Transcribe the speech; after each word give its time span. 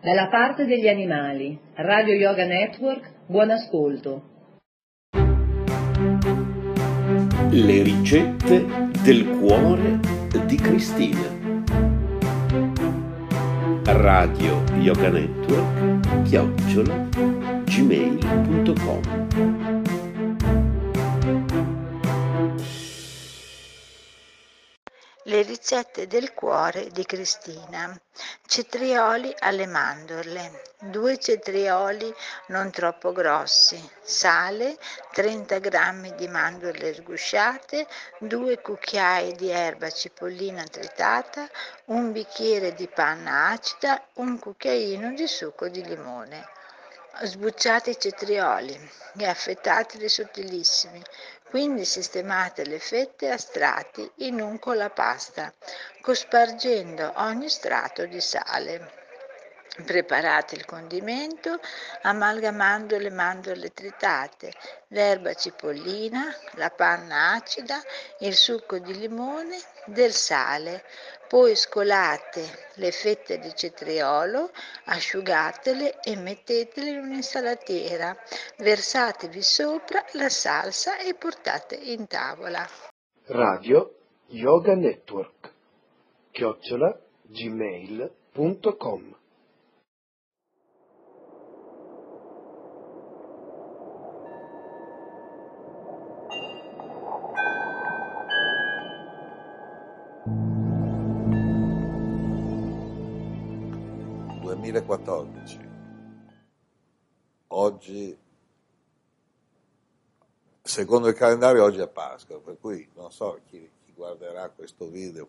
Dalla 0.00 0.28
parte 0.28 0.66
degli 0.66 0.88
animali, 0.88 1.58
Radio 1.74 2.14
Yoga 2.14 2.44
Network, 2.44 3.10
buon 3.26 3.50
ascolto. 3.50 4.22
Le 7.50 7.82
ricette 7.82 8.64
del 9.02 9.26
cuore 9.40 9.98
di 10.46 10.56
Cristina. 10.56 11.34
Radio 13.84 14.62
Yoga 14.78 15.08
Network, 15.08 16.22
chiocciola, 16.24 17.08
gmail.com 17.64 19.65
Le 25.36 25.42
ricette 25.42 26.06
del 26.06 26.32
cuore 26.32 26.88
di 26.92 27.04
Cristina. 27.04 27.94
Cetrioli 28.46 29.34
alle 29.40 29.66
mandorle. 29.66 30.62
Due 30.80 31.18
cetrioli 31.18 32.10
non 32.46 32.70
troppo 32.70 33.12
grossi. 33.12 33.78
Sale, 34.00 34.78
30 35.12 35.58
g 35.58 36.14
di 36.14 36.26
mandorle 36.28 36.94
sgusciate, 36.94 37.86
due 38.18 38.62
cucchiai 38.62 39.34
di 39.34 39.50
erba 39.50 39.90
cipollina 39.90 40.64
tritata, 40.64 41.46
un 41.86 42.12
bicchiere 42.12 42.72
di 42.72 42.88
panna 42.88 43.48
acida, 43.48 44.02
un 44.14 44.38
cucchiaino 44.38 45.12
di 45.12 45.26
succo 45.26 45.68
di 45.68 45.84
limone. 45.84 46.48
Sbucciate 47.24 47.90
i 47.90 47.98
cetrioli 47.98 48.90
e 49.18 49.26
affettateli 49.26 50.08
sottilissimi 50.08 51.02
quindi 51.48 51.84
sistemate 51.84 52.64
le 52.64 52.78
fette 52.78 53.30
a 53.30 53.38
strati 53.38 54.10
in 54.16 54.40
un 54.40 54.58
colapasta, 54.58 55.52
cospargendo 56.00 57.12
ogni 57.16 57.48
strato 57.48 58.06
di 58.06 58.20
sale. 58.20 59.04
Preparate 59.84 60.54
il 60.54 60.64
condimento 60.64 61.60
amalgamando 62.02 62.96
le 62.96 63.10
mandorle 63.10 63.74
tritate, 63.74 64.54
l'erba 64.88 65.34
cipollina, 65.34 66.34
la 66.52 66.70
panna 66.70 67.32
acida, 67.32 67.82
il 68.20 68.34
succo 68.34 68.78
di 68.78 68.98
limone, 68.98 69.60
del 69.84 70.12
sale. 70.12 70.82
Poi 71.28 71.56
scolate 71.56 72.68
le 72.74 72.92
fette 72.92 73.38
di 73.38 73.52
cetriolo, 73.54 74.50
asciugatele 74.84 76.00
e 76.00 76.16
mettetele 76.16 76.90
in 76.90 76.98
un'insalatiera. 76.98 78.16
Versatevi 78.58 79.42
sopra 79.42 80.04
la 80.12 80.28
salsa 80.28 80.98
e 80.98 81.14
portate 81.14 81.74
in 81.74 82.06
tavola. 82.06 82.64
Radio 83.26 83.94
Yoga 84.28 84.74
Network 84.74 85.52
chiocciola 86.30 86.96
gmail.com 87.22 89.16
2014. 104.72 105.74
Oggi, 107.48 108.18
secondo 110.60 111.08
il 111.08 111.14
calendario, 111.14 111.62
oggi 111.62 111.78
è 111.78 111.88
Pasqua, 111.88 112.40
per 112.40 112.58
cui 112.58 112.88
non 112.94 113.12
so 113.12 113.40
chi, 113.46 113.70
chi 113.84 113.92
guarderà 113.92 114.50
questo 114.50 114.88
video, 114.88 115.28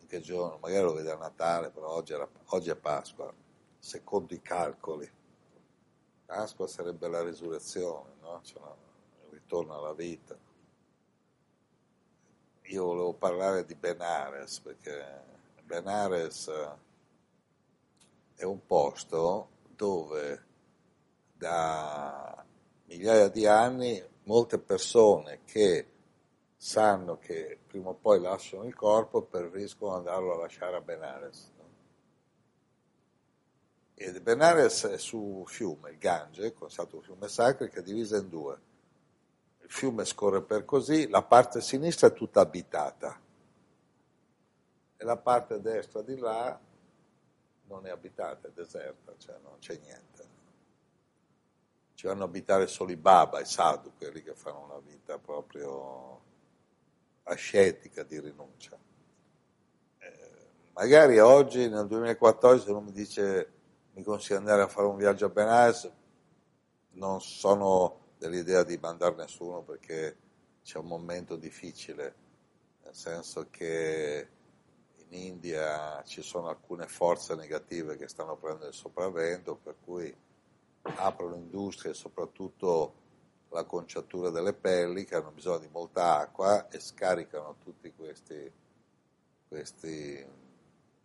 in 0.00 0.06
che 0.08 0.20
giorno, 0.20 0.58
magari 0.60 0.82
lo 0.82 0.94
vede 0.94 1.12
a 1.12 1.16
Natale, 1.16 1.70
però 1.70 1.90
oggi, 1.90 2.12
era, 2.12 2.28
oggi 2.46 2.70
è 2.70 2.76
Pasqua, 2.76 3.32
secondo 3.78 4.34
i 4.34 4.42
calcoli. 4.42 5.08
Pasqua 6.26 6.66
sarebbe 6.66 7.08
la 7.08 7.22
risurrezione, 7.22 8.14
no? 8.20 8.40
Cioè, 8.42 8.60
il 9.26 9.30
ritorno 9.30 9.76
alla 9.76 9.94
vita. 9.94 10.36
Io 12.62 12.84
volevo 12.84 13.14
parlare 13.14 13.64
di 13.64 13.74
Benares, 13.74 14.58
perché 14.60 15.22
Benares 15.62 16.50
è 18.38 18.44
un 18.44 18.64
posto 18.64 19.48
dove 19.74 20.46
da 21.34 22.44
migliaia 22.84 23.28
di 23.28 23.46
anni 23.46 24.00
molte 24.24 24.58
persone 24.58 25.40
che 25.44 25.86
sanno 26.56 27.18
che 27.18 27.58
prima 27.66 27.88
o 27.88 27.94
poi 27.94 28.20
lasciano 28.20 28.64
il 28.64 28.76
corpo 28.76 29.22
preferiscono 29.22 29.96
andarlo 29.96 30.34
a 30.34 30.38
lasciare 30.38 30.76
a 30.76 30.80
Benares. 30.80 31.52
E 33.94 34.20
Benares 34.20 34.84
è 34.84 34.98
su 34.98 35.42
fiume, 35.48 35.90
il 35.90 35.98
Gange, 35.98 36.54
considerato 36.54 36.96
un 36.96 37.02
fiume 37.02 37.26
sacro, 37.26 37.66
che 37.66 37.80
è 37.80 37.82
diviso 37.82 38.16
in 38.16 38.28
due. 38.28 38.60
Il 39.62 39.70
fiume 39.70 40.04
scorre 40.04 40.42
per 40.42 40.64
così, 40.64 41.08
la 41.08 41.24
parte 41.24 41.60
sinistra 41.60 42.06
è 42.06 42.12
tutta 42.12 42.40
abitata 42.40 43.20
e 44.96 45.04
la 45.04 45.16
parte 45.16 45.60
destra 45.60 46.02
di 46.02 46.16
là 46.16 46.60
non 47.68 47.86
è 47.86 47.90
abitata, 47.90 48.48
è 48.48 48.50
deserta, 48.50 49.14
cioè 49.18 49.36
non 49.42 49.58
c'è 49.58 49.78
niente. 49.78 50.36
Ci 51.94 52.06
vanno 52.06 52.22
a 52.22 52.26
abitare 52.26 52.66
solo 52.66 52.90
i 52.92 52.96
Baba, 52.96 53.40
i 53.40 53.46
Sadhu, 53.46 53.92
quelli 53.96 54.22
che 54.22 54.34
fanno 54.34 54.64
una 54.64 54.78
vita 54.78 55.18
proprio 55.18 56.20
ascetica 57.24 58.02
di 58.02 58.20
rinuncia. 58.20 58.78
Eh, 59.98 60.48
magari 60.72 61.18
oggi, 61.18 61.68
nel 61.68 61.86
2014, 61.86 62.64
se 62.64 62.70
uno 62.70 62.80
mi 62.80 62.92
dice 62.92 63.52
mi 63.94 64.02
consiglia 64.04 64.38
di 64.38 64.44
andare 64.44 64.62
a 64.62 64.68
fare 64.68 64.86
un 64.86 64.96
viaggio 64.96 65.26
a 65.26 65.28
Benares, 65.28 65.90
non 66.92 67.20
sono 67.20 68.06
dell'idea 68.16 68.62
di 68.62 68.78
mandare 68.78 69.16
nessuno 69.16 69.62
perché 69.62 70.16
c'è 70.62 70.78
un 70.78 70.86
momento 70.86 71.34
difficile, 71.34 72.14
nel 72.84 72.94
senso 72.94 73.48
che 73.50 74.28
in 75.10 75.20
India 75.20 76.02
ci 76.04 76.22
sono 76.22 76.48
alcune 76.48 76.86
forze 76.86 77.34
negative 77.34 77.96
che 77.96 78.08
stanno 78.08 78.36
prendendo 78.36 78.68
il 78.68 78.74
sopravvento, 78.74 79.56
per 79.56 79.76
cui 79.84 80.14
aprono 80.82 81.36
industrie, 81.36 81.94
soprattutto 81.94 82.94
la 83.50 83.64
conciatura 83.64 84.30
delle 84.30 84.52
pelli, 84.52 85.04
che 85.04 85.16
hanno 85.16 85.30
bisogno 85.30 85.58
di 85.58 85.68
molta 85.70 86.18
acqua 86.18 86.68
e 86.68 86.80
scaricano 86.80 87.56
tutti 87.62 87.92
questi, 87.94 88.52
questi 89.48 90.26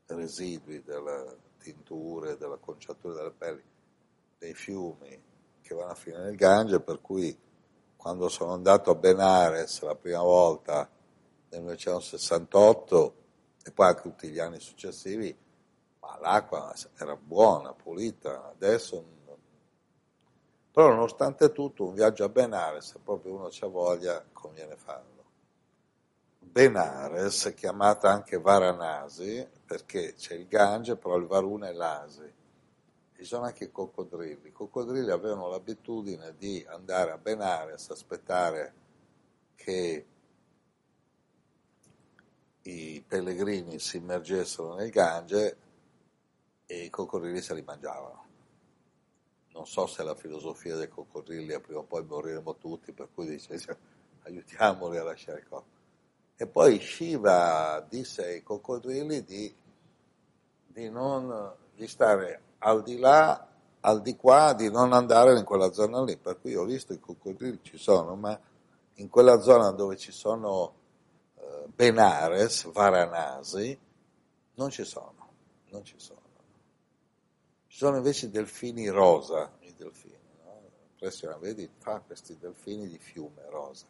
residui 0.08 0.84
delle 0.84 1.38
tinture, 1.60 2.38
della 2.38 2.58
conciatura 2.58 3.14
delle 3.14 3.32
pelli, 3.32 3.64
dei 4.38 4.54
fiumi 4.54 5.22
che 5.62 5.74
vanno 5.74 5.92
a 5.92 5.96
finire 5.96 6.24
nel 6.24 6.36
Gange, 6.36 6.82
per 6.82 7.00
cui 7.00 7.38
quando 7.96 8.28
sono 8.28 8.52
andato 8.52 8.92
a 8.92 8.96
Benares 8.96 9.82
la 9.82 9.96
prima 9.96 10.22
volta 10.22 10.90
nel 11.50 11.62
1968 11.62 13.22
e 13.64 13.72
poi 13.72 13.88
anche 13.88 14.02
tutti 14.02 14.30
gli 14.30 14.40
anni 14.40 14.60
successivi, 14.60 15.36
ma 16.00 16.20
l'acqua 16.20 16.74
era 16.98 17.16
buona, 17.16 17.74
pulita, 17.74 18.50
adesso... 18.50 19.22
Però 20.72 20.90
nonostante 20.90 21.52
tutto 21.52 21.86
un 21.86 21.94
viaggio 21.94 22.24
a 22.24 22.30
Benares, 22.30 22.92
se 22.92 23.00
proprio 23.04 23.34
uno 23.34 23.46
ha 23.48 23.68
voglia, 23.68 24.26
conviene 24.34 24.76
farlo. 24.76 25.24
Benares, 26.40 27.54
chiamata 27.56 28.10
anche 28.10 28.40
Varanasi, 28.40 29.48
perché 29.66 30.16
c'è 30.16 30.34
il 30.34 30.48
Gange, 30.48 30.98
però 30.98 31.16
il 31.18 31.28
Varuna 31.28 31.70
e 31.70 31.74
l'Asi. 31.74 32.34
Ci 33.16 33.24
sono 33.24 33.46
anche 33.46 33.66
i 33.66 33.72
coccodrilli. 33.72 34.48
I 34.48 34.52
coccodrilli 34.52 35.12
avevano 35.12 35.48
l'abitudine 35.48 36.36
di 36.38 36.66
andare 36.68 37.12
a 37.12 37.18
Benares, 37.18 37.92
aspettare 37.92 38.74
che 39.56 40.06
i 42.64 43.04
pellegrini 43.06 43.80
si 43.80 43.98
immergessero 43.98 44.76
nel 44.76 44.90
Gange 44.90 45.58
e 46.66 46.84
i 46.86 46.90
coccodrilli 46.90 47.42
se 47.42 47.54
li 47.54 47.62
mangiavano. 47.62 48.22
Non 49.54 49.68
so 49.68 49.86
se 49.86 50.04
la 50.04 50.16
filosofia 50.16 50.76
dei 50.76 50.88
coccodrilli 50.88 51.54
è 51.54 51.60
prima 51.60 51.80
o 51.80 51.84
poi 51.84 52.04
moriremo 52.04 52.56
tutti, 52.56 52.92
per 52.92 53.10
cui 53.14 53.28
dice 53.28 53.58
aiutiamoli 54.24 54.98
a 54.98 55.04
lasciare 55.04 55.40
il 55.40 55.48
corpo. 55.48 55.72
E 56.36 56.48
poi 56.48 56.80
Shiva 56.80 57.86
disse 57.88 58.26
ai 58.26 58.44
coccodrilli 58.44 59.24
di, 59.24 59.54
di, 60.66 60.90
non, 60.90 61.54
di 61.76 61.88
stare 61.88 62.42
al 62.60 62.82
di 62.82 62.98
là, 62.98 63.48
al 63.82 64.02
di 64.02 64.16
qua, 64.16 64.54
di 64.54 64.72
non 64.72 64.94
andare 64.94 65.38
in 65.38 65.44
quella 65.44 65.72
zona 65.72 66.02
lì. 66.04 66.18
Per 66.18 66.40
cui 66.40 66.56
ho 66.56 66.64
visto 66.64 66.94
i 66.94 67.00
coccodrilli 67.00 67.60
ci 67.62 67.78
sono, 67.78 68.16
ma 68.16 68.40
in 68.96 69.10
quella 69.10 69.40
zona 69.42 69.72
dove 69.72 69.98
ci 69.98 70.12
sono 70.12 70.82
Benares, 71.76 72.72
Varanasi, 72.72 73.78
non 74.56 74.70
ci 74.70 74.84
sono, 74.84 75.34
non 75.70 75.84
ci 75.84 75.96
sono. 75.98 76.22
Ci 77.68 77.78
sono 77.78 77.98
invece 77.98 78.30
delfini 78.30 78.88
rosa, 78.90 79.58
i 79.62 79.74
delfini, 79.76 80.20
no? 80.40 81.40
Vedi, 81.40 81.70
fa 81.80 82.00
questi 82.00 82.38
delfini 82.38 82.88
di 82.88 83.00
fiume 83.00 83.44
rosa. 83.50 83.88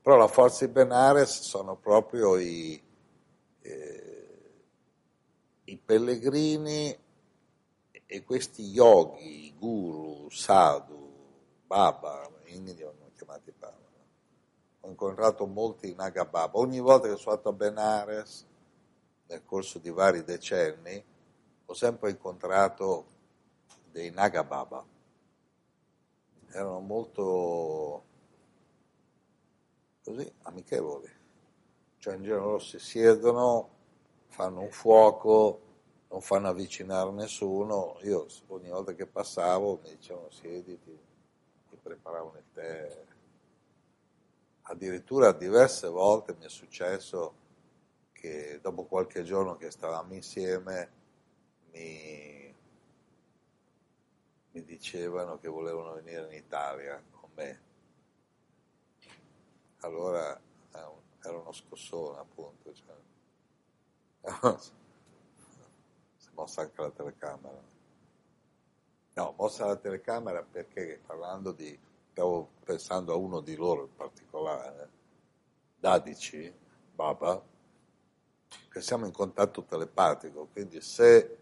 Però 0.00 0.16
la 0.16 0.26
forza 0.26 0.64
di 0.64 0.72
Benares 0.72 1.40
sono 1.42 1.76
proprio 1.76 2.38
i, 2.38 2.82
eh, 3.60 4.28
i 5.64 5.76
pellegrini 5.76 6.96
e 8.06 8.24
questi 8.24 8.62
yogi, 8.70 9.54
guru, 9.58 10.30
sadhu, 10.30 11.12
baba, 11.66 12.26
in 12.46 12.66
India 12.66 12.86
vengono 12.86 13.10
chiamati. 13.14 13.52
Incontrato 14.88 15.46
molti 15.46 15.94
Naga 15.94 16.24
Baba. 16.24 16.58
Ogni 16.58 16.80
volta 16.80 17.08
che 17.08 17.16
sono 17.16 17.34
stato 17.34 17.50
a 17.50 17.52
Benares, 17.52 18.46
nel 19.26 19.44
corso 19.44 19.78
di 19.78 19.90
vari 19.90 20.24
decenni, 20.24 21.04
ho 21.66 21.74
sempre 21.74 22.10
incontrato 22.10 23.04
dei 23.90 24.10
Naga 24.10 24.44
Baba. 24.44 24.84
Erano 26.50 26.80
molto 26.80 28.04
così, 30.02 30.32
amichevoli. 30.42 31.10
Cioè 31.98 32.14
in 32.14 32.22
genere 32.22 32.40
loro 32.40 32.58
si 32.58 32.78
siedono, 32.78 33.68
fanno 34.28 34.62
un 34.62 34.70
fuoco, 34.70 35.60
non 36.08 36.22
fanno 36.22 36.48
avvicinare 36.48 37.10
nessuno. 37.10 37.98
Io 38.02 38.26
ogni 38.46 38.70
volta 38.70 38.94
che 38.94 39.06
passavo 39.06 39.80
mi 39.82 39.90
dicevano 39.90 40.30
siediti, 40.30 40.90
mi 40.90 41.78
preparavano 41.82 42.38
il 42.38 42.44
tè. 42.54 43.06
Addirittura 44.70 45.32
diverse 45.32 45.88
volte 45.88 46.34
mi 46.34 46.44
è 46.44 46.48
successo 46.48 47.34
che 48.12 48.58
dopo 48.60 48.84
qualche 48.84 49.22
giorno 49.22 49.56
che 49.56 49.70
stavamo 49.70 50.14
insieme 50.14 50.90
mi, 51.72 52.54
mi 54.50 54.64
dicevano 54.64 55.38
che 55.38 55.48
volevano 55.48 55.94
venire 55.94 56.26
in 56.26 56.34
Italia 56.34 57.02
con 57.10 57.30
me. 57.34 57.60
Allora 59.80 60.38
era 61.28 61.38
uno 61.38 61.52
scossone 61.52 62.18
appunto. 62.18 62.72
Cioè, 62.72 62.94
si 66.16 66.28
è 66.28 66.32
mossa 66.32 66.62
anche 66.62 66.80
la 66.80 66.90
telecamera. 66.90 67.62
No, 69.14 69.34
mossa 69.36 69.66
la 69.66 69.76
telecamera 69.76 70.42
perché 70.42 71.00
parlando 71.04 71.52
di, 71.52 71.78
stavo 72.18 72.50
pensando 72.64 73.12
a 73.12 73.16
uno 73.16 73.40
di 73.40 73.54
loro 73.54 73.82
in 73.82 73.94
particolare, 73.94 74.90
Dadici, 75.78 76.52
Baba, 76.92 77.40
che 78.68 78.80
siamo 78.80 79.06
in 79.06 79.12
contatto 79.12 79.62
telepatico, 79.62 80.48
quindi 80.50 80.80
se 80.80 81.38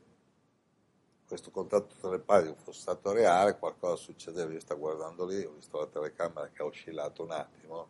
questo 1.27 1.51
contatto 1.51 1.95
telepatico 1.99 2.57
fosse 2.57 2.81
stato 2.81 3.13
reale, 3.13 3.59
qualcosa 3.59 3.97
succedeva, 3.97 4.53
io 4.53 4.61
sto 4.61 4.77
guardando 4.77 5.25
lì, 5.25 5.43
ho 5.43 5.53
visto 5.53 5.79
la 5.79 5.87
telecamera 5.87 6.51
che 6.51 6.61
ha 6.61 6.67
oscillato 6.67 7.23
un 7.23 7.31
attimo, 7.31 7.89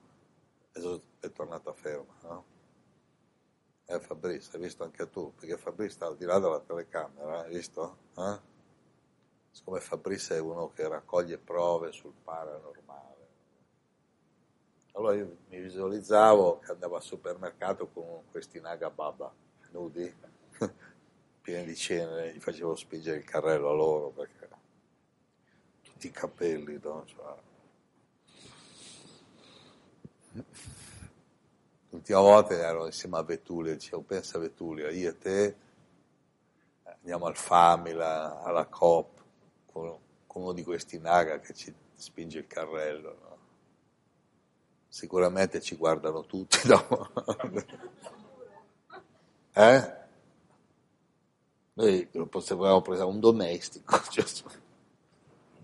e 0.71 1.01
è 1.19 1.33
tornata 1.33 1.73
ferma, 1.73 2.15
no? 2.23 2.45
Eh 3.87 3.99
Fabrizio, 3.99 4.53
hai 4.55 4.65
visto 4.65 4.85
anche 4.85 5.11
tu, 5.11 5.35
perché 5.35 5.57
Fabrizio 5.57 5.97
sta 5.97 6.07
al 6.07 6.17
di 6.17 6.25
là 6.25 6.39
della 6.39 6.61
telecamera, 6.61 7.41
hai 7.41 7.53
visto? 7.53 7.97
Eh? 8.17 8.55
Siccome 9.57 9.81
Fabrizio 9.81 10.35
è 10.35 10.39
uno 10.39 10.71
che 10.71 10.87
raccoglie 10.87 11.39
prove 11.39 11.91
sul 11.91 12.13
paranormale. 12.13 13.27
Allora 14.93 15.15
io 15.15 15.39
mi 15.49 15.61
visualizzavo 15.63 16.59
che 16.59 16.73
andavo 16.73 16.97
al 16.97 17.03
supermercato 17.03 17.89
con 17.89 18.25
questi 18.31 18.61
naga 18.61 18.91
baba 18.91 19.33
nudi, 19.71 20.15
pieni 21.41 21.65
di 21.65 21.75
cenere, 21.75 22.35
gli 22.35 22.39
facevo 22.39 22.77
spingere 22.77 23.17
il 23.17 23.25
carrello 23.25 23.71
a 23.71 23.73
loro 23.73 24.11
perché 24.11 24.47
tutti 25.81 26.09
i 26.09 26.11
capelli, 26.11 26.79
no? 26.83 27.07
Cioè, 27.07 27.35
L'ultima 31.89 32.21
volta 32.21 32.53
ero 32.53 32.85
insieme 32.85 33.17
a 33.17 33.23
Vetulio, 33.23 33.73
dicevo 33.73 34.03
pensa 34.03 34.37
a 34.37 34.41
Vetulio, 34.41 34.91
io 34.91 35.09
e 35.09 35.17
te 35.17 35.57
andiamo 36.83 37.25
al 37.25 37.37
Famila, 37.37 38.43
alla 38.43 38.67
COP, 38.67 39.16
uno 40.37 40.53
di 40.53 40.63
questi 40.63 40.99
naga 40.99 41.41
che 41.41 41.55
ci 41.55 41.75
spinge 41.95 42.39
il 42.39 42.47
carrello. 42.47 43.17
No? 43.21 43.39
Sicuramente 44.89 45.61
ci 45.61 45.77
guardano 45.77 46.25
tutti 46.25 46.59
dopo. 46.69 47.09
eh? 49.53 49.95
Noi 51.75 52.09
lo 52.13 52.27
potevamo 52.27 52.81
prendere 52.81 53.09
un 53.09 53.21
domestico, 53.21 54.01
cioè, 54.11 54.25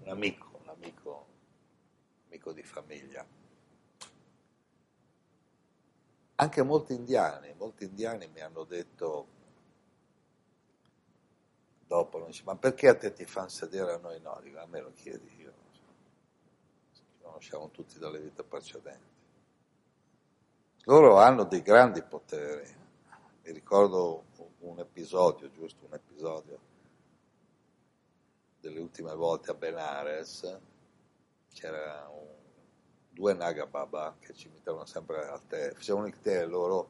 un 0.03 0.09
amico, 0.11 0.51
un 0.63 0.69
amico, 0.69 1.27
amico 2.27 2.53
di 2.53 2.63
famiglia. 2.63 3.25
Anche 6.35 6.63
molti 6.63 6.95
indiani, 6.95 7.55
molti 7.57 7.85
indiani 7.85 8.29
mi 8.29 8.41
hanno 8.41 8.65
detto 8.65 9.27
dopo, 11.93 12.17
non 12.17 12.29
dice, 12.29 12.43
ma 12.47 12.57
perché 12.57 12.89
a 12.89 12.97
te 12.97 13.13
ti 13.13 13.27
fanno 13.27 13.49
sedere 13.49 13.93
a 13.93 13.99
noi 13.99 14.19
no? 14.21 14.41
Dico, 14.43 14.59
a 14.59 14.67
me 14.67 14.81
lo 14.81 14.93
chiedi 14.95 15.31
io, 15.37 15.53
ci 16.95 17.03
conosciamo 17.21 17.69
tutti 17.71 17.99
dalle 17.99 18.19
vite 18.19 18.43
precedenti. 18.43 19.11
Loro 20.85 21.19
hanno 21.19 21.45
dei 21.45 21.61
grandi 21.61 22.03
poteri, 22.03 22.67
mi 23.43 23.53
ricordo 23.53 24.25
un 24.61 24.79
episodio, 24.79 25.51
giusto 25.51 25.85
un 25.85 25.93
episodio, 25.93 26.59
delle 28.59 28.81
ultime 28.81 29.15
volte 29.15 29.51
a 29.51 29.55
Benares, 29.55 30.61
c'era 31.53 32.09
un 32.09 32.27
due 33.11 33.35
Naga 33.35 33.67
Baba 33.67 34.17
che 34.19 34.33
ci 34.33 34.49
mettevano 34.49 34.87
sempre 34.87 35.29
al 35.29 35.47
tè, 35.47 35.73
facevano 35.73 36.07
il 36.07 36.19
tè 36.19 36.47
loro 36.47 36.89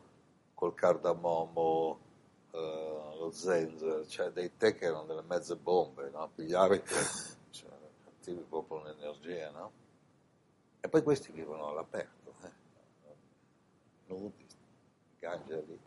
col 0.55 0.75
cardamomo, 0.75 2.12
eh, 2.53 3.17
lo 3.19 3.31
zenzero, 3.33 4.07
cioè 4.07 4.31
dei 4.31 4.57
tè 4.57 4.75
che 4.75 4.85
erano 4.87 5.05
delle 5.05 5.23
mezze 5.23 5.57
bombe, 5.57 6.11
no? 6.11 6.31
pigliavi, 6.35 6.83
cioè, 7.51 7.71
attivi 8.07 8.45
proprio 8.49 8.81
un'energia, 8.81 9.51
no? 9.51 9.73
E 10.81 10.89
poi 10.89 11.03
questi 11.03 11.33
vivono 11.33 11.69
all'aperto, 11.69 12.35
eh? 12.43 12.51
nudi, 14.07 14.47
gangeli. 15.19 15.81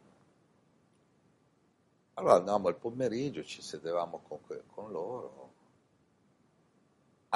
Allora 2.16 2.36
andavamo 2.36 2.70
al 2.70 2.78
pomeriggio, 2.78 3.44
ci 3.44 3.62
sedevamo 3.62 4.22
con, 4.28 4.40
con 4.74 4.92
loro, 4.92 5.54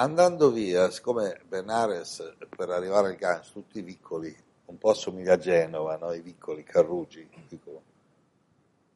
Andando 0.00 0.50
via, 0.50 0.90
siccome 0.90 1.42
Benares 1.46 2.36
per 2.56 2.70
arrivare 2.70 3.08
al 3.08 3.16
Ganges, 3.16 3.52
tutti 3.52 3.82
piccoli, 3.82 4.34
un 4.64 4.78
po' 4.78 4.90
assomiglia 4.90 5.34
a 5.34 5.38
Genova, 5.38 5.98
no? 5.98 6.10
i 6.14 6.22
piccoli 6.22 6.64
carruggi, 6.64 7.28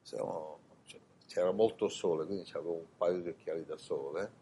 Siamo, 0.05 0.59
cioè, 0.85 1.01
c'era 1.27 1.51
molto 1.51 1.89
sole, 1.89 2.27
quindi 2.27 2.47
avevo 2.53 2.75
un 2.75 2.97
paio 2.99 3.23
di 3.23 3.31
occhiali 3.31 3.65
da 3.65 3.79
sole 3.79 4.33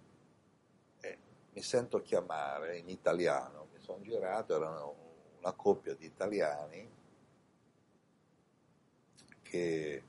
e 0.98 1.18
mi 1.52 1.62
sento 1.62 2.02
chiamare 2.02 2.78
in 2.78 2.88
italiano, 2.88 3.68
mi 3.72 3.78
sono 3.78 4.02
girato, 4.02 4.56
erano 4.56 4.96
una 5.38 5.52
coppia 5.52 5.94
di 5.94 6.04
italiani 6.04 6.90
che 9.40 10.02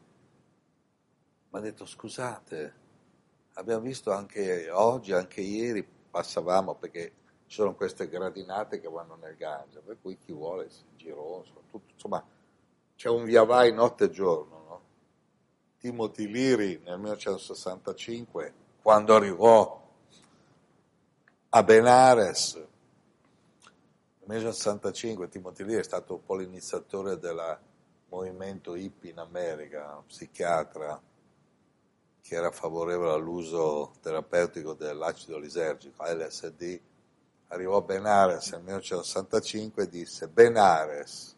mi 1.50 1.60
hanno 1.60 1.66
detto 1.66 1.86
scusate, 1.86 2.74
abbiamo 3.54 3.82
visto 3.82 4.12
anche 4.12 4.72
oggi, 4.72 5.14
anche 5.14 5.42
ieri, 5.42 5.84
passavamo 5.84 6.74
perché 6.74 7.14
ci 7.46 7.58
sono 7.58 7.76
queste 7.76 8.10
gradinate 8.10 8.80
che 8.80 8.90
vanno 8.90 9.14
nel 9.18 9.36
Gange, 9.36 9.82
per 9.82 10.00
cui 10.02 10.18
chi 10.18 10.32
vuole 10.32 10.72
si 10.72 10.84
girò, 10.96 11.44
insomma, 11.92 12.26
c'è 12.96 13.10
un 13.10 13.24
via 13.24 13.44
vai 13.44 13.72
notte 13.72 14.06
e 14.06 14.10
giorno. 14.10 14.63
Timothy 15.84 16.32
Leary 16.32 16.80
nel 16.86 16.98
1965, 16.98 18.54
quando 18.82 19.14
arrivò 19.14 19.86
a 21.50 21.62
Benares, 21.62 22.54
nel 22.54 22.68
1965 24.28 25.28
Timothy 25.28 25.66
Leary 25.66 25.82
è 25.82 25.84
stato 25.84 26.14
un 26.14 26.24
po' 26.24 26.38
l'iniziatore 26.38 27.20
del 27.20 27.60
movimento 28.08 28.76
hippie 28.76 29.12
in 29.12 29.18
America, 29.20 29.98
un 29.98 30.06
psichiatra 30.06 31.02
che 32.22 32.34
era 32.34 32.50
favorevole 32.52 33.12
all'uso 33.12 33.92
terapeutico 34.00 34.76
dell'acido 34.76 35.38
lisergico, 35.38 36.06
LSD, 36.06 36.80
arrivò 37.50 37.76
a 37.76 37.82
Benares 37.82 38.52
nel 38.52 38.62
1965 38.62 39.84
e 39.84 39.90
disse 39.90 40.30
Benares, 40.30 41.36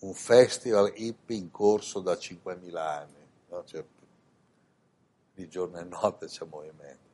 un 0.00 0.12
festival 0.12 0.92
hippie 0.94 1.38
in 1.38 1.50
corso 1.50 2.00
da 2.00 2.12
5.000 2.12 2.76
anni, 2.76 3.19
no? 3.50 3.64
cioè, 3.64 3.84
di 5.34 5.48
giorno 5.48 5.78
e 5.78 5.84
notte 5.84 6.26
c'è 6.26 6.44
movimento. 6.44 7.08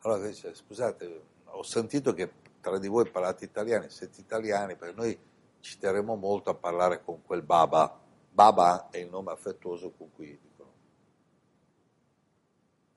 Allora 0.00 0.26
dice, 0.26 0.54
scusate, 0.54 1.22
ho 1.44 1.62
sentito 1.62 2.12
che 2.12 2.30
tra 2.60 2.78
di 2.78 2.88
voi 2.88 3.10
parlate 3.10 3.44
italiano, 3.44 3.88
siete 3.88 4.20
italiani, 4.20 4.76
perché 4.76 4.94
noi 4.94 5.18
ci 5.60 5.78
terremo 5.78 6.14
molto 6.14 6.50
a 6.50 6.54
parlare 6.54 7.02
con 7.02 7.22
quel 7.22 7.42
Baba. 7.42 7.98
Baba 8.30 8.88
è 8.90 8.98
il 8.98 9.08
nome 9.08 9.32
affettuoso 9.32 9.90
con 9.90 10.12
cui 10.12 10.38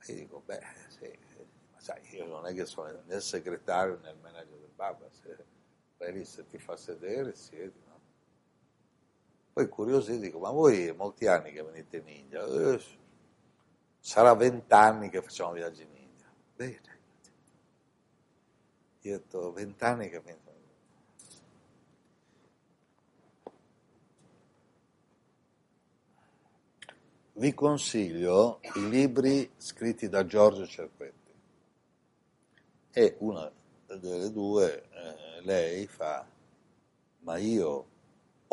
e 0.07 0.15
dico, 0.15 0.41
beh, 0.45 0.61
sì, 0.87 1.17
ma 1.71 1.79
sai, 1.79 2.01
io 2.15 2.25
non 2.25 2.45
è 2.47 2.53
che 2.53 2.65
sono 2.65 2.91
né 3.05 3.15
il 3.15 3.21
segretario 3.21 3.99
né 3.99 4.09
il 4.09 4.17
manager 4.17 4.57
del 4.57 4.71
Baba, 4.75 5.07
se 5.11 5.45
lì, 6.11 6.25
se 6.25 6.47
ti 6.47 6.57
fa 6.57 6.75
sedere, 6.75 7.35
siedi? 7.35 7.80
Poi 9.53 9.67
curiosi 9.67 10.17
dico, 10.17 10.39
ma 10.39 10.49
voi 10.49 10.93
molti 10.95 11.27
anni 11.27 11.51
che 11.51 11.61
venite 11.61 11.97
in 11.97 12.07
India, 12.07 12.45
eh, 12.45 12.81
sarà 13.99 14.33
vent'anni 14.33 15.09
che 15.09 15.21
facciamo 15.21 15.51
viaggi 15.51 15.83
in 15.83 15.93
India. 15.93 16.31
Bene. 16.55 16.99
Io 19.01 19.15
ho 19.15 19.17
detto, 19.17 19.51
vent'anni 19.51 20.09
che 20.09 20.21
mi... 20.23 20.39
Vi 27.33 27.53
consiglio 27.55 28.59
i 28.75 28.87
libri 28.87 29.49
scritti 29.57 30.07
da 30.07 30.25
Giorgio 30.27 30.67
Cerquetti 30.67 31.33
e 32.91 33.15
una 33.19 33.51
delle 33.87 34.31
due, 34.31 34.83
eh, 34.91 35.41
lei 35.41 35.87
fa, 35.87 36.23
ma 37.19 37.37
io 37.37 37.90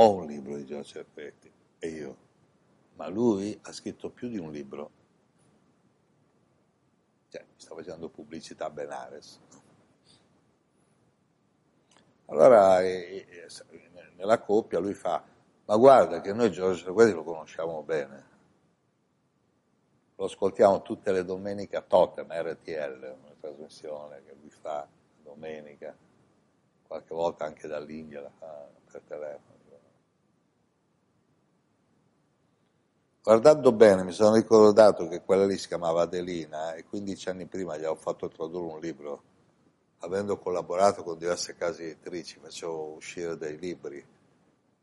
ho 0.01 0.15
un 0.15 0.27
libro 0.27 0.57
di 0.57 0.65
Giorgio 0.65 0.85
Cerquetti 0.85 1.53
e 1.81 1.89
io, 1.89 2.17
ma 2.95 3.09
lui 3.09 3.59
ha 3.63 3.73
scritto 3.73 4.11
più 4.11 4.29
di 4.29 4.39
un 4.39 4.53
libro. 4.53 4.91
Cioè, 7.29 7.43
mi 7.43 7.55
sta 7.57 7.75
facendo 7.75 8.09
pubblicità 8.09 8.67
a 8.67 8.71
Benares. 8.71 9.41
Allora, 12.27 12.81
eh, 12.81 13.27
eh, 13.29 14.11
nella 14.15 14.41
coppia 14.41 14.79
lui 14.79 14.95
fa, 14.95 15.25
ma 15.65 15.77
guarda 15.77 16.21
che 16.21 16.33
noi 16.33 16.53
Giorgio 16.53 16.85
Cerquetti 16.85 17.13
lo 17.13 17.25
conosciamo 17.25 17.83
bene. 17.83 18.27
Lo 20.15 20.27
ascoltiamo 20.27 20.83
tutte 20.83 21.11
le 21.11 21.25
domeniche 21.25 21.77
a 21.77 21.83
Totem, 21.83 22.31
RTL, 22.31 23.17
una 23.21 23.35
trasmissione 23.41 24.23
che 24.25 24.37
lui 24.41 24.51
fa 24.51 24.87
domenica, 25.23 25.97
qualche 26.87 27.15
volta 27.15 27.45
anche 27.45 27.67
dall'India 27.67 28.21
la 28.21 28.31
fa 28.31 28.69
per 28.91 29.03
telefono. 29.03 29.58
Guardando 33.29 33.73
bene 33.73 34.05
mi 34.05 34.13
sono 34.13 34.37
ricordato 34.37 35.07
che 35.07 35.21
quella 35.23 35.45
lì 35.45 35.59
si 35.59 35.69
chiamava 35.69 36.01
Adelina 36.01 36.73
e 36.73 36.85
15 36.85 37.29
anni 37.29 37.45
prima 37.45 37.77
gli 37.77 37.85
ho 37.85 37.95
fatto 37.95 38.27
tradurre 38.27 38.73
un 38.73 38.81
libro, 38.81 39.23
avendo 39.99 40.39
collaborato 40.39 41.03
con 41.03 41.19
diverse 41.19 41.55
case 41.55 41.83
editrici, 41.83 42.39
facevo 42.41 42.95
uscire 42.95 43.37
dei 43.37 43.59
libri 43.59 44.03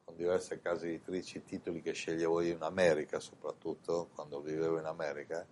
con 0.04 0.16
diverse 0.16 0.62
case 0.62 0.90
editrici, 0.90 1.44
titoli 1.44 1.82
che 1.82 1.94
sceglievo 1.94 2.40
io 2.42 2.54
in 2.54 2.62
America 2.62 3.20
soprattutto, 3.20 4.10
quando 4.14 4.40
vivevo 4.42 4.78
in 4.78 4.86
America, 4.86 5.44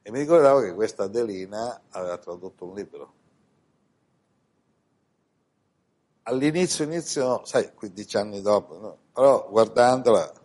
e 0.00 0.10
mi 0.12 0.20
ricordavo 0.20 0.60
che 0.60 0.74
questa 0.74 1.02
Adelina 1.02 1.80
aveva 1.88 2.18
tradotto 2.18 2.66
un 2.66 2.74
libro. 2.76 3.12
All'inizio, 6.22 6.84
inizio, 6.84 7.44
sai, 7.44 7.74
15 7.74 8.16
anni 8.16 8.40
dopo, 8.42 8.78
no? 8.78 8.98
però 9.12 9.48
guardandola 9.50 10.37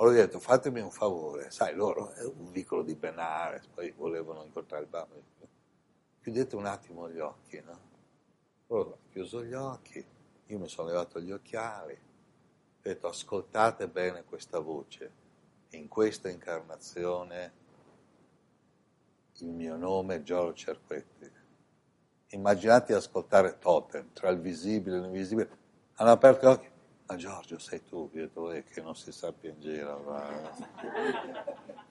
allora 0.00 0.16
ho 0.16 0.20
detto 0.20 0.40
fatemi 0.40 0.80
un 0.80 0.90
favore, 0.90 1.50
sai 1.50 1.74
loro 1.74 2.10
è 2.12 2.24
un 2.24 2.50
vicolo 2.50 2.82
di 2.82 2.94
Benares, 2.94 3.66
poi 3.66 3.90
volevano 3.90 4.42
incontrare 4.42 4.84
il 4.84 4.88
bambino. 4.88 5.24
Chiudete 6.22 6.56
un 6.56 6.64
attimo 6.64 7.10
gli 7.10 7.18
occhi, 7.18 7.60
no? 7.60 7.88
Allora 8.68 8.90
ho 8.90 8.98
chiuso 9.10 9.44
gli 9.44 9.52
occhi, 9.52 10.04
io 10.46 10.58
mi 10.58 10.68
sono 10.68 10.88
levato 10.88 11.20
gli 11.20 11.30
occhiali, 11.30 11.92
ho 11.92 12.80
detto 12.80 13.08
ascoltate 13.08 13.88
bene 13.88 14.24
questa 14.24 14.58
voce, 14.58 15.12
in 15.70 15.86
questa 15.86 16.30
incarnazione 16.30 17.58
il 19.40 19.48
mio 19.48 19.76
nome 19.76 20.16
è 20.16 20.22
Giorgio 20.22 20.54
Cerquetti. 20.54 21.30
Immaginate 22.28 22.92
di 22.92 22.98
ascoltare 22.98 23.58
Totem, 23.58 24.12
tra 24.12 24.28
il 24.30 24.38
visibile 24.38 24.96
e 24.96 25.00
l'invisibile. 25.00 25.58
Hanno 25.94 26.10
aperto 26.10 26.46
gli 26.46 26.50
occhi, 26.50 26.69
ma 27.10 27.16
Giorgio 27.16 27.58
sei 27.58 27.82
tu, 27.84 28.08
detto, 28.12 28.52
eh, 28.52 28.62
che 28.62 28.80
non 28.80 28.94
si 28.94 29.10
sappia 29.10 29.50
in 29.50 29.60
giro. 29.60 29.98
Ma... 30.06 30.30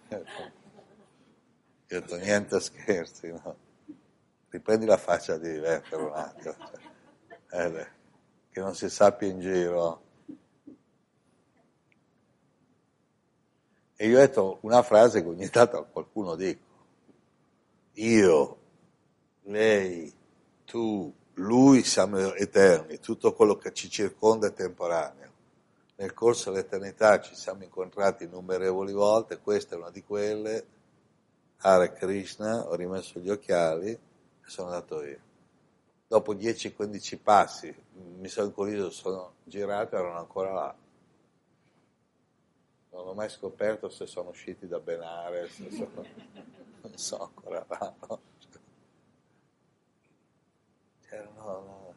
Io 0.08 0.18
ho 0.18 0.24
detto, 1.88 2.16
niente 2.16 2.60
scherzi, 2.62 3.28
no? 3.28 3.68
Riprendi 4.48 4.86
la 4.86 4.98
faccia 4.98 5.38
di 5.38 5.60
per 5.60 6.00
un 6.00 6.14
attimo. 6.14 6.56
Cioè, 7.50 7.66
eh, 7.66 7.88
che 8.50 8.60
non 8.62 8.74
si 8.76 8.90
sappia 8.90 9.28
in 9.28 9.42
giro. 9.42 10.04
E 13.98 14.08
io 14.08 14.16
ho 14.16 14.22
detto 14.22 14.60
una 14.62 14.82
frase 14.84 15.22
che 15.22 15.28
ogni 15.28 15.50
tanto 15.50 15.86
qualcuno 15.92 16.36
dico. 16.36 16.68
Io, 17.96 18.60
lei, 19.44 20.14
tu, 20.64 21.14
lui 21.40 21.84
siamo 21.84 22.34
eterni, 22.34 23.00
tutto 23.00 23.34
quello 23.34 23.58
che 23.58 23.74
ci 23.74 23.90
circonda 23.90 24.48
è 24.48 24.54
temporaneo. 24.54 25.28
Nel 25.96 26.14
corso 26.14 26.52
dell'eternità 26.52 27.20
ci 27.22 27.36
siamo 27.36 27.64
incontrati 27.64 28.26
innumerevoli 28.26 28.94
volte, 28.94 29.40
questa 29.40 29.76
è 29.76 29.78
una 29.78 29.90
di 29.90 30.04
quelle. 30.04 30.66
Hare 31.62 31.94
Krishna, 31.94 32.68
ho 32.68 32.76
rimesso 32.76 33.20
gli 33.20 33.30
occhiali 33.30 33.90
e 33.90 34.00
sono 34.46 34.70
andato 34.70 35.00
via. 35.00 35.20
Dopo 36.08 36.34
10-15 36.34 37.20
passi 37.22 37.74
mi 38.18 38.28
sono 38.28 38.48
incuriosito, 38.48 38.90
sono 38.90 39.34
girato 39.44 39.96
e 39.96 40.00
erano 40.00 40.20
ancora 40.20 40.54
là. 40.54 40.76
Non 42.92 43.08
ho 43.08 43.14
mai 43.14 43.30
scoperto 43.30 43.90
se 43.90 44.06
sono 44.08 44.30
usciti 44.30 44.68
da 44.68 44.80
Benares, 44.80 45.54
se 45.54 45.72
sono, 45.72 46.06
non 46.82 46.98
so 46.98 47.18
ancora 47.18 47.66
là. 47.68 47.94
No? 48.08 48.20
No, 51.36 51.96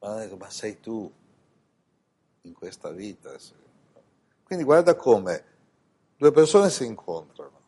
no. 0.00 0.36
Ma 0.36 0.50
sei 0.50 0.80
tu 0.80 1.12
in 2.42 2.52
questa 2.52 2.90
vita. 2.90 3.34
Quindi 4.44 4.64
guarda 4.64 4.94
come 4.94 5.44
due 6.16 6.32
persone 6.32 6.70
si 6.70 6.84
incontrano, 6.84 7.60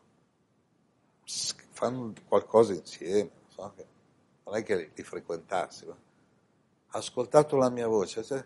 fanno 1.71 2.13
qualcosa 2.27 2.73
insieme, 2.73 3.29
non 3.55 4.55
è 4.55 4.63
che 4.63 4.91
li, 4.93 5.03
frequentassi, 5.03 5.85
ma 5.85 5.93
ha 5.93 6.97
ascoltato 6.97 7.55
la 7.55 7.69
mia 7.69 7.87
voce 7.87 8.23
cioè, 8.23 8.43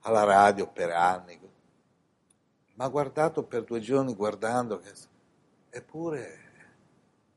alla 0.00 0.24
radio 0.24 0.66
per 0.70 0.90
anni, 0.90 1.38
ma 2.74 2.84
ha 2.84 2.88
guardato 2.88 3.44
per 3.44 3.64
due 3.64 3.80
giorni 3.80 4.14
guardando, 4.14 4.82
eppure 5.70 6.46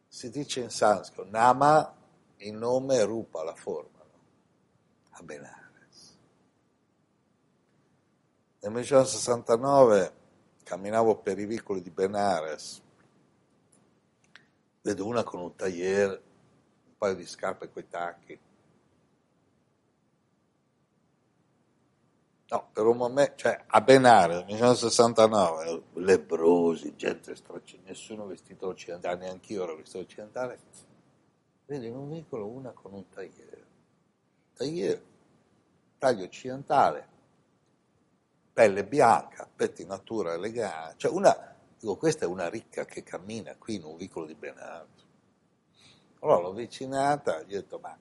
si 0.08 0.30
dice 0.30 0.60
in 0.62 0.70
sanscrito, 0.70 1.30
Nama 1.30 2.01
il 2.42 2.54
nome 2.54 3.04
rupa 3.04 3.44
la 3.44 3.56
forma 3.56 4.00
no? 4.00 4.20
a 5.12 5.24
Benares. 5.24 6.18
Nel 8.60 8.72
1969 8.72 10.20
camminavo 10.64 11.18
per 11.18 11.38
i 11.40 11.46
vicoli 11.46 11.82
di 11.82 11.90
Benares, 11.90 12.82
vedo 14.82 15.06
una 15.06 15.24
con 15.24 15.42
un 15.42 15.56
tagliere, 15.56 16.22
un 16.86 16.98
paio 16.98 17.16
di 17.16 17.26
scarpe 17.26 17.70
coi 17.70 17.88
tacchi. 17.88 18.40
No, 22.48 22.70
per 22.74 22.86
un 22.86 22.98
momento, 22.98 23.34
cioè 23.38 23.64
a 23.66 23.82
Benares, 23.82 24.38
nel 24.38 24.46
1969, 24.46 25.84
lebrosi, 25.94 26.96
gente 26.96 27.34
straccia, 27.36 27.78
nessuno 27.86 28.26
vestito 28.26 28.68
occidentale, 28.68 29.20
neanche 29.20 29.54
io 29.54 29.64
ero 29.64 29.78
vestito 29.78 30.00
occidentale 30.00 30.90
vedo 31.72 31.86
in 31.86 31.96
un 31.96 32.10
vicolo 32.10 32.48
una 32.48 32.72
con 32.72 32.92
un 32.92 33.08
tagliere. 33.08 33.66
Tagliere, 34.54 35.04
taglio 35.98 36.26
occidentale, 36.26 37.08
pelle 38.52 38.86
bianca, 38.86 39.50
pettinatura 39.56 40.34
elegante, 40.34 40.96
cioè 40.98 41.12
una, 41.12 41.56
dico 41.80 41.96
questa 41.96 42.26
è 42.26 42.28
una 42.28 42.50
ricca 42.50 42.84
che 42.84 43.04
cammina 43.04 43.56
qui 43.56 43.76
in 43.76 43.86
un 43.86 43.96
vicolo 43.96 44.26
di 44.26 44.36
Benalto. 44.36 45.04
Allora 46.20 46.42
l'ho 46.42 46.50
avvicinata, 46.50 47.42
gli 47.44 47.56
ho 47.56 47.62
detto 47.62 47.80
ma 47.80 47.98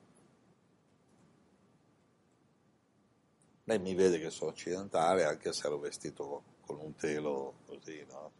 lei 3.64 3.78
mi 3.78 3.94
vede 3.94 4.18
che 4.18 4.30
sono 4.30 4.50
occidentale 4.50 5.24
anche 5.24 5.52
se 5.52 5.68
ero 5.68 5.78
vestito 5.78 6.42
con 6.62 6.80
un 6.80 6.96
telo 6.96 7.60
così, 7.66 8.04
no? 8.08 8.32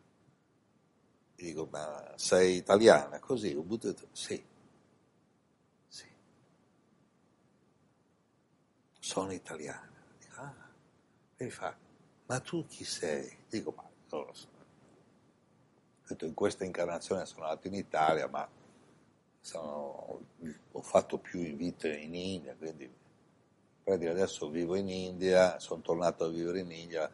Dico 1.36 1.68
ma 1.70 2.14
sei 2.16 2.56
italiana? 2.56 3.20
Così, 3.20 3.54
ho 3.54 3.62
buttato, 3.62 4.08
sì. 4.10 4.49
Sono 9.10 9.32
italiana. 9.32 9.90
Dico, 10.20 10.40
ah. 10.40 10.54
E 11.36 11.50
fa, 11.50 11.76
ma 12.26 12.38
tu 12.38 12.64
chi 12.66 12.84
sei? 12.84 13.38
Dico, 13.48 13.72
ma 13.76 13.82
non 14.10 14.26
lo 14.26 14.32
so. 14.32 14.46
Detto, 16.06 16.26
in 16.26 16.34
questa 16.34 16.64
incarnazione 16.64 17.26
sono 17.26 17.46
nato 17.46 17.66
in 17.66 17.74
Italia, 17.74 18.28
ma 18.28 18.48
sono, 19.40 20.20
ho 20.70 20.82
fatto 20.82 21.18
più 21.18 21.40
vite 21.56 21.92
in 21.96 22.14
India, 22.14 22.54
quindi 22.54 22.88
adesso 24.06 24.48
vivo 24.48 24.76
in 24.76 24.88
India, 24.88 25.58
sono 25.58 25.80
tornato 25.80 26.26
a 26.26 26.28
vivere 26.28 26.60
in 26.60 26.70
India, 26.70 27.10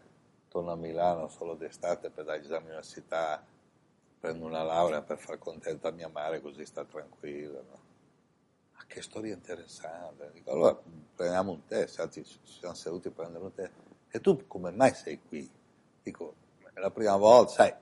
torno 0.49 0.73
a 0.73 0.77
Milano 0.77 1.29
solo 1.29 1.55
d'estate 1.55 2.11
per 2.11 2.25
dare 2.25 2.41
esami 2.41 2.65
all'università, 2.65 3.43
prendo 4.21 4.45
una 4.45 4.63
laurea 4.63 5.01
per 5.01 5.17
far 5.17 5.39
contenta 5.39 5.91
mia 5.93 6.09
madre 6.09 6.43
così 6.43 6.67
sta 6.67 6.85
tranquilla. 6.85 7.63
No? 7.63 7.86
Che 8.87 9.03
storia 9.03 9.35
interessante. 9.35 10.31
Dico, 10.33 10.51
allora 10.51 10.79
prendiamo 11.15 11.53
un 11.53 11.65
test, 11.67 11.99
anzi 12.01 12.25
ci 12.25 12.39
siamo 12.45 12.75
seduti 12.75 13.09
a 13.09 13.11
prendere 13.11 13.45
un 13.45 13.53
test. 13.53 13.73
E 14.11 14.21
tu 14.21 14.47
come 14.47 14.71
mai 14.71 14.95
sei 14.95 15.21
qui? 15.27 15.51
Dico, 16.03 16.35
è 16.73 16.81
la 16.81 16.91
prima 16.91 17.17
volta, 17.17 17.53
sai, 17.53 17.75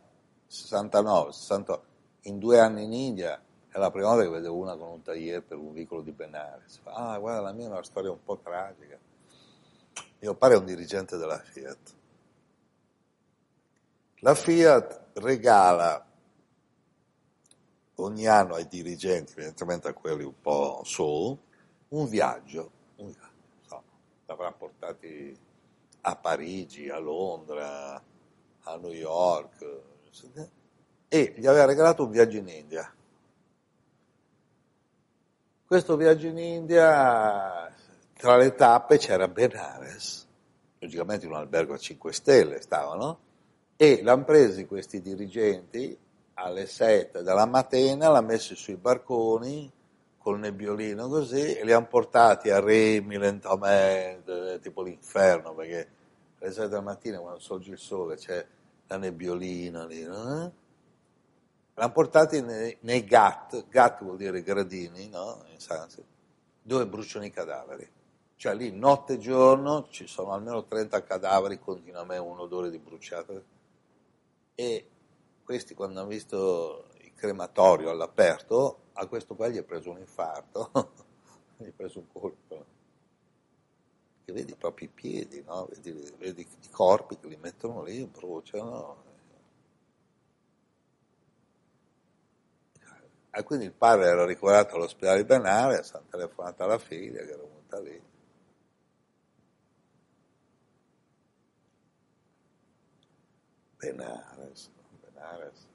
69, 0.46 1.32
68. 1.32 1.86
in 2.22 2.38
due 2.38 2.58
anni 2.58 2.84
in 2.84 2.92
India 2.92 3.42
è 3.68 3.78
la 3.78 3.90
prima 3.90 4.08
volta 4.08 4.22
che 4.22 4.30
vedevo 4.30 4.56
una 4.56 4.76
con 4.76 4.88
un 4.88 5.02
tagliere 5.02 5.42
per 5.42 5.58
un 5.58 5.72
vicolo 5.72 6.00
di 6.00 6.12
Benares. 6.12 6.80
Ah, 6.84 7.18
guarda, 7.18 7.40
la 7.40 7.52
mia 7.52 7.66
è 7.66 7.70
una 7.70 7.82
storia 7.82 8.10
un 8.10 8.22
po' 8.22 8.38
tragica. 8.38 8.96
Mio 10.20 10.34
padre 10.36 10.56
è 10.56 10.58
un 10.60 10.64
dirigente 10.64 11.16
della 11.16 11.38
Fiat. 11.38 11.94
La 14.20 14.34
Fiat 14.34 15.10
regala 15.14 16.06
ogni 17.96 18.26
anno 18.26 18.54
ai 18.54 18.66
dirigenti, 18.66 19.32
evidentemente 19.32 19.88
a 19.88 19.92
quelli 19.92 20.24
un 20.24 20.40
po' 20.40 20.82
su, 20.84 21.38
un 21.88 22.08
viaggio, 22.08 22.70
un 22.96 23.06
viaggio, 23.06 23.32
so, 23.66 23.82
l'avrà 24.26 24.52
portati 24.52 25.36
a 26.02 26.16
Parigi, 26.16 26.88
a 26.88 26.98
Londra, 26.98 27.94
a 28.62 28.76
New 28.76 28.90
York, 28.92 29.82
e 31.08 31.34
gli 31.36 31.46
aveva 31.46 31.64
regalato 31.64 32.04
un 32.04 32.10
viaggio 32.10 32.38
in 32.38 32.48
India. 32.48 32.92
Questo 35.66 35.96
viaggio 35.96 36.26
in 36.26 36.38
India, 36.38 37.72
tra 38.14 38.36
le 38.36 38.54
tappe 38.54 38.98
c'era 38.98 39.28
Benares, 39.28 40.26
logicamente 40.78 41.24
in 41.24 41.32
un 41.32 41.38
albergo 41.38 41.74
a 41.74 41.78
5 41.78 42.12
stelle 42.12 42.60
stavano, 42.60 43.18
e 43.76 44.02
l'hanno 44.02 44.24
presi 44.24 44.66
questi 44.66 45.00
dirigenti 45.00 45.98
alle 46.34 46.66
7 46.66 47.22
della 47.22 47.46
mattina, 47.46 48.08
l'hanno 48.08 48.26
messi 48.26 48.54
sui 48.54 48.76
barconi 48.76 49.70
col 50.18 50.38
nebbiolino 50.38 51.08
così 51.08 51.54
e 51.54 51.64
li 51.64 51.72
hanno 51.72 51.86
portati 51.86 52.50
a 52.50 52.58
remi 52.58 53.18
lentamente, 53.18 54.58
tipo 54.60 54.82
l'inferno, 54.82 55.54
perché 55.54 55.88
alle 56.40 56.52
7 56.52 56.68
della 56.68 56.80
mattina 56.80 57.18
quando 57.18 57.38
sorge 57.40 57.72
il 57.72 57.78
sole 57.78 58.16
c'è 58.16 58.44
la 58.86 58.96
nebbiolina 58.96 59.84
lì, 59.86 60.02
no? 60.02 60.52
L'hanno 61.76 61.92
portati 61.92 62.40
nei, 62.40 62.76
nei 62.80 63.04
GAT, 63.04 63.68
GAT 63.68 64.02
vuol 64.04 64.16
dire 64.16 64.42
gradini, 64.42 65.08
no? 65.08 65.44
In 65.52 65.58
sanscrito, 65.58 66.08
dove 66.62 66.86
bruciano 66.86 67.24
i 67.24 67.30
cadaveri. 67.30 67.90
Cioè 68.36 68.54
lì 68.54 68.70
notte 68.72 69.14
e 69.14 69.18
giorno 69.18 69.88
ci 69.90 70.06
sono 70.06 70.32
almeno 70.32 70.64
30 70.64 71.02
cadaveri, 71.02 71.58
continuamente 71.58 72.22
un 72.22 72.38
odore 72.38 72.70
di 72.70 72.78
bruciato. 72.78 73.42
E 74.54 74.88
questi 75.44 75.74
quando 75.74 76.00
hanno 76.00 76.08
visto 76.08 76.86
il 77.02 77.12
crematorio 77.14 77.90
all'aperto, 77.90 78.78
a 78.94 79.06
questo 79.06 79.34
qua 79.34 79.48
gli 79.48 79.58
è 79.58 79.62
preso 79.62 79.90
un 79.90 79.98
infarto, 79.98 80.70
gli 81.58 81.66
è 81.66 81.72
preso 81.72 82.00
un 82.00 82.06
colpo. 82.12 82.64
E 84.24 84.32
vedi 84.32 84.54
proprio 84.56 84.88
i 84.88 84.90
piedi, 84.90 85.42
no? 85.46 85.66
vedi, 85.66 86.14
vedi 86.18 86.40
i 86.40 86.70
corpi 86.70 87.18
che 87.18 87.28
li 87.28 87.36
mettono 87.36 87.82
lì, 87.82 88.04
bruciano, 88.06 89.04
E 93.36 93.42
quindi 93.42 93.64
il 93.64 93.72
padre 93.72 94.06
era 94.06 94.24
ricoverato 94.24 94.76
all'ospedale 94.76 95.18
di 95.18 95.24
Benare, 95.24 95.82
si 95.82 95.92
è 95.96 96.00
telefonato 96.08 96.62
alla 96.62 96.78
figlia 96.78 97.18
che 97.24 97.32
era 97.32 97.42
venuta 97.42 97.80
lì. 97.80 98.00
Benares, 103.76 104.70
Benares, 105.24 105.66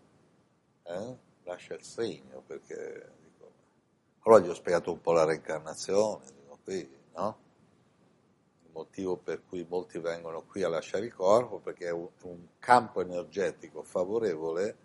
eh? 0.84 1.18
lascia 1.44 1.74
il 1.74 1.84
segno 1.84 2.42
perché 2.46 3.12
dico, 3.24 3.52
allora 4.22 4.44
gli 4.44 4.50
ho 4.50 4.54
spiegato 4.54 4.92
un 4.92 5.02
po' 5.02 5.12
la 5.12 5.26
reincarnazione, 5.26 6.26
dico, 6.34 6.60
qui, 6.64 6.98
no? 7.16 7.38
Il 8.66 8.70
motivo 8.72 9.18
per 9.18 9.42
cui 9.48 9.66
molti 9.68 9.98
vengono 9.98 10.44
qui 10.44 10.62
a 10.62 10.70
lasciare 10.70 11.06
il 11.06 11.14
corpo 11.14 11.58
perché 11.58 11.88
è 11.88 11.92
un, 11.92 12.08
un 12.24 12.48
campo 12.60 13.02
energetico 13.02 13.82
favorevole, 13.82 14.78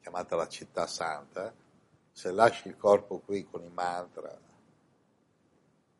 chiamata 0.00 0.36
la 0.36 0.48
città 0.48 0.86
santa, 0.86 1.52
se 2.10 2.30
lasci 2.30 2.68
il 2.68 2.76
corpo 2.76 3.20
qui 3.20 3.48
con 3.48 3.64
i 3.64 3.70
mantra, 3.70 4.38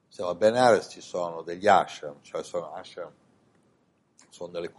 se 0.08 0.22
a 0.22 0.34
Benares 0.34 0.90
ci 0.90 1.00
sono 1.00 1.40
degli 1.40 1.66
ashram, 1.66 2.20
cioè 2.20 2.42
sono 2.42 2.74
ashram, 2.74 3.10
sono 4.32 4.50
delle 4.50 4.72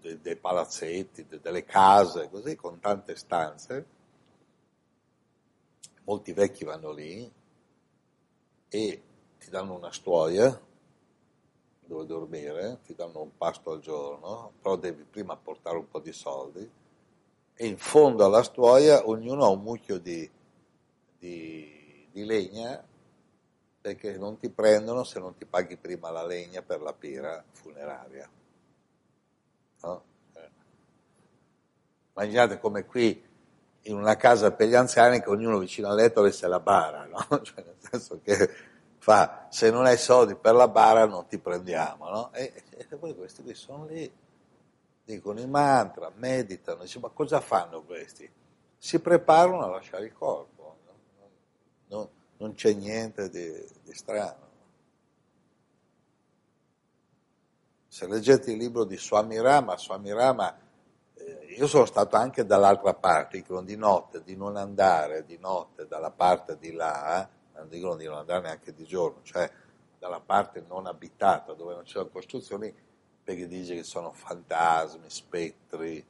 dei, 0.00 0.18
dei 0.20 0.36
palazzetti, 0.36 1.26
delle 1.26 1.64
case, 1.64 2.30
così, 2.30 2.56
con 2.56 2.80
tante 2.80 3.14
stanze, 3.16 3.86
molti 6.04 6.32
vecchi 6.32 6.64
vanno 6.64 6.90
lì 6.90 7.30
e 8.68 9.02
ti 9.38 9.50
danno 9.50 9.74
una 9.74 9.92
stuoia 9.92 10.58
dove 11.86 12.06
dormire, 12.06 12.80
ti 12.82 12.94
danno 12.94 13.20
un 13.20 13.36
pasto 13.36 13.72
al 13.72 13.80
giorno, 13.80 14.52
però 14.62 14.76
devi 14.76 15.04
prima 15.04 15.36
portare 15.36 15.76
un 15.76 15.86
po' 15.86 16.00
di 16.00 16.12
soldi 16.12 16.70
e 17.54 17.66
in 17.66 17.76
fondo 17.76 18.24
alla 18.24 18.42
stuoia 18.42 19.06
ognuno 19.06 19.44
ha 19.44 19.48
un 19.48 19.62
mucchio 19.62 19.98
di 19.98 20.28
di, 21.24 22.06
di 22.10 22.24
legna 22.24 22.82
perché 23.80 24.16
non 24.18 24.38
ti 24.38 24.50
prendono 24.50 25.04
se 25.04 25.18
non 25.18 25.34
ti 25.34 25.46
paghi 25.46 25.76
prima 25.76 26.10
la 26.10 26.24
legna 26.24 26.62
per 26.62 26.80
la 26.80 26.92
pira 26.92 27.42
funeraria. 27.52 28.28
No? 29.84 30.02
Immaginate 32.16 32.58
come 32.58 32.84
qui 32.84 33.22
in 33.82 33.96
una 33.96 34.16
casa 34.16 34.52
per 34.52 34.68
gli 34.68 34.74
anziani 34.74 35.20
che 35.20 35.28
ognuno 35.28 35.58
vicino 35.58 35.88
al 35.88 35.96
letto 35.96 36.20
avesse 36.20 36.46
la 36.46 36.60
bara, 36.60 37.04
no? 37.04 37.26
cioè 37.42 37.64
nel 37.64 37.76
senso 37.78 38.20
che 38.22 38.50
fa, 38.98 39.48
se 39.50 39.70
non 39.70 39.84
hai 39.84 39.98
soldi 39.98 40.34
per 40.36 40.54
la 40.54 40.68
bara 40.68 41.06
non 41.06 41.26
ti 41.26 41.38
prendiamo, 41.38 42.08
no? 42.08 42.32
e, 42.32 42.52
e, 42.70 42.96
poi 42.96 43.14
questi 43.14 43.42
qui 43.42 43.54
sono 43.54 43.84
lì, 43.84 44.10
dicono 45.04 45.40
i 45.40 45.46
mantra, 45.46 46.10
meditano, 46.14 46.82
dice, 46.82 46.98
ma 47.00 47.08
cosa 47.08 47.40
fanno 47.40 47.82
questi? 47.82 48.30
Si 48.78 49.00
preparano 49.00 49.64
a 49.64 49.68
lasciare 49.68 50.06
il 50.06 50.12
corpo 50.14 50.54
non, 51.88 52.08
non 52.38 52.54
c'è 52.54 52.72
niente 52.72 53.28
di, 53.28 53.50
di, 53.82 53.94
strano. 53.94 54.43
Se 57.94 58.08
leggete 58.08 58.50
il 58.50 58.58
libro 58.58 58.82
di 58.82 58.96
Swami 58.96 59.40
Rama, 59.40 59.78
Swami 59.78 60.12
Rama, 60.12 60.52
eh, 61.14 61.54
io 61.56 61.68
sono 61.68 61.84
stato 61.84 62.16
anche 62.16 62.44
dall'altra 62.44 62.92
parte, 62.92 63.36
dicono 63.36 63.62
di 63.62 63.76
notte, 63.76 64.24
di 64.24 64.34
non 64.34 64.56
andare 64.56 65.24
di 65.24 65.38
notte 65.38 65.86
dalla 65.86 66.10
parte 66.10 66.58
di 66.58 66.72
là, 66.72 67.28
non 67.54 67.68
dicono 67.68 67.94
di 67.94 68.06
non 68.06 68.16
andare 68.16 68.40
neanche 68.40 68.74
di 68.74 68.82
giorno, 68.82 69.20
cioè 69.22 69.48
dalla 69.96 70.18
parte 70.18 70.64
non 70.66 70.86
abitata 70.86 71.52
dove 71.52 71.74
non 71.74 71.84
c'erano 71.84 72.10
costruzioni, 72.10 72.74
perché 73.22 73.46
dice 73.46 73.76
che 73.76 73.84
sono 73.84 74.10
fantasmi, 74.10 75.08
spettri, 75.08 76.04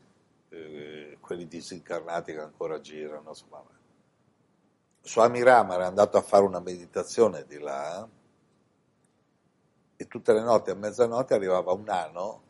eh, 0.48 1.18
quelli 1.20 1.46
disincarnati 1.46 2.32
che 2.32 2.40
ancora 2.40 2.80
girano, 2.80 3.28
insomma, 3.28 3.62
Swami 5.02 5.42
Rama 5.42 5.74
era 5.74 5.86
andato 5.86 6.16
a 6.16 6.22
fare 6.22 6.44
una 6.44 6.60
meditazione 6.60 7.44
di 7.44 7.58
là 7.58 8.08
e 10.04 10.06
tutte 10.06 10.34
le 10.34 10.42
notti 10.42 10.70
a 10.70 10.74
mezzanotte 10.74 11.34
arrivava 11.34 11.72
un 11.72 11.82
nano 11.82 12.42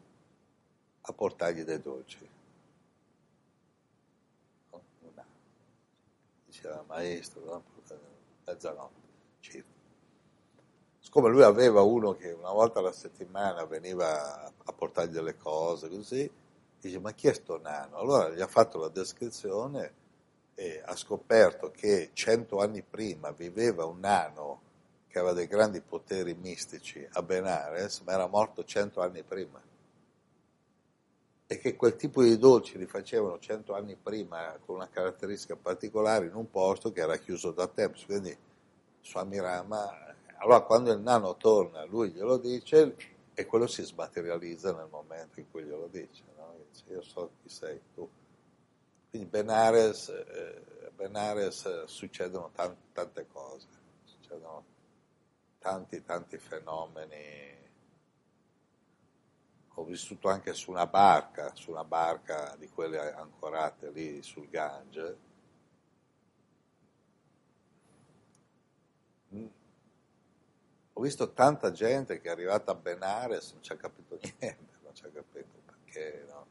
a 1.03 1.13
portargli 1.13 1.63
dei 1.63 1.81
dolci. 1.81 2.29
Un 4.71 4.81
nano. 5.15 5.29
Diceva 6.47 6.85
maestro, 6.87 7.45
no? 7.45 7.63
mezzanotte 8.45 9.01
circa. 9.41 9.73
Siccome 10.99 11.31
lui 11.31 11.43
aveva 11.43 11.83
uno 11.83 12.13
che 12.13 12.33
una 12.33 12.51
volta 12.51 12.81
alla 12.81 12.93
settimana 12.93 13.65
veniva 13.65 14.45
a 14.45 14.73
portargli 14.73 15.13
delle 15.13 15.37
cose 15.37 15.89
così, 15.89 16.29
dice 16.81 16.99
ma 16.99 17.13
chi 17.13 17.29
è 17.29 17.35
sto 17.35 17.61
nano? 17.61 17.99
Allora 17.99 18.31
gli 18.31 18.41
ha 18.41 18.49
fatto 18.49 18.79
la 18.79 18.89
descrizione 18.89 20.03
e 20.55 20.83
ha 20.85 20.97
scoperto 20.97 21.71
che 21.71 22.11
cento 22.15 22.59
anni 22.61 22.83
prima 22.83 23.31
viveva 23.31 23.85
un 23.85 24.01
nano 24.01 24.61
che 25.15 25.21
aveva 25.21 25.35
dei 25.35 25.47
grandi 25.47 25.81
poteri 25.81 26.35
mistici 26.35 27.07
a 27.13 27.23
Benares, 27.23 28.01
ma 28.01 28.15
era 28.15 28.27
morto 28.27 28.65
cento 28.65 29.01
anni 29.01 29.23
prima. 29.23 29.63
E 31.47 31.59
che 31.59 31.77
quel 31.77 31.95
tipo 31.95 32.21
di 32.21 32.37
dolci 32.37 32.77
li 32.79 32.87
facevano 32.87 33.39
cento 33.39 33.77
anni 33.77 33.95
prima 33.95 34.59
con 34.67 34.75
una 34.75 34.89
caratteristica 34.89 35.55
particolare 35.55 36.27
in 36.27 36.35
un 36.35 36.51
posto 36.51 36.91
che 36.91 37.01
era 37.01 37.17
chiuso 37.19 37.53
da 37.53 37.69
tempo. 37.69 37.97
Quindi 38.05 38.37
Swami 39.03 39.39
Rama, 39.39 39.89
allora 40.39 40.63
quando 40.63 40.91
il 40.91 40.99
nano 40.99 41.37
torna, 41.37 41.85
lui 41.85 42.11
glielo 42.11 42.37
dice 42.37 42.97
e 43.35 43.47
quello 43.47 43.69
si 43.69 43.85
smaterializza 43.85 44.75
nel 44.75 44.89
momento 44.91 45.39
in 45.39 45.49
cui 45.49 45.63
glielo 45.63 45.87
dice. 45.87 46.25
No? 46.37 46.57
dice 46.69 46.85
io 46.89 47.03
so 47.03 47.31
chi 47.41 47.49
sei 47.49 47.81
tu. 47.95 48.11
Quindi 49.11 49.29
Benares, 49.29 50.09
eh, 50.09 50.91
Benares 50.97 51.67
eh, 51.67 51.83
succedono 51.87 52.51
tante, 52.53 52.81
tante 52.93 53.29
cose, 53.29 53.69
succedono 54.03 54.73
tanti 55.65 56.05
tanti 56.05 56.37
fenomeni. 56.37 57.63
Ho 59.77 59.85
vissuto 59.85 60.29
anche 60.29 60.53
su 60.53 60.71
una 60.71 60.87
barca, 60.87 61.55
su 61.55 61.71
una 61.71 61.85
barca 61.85 62.55
di 62.59 62.69
quelle 62.69 63.15
ancorate 63.15 63.91
lì 63.91 64.23
sul 64.23 64.47
Gange. 64.51 65.19
Ho 70.93 71.01
visto 71.01 71.33
tanta 71.33 71.73
gente 71.73 72.21
che 72.21 72.29
è 72.29 72.33
arrivata 72.33 72.73
a 72.73 72.75
Benares 72.75 73.53
non 73.53 73.63
ci 73.63 73.73
ha 73.73 73.77
capito 73.77 74.19
niente, 74.21 74.75
non 74.83 74.95
ci 74.95 75.07
ha 75.07 75.09
capito 75.09 75.63
perché, 75.65 76.27
no? 76.29 76.47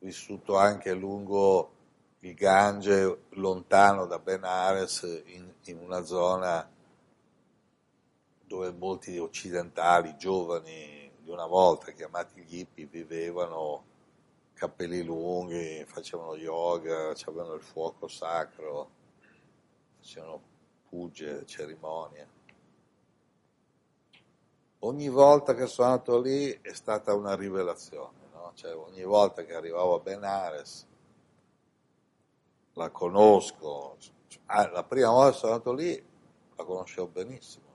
vissuto 0.00 0.56
anche 0.56 0.92
lungo 0.92 1.76
il 2.18 2.34
Gange 2.34 3.26
lontano 3.30 4.04
da 4.06 4.18
Benares 4.18 5.22
in, 5.26 5.54
in 5.66 5.78
una 5.78 6.02
zona 6.02 6.68
dove 8.48 8.72
molti 8.72 9.18
occidentali, 9.18 10.16
giovani 10.16 11.12
di 11.20 11.30
una 11.30 11.46
volta, 11.46 11.92
chiamati 11.92 12.40
gli 12.40 12.60
hippie, 12.60 12.86
vivevano 12.86 13.84
capelli 14.54 15.04
lunghi, 15.04 15.84
facevano 15.86 16.34
yoga, 16.34 17.10
avevano 17.10 17.52
il 17.54 17.62
fuoco 17.62 18.08
sacro, 18.08 18.90
facevano 20.00 20.42
puge, 20.88 21.44
cerimonie. 21.46 22.36
Ogni 24.80 25.08
volta 25.08 25.54
che 25.54 25.66
sono 25.66 25.88
andato 25.88 26.20
lì 26.20 26.50
è 26.62 26.72
stata 26.72 27.14
una 27.14 27.36
rivelazione, 27.36 28.28
no? 28.32 28.52
cioè, 28.54 28.74
ogni 28.74 29.04
volta 29.04 29.44
che 29.44 29.54
arrivavo 29.54 29.96
a 29.96 30.00
Benares 30.00 30.86
la 32.72 32.90
conosco, 32.90 33.96
ah, 34.46 34.70
la 34.70 34.84
prima 34.84 35.10
volta 35.10 35.32
che 35.32 35.38
sono 35.38 35.52
andato 35.52 35.72
lì 35.72 36.06
la 36.56 36.64
conoscevo 36.64 37.08
benissimo, 37.08 37.66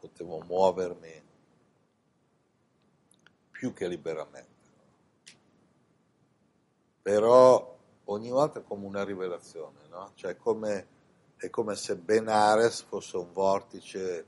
potevo 0.00 0.40
muovermi 0.40 1.22
più 3.50 3.72
che 3.74 3.86
liberamente 3.86 4.60
però 7.02 7.78
ogni 8.04 8.30
volta 8.30 8.60
è 8.60 8.62
come 8.62 8.86
una 8.86 9.04
rivelazione, 9.04 9.86
no? 9.88 10.12
Cioè 10.14 10.36
come, 10.36 10.86
è 11.36 11.48
come 11.50 11.74
se 11.74 11.96
Benares 11.96 12.82
fosse 12.82 13.16
un 13.16 13.32
vortice, 13.32 14.26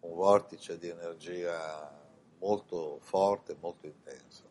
un 0.00 0.14
vortice 0.14 0.78
di 0.78 0.88
energia 0.88 1.96
molto 2.38 2.98
forte, 3.02 3.56
molto 3.60 3.86
intensa. 3.86 4.46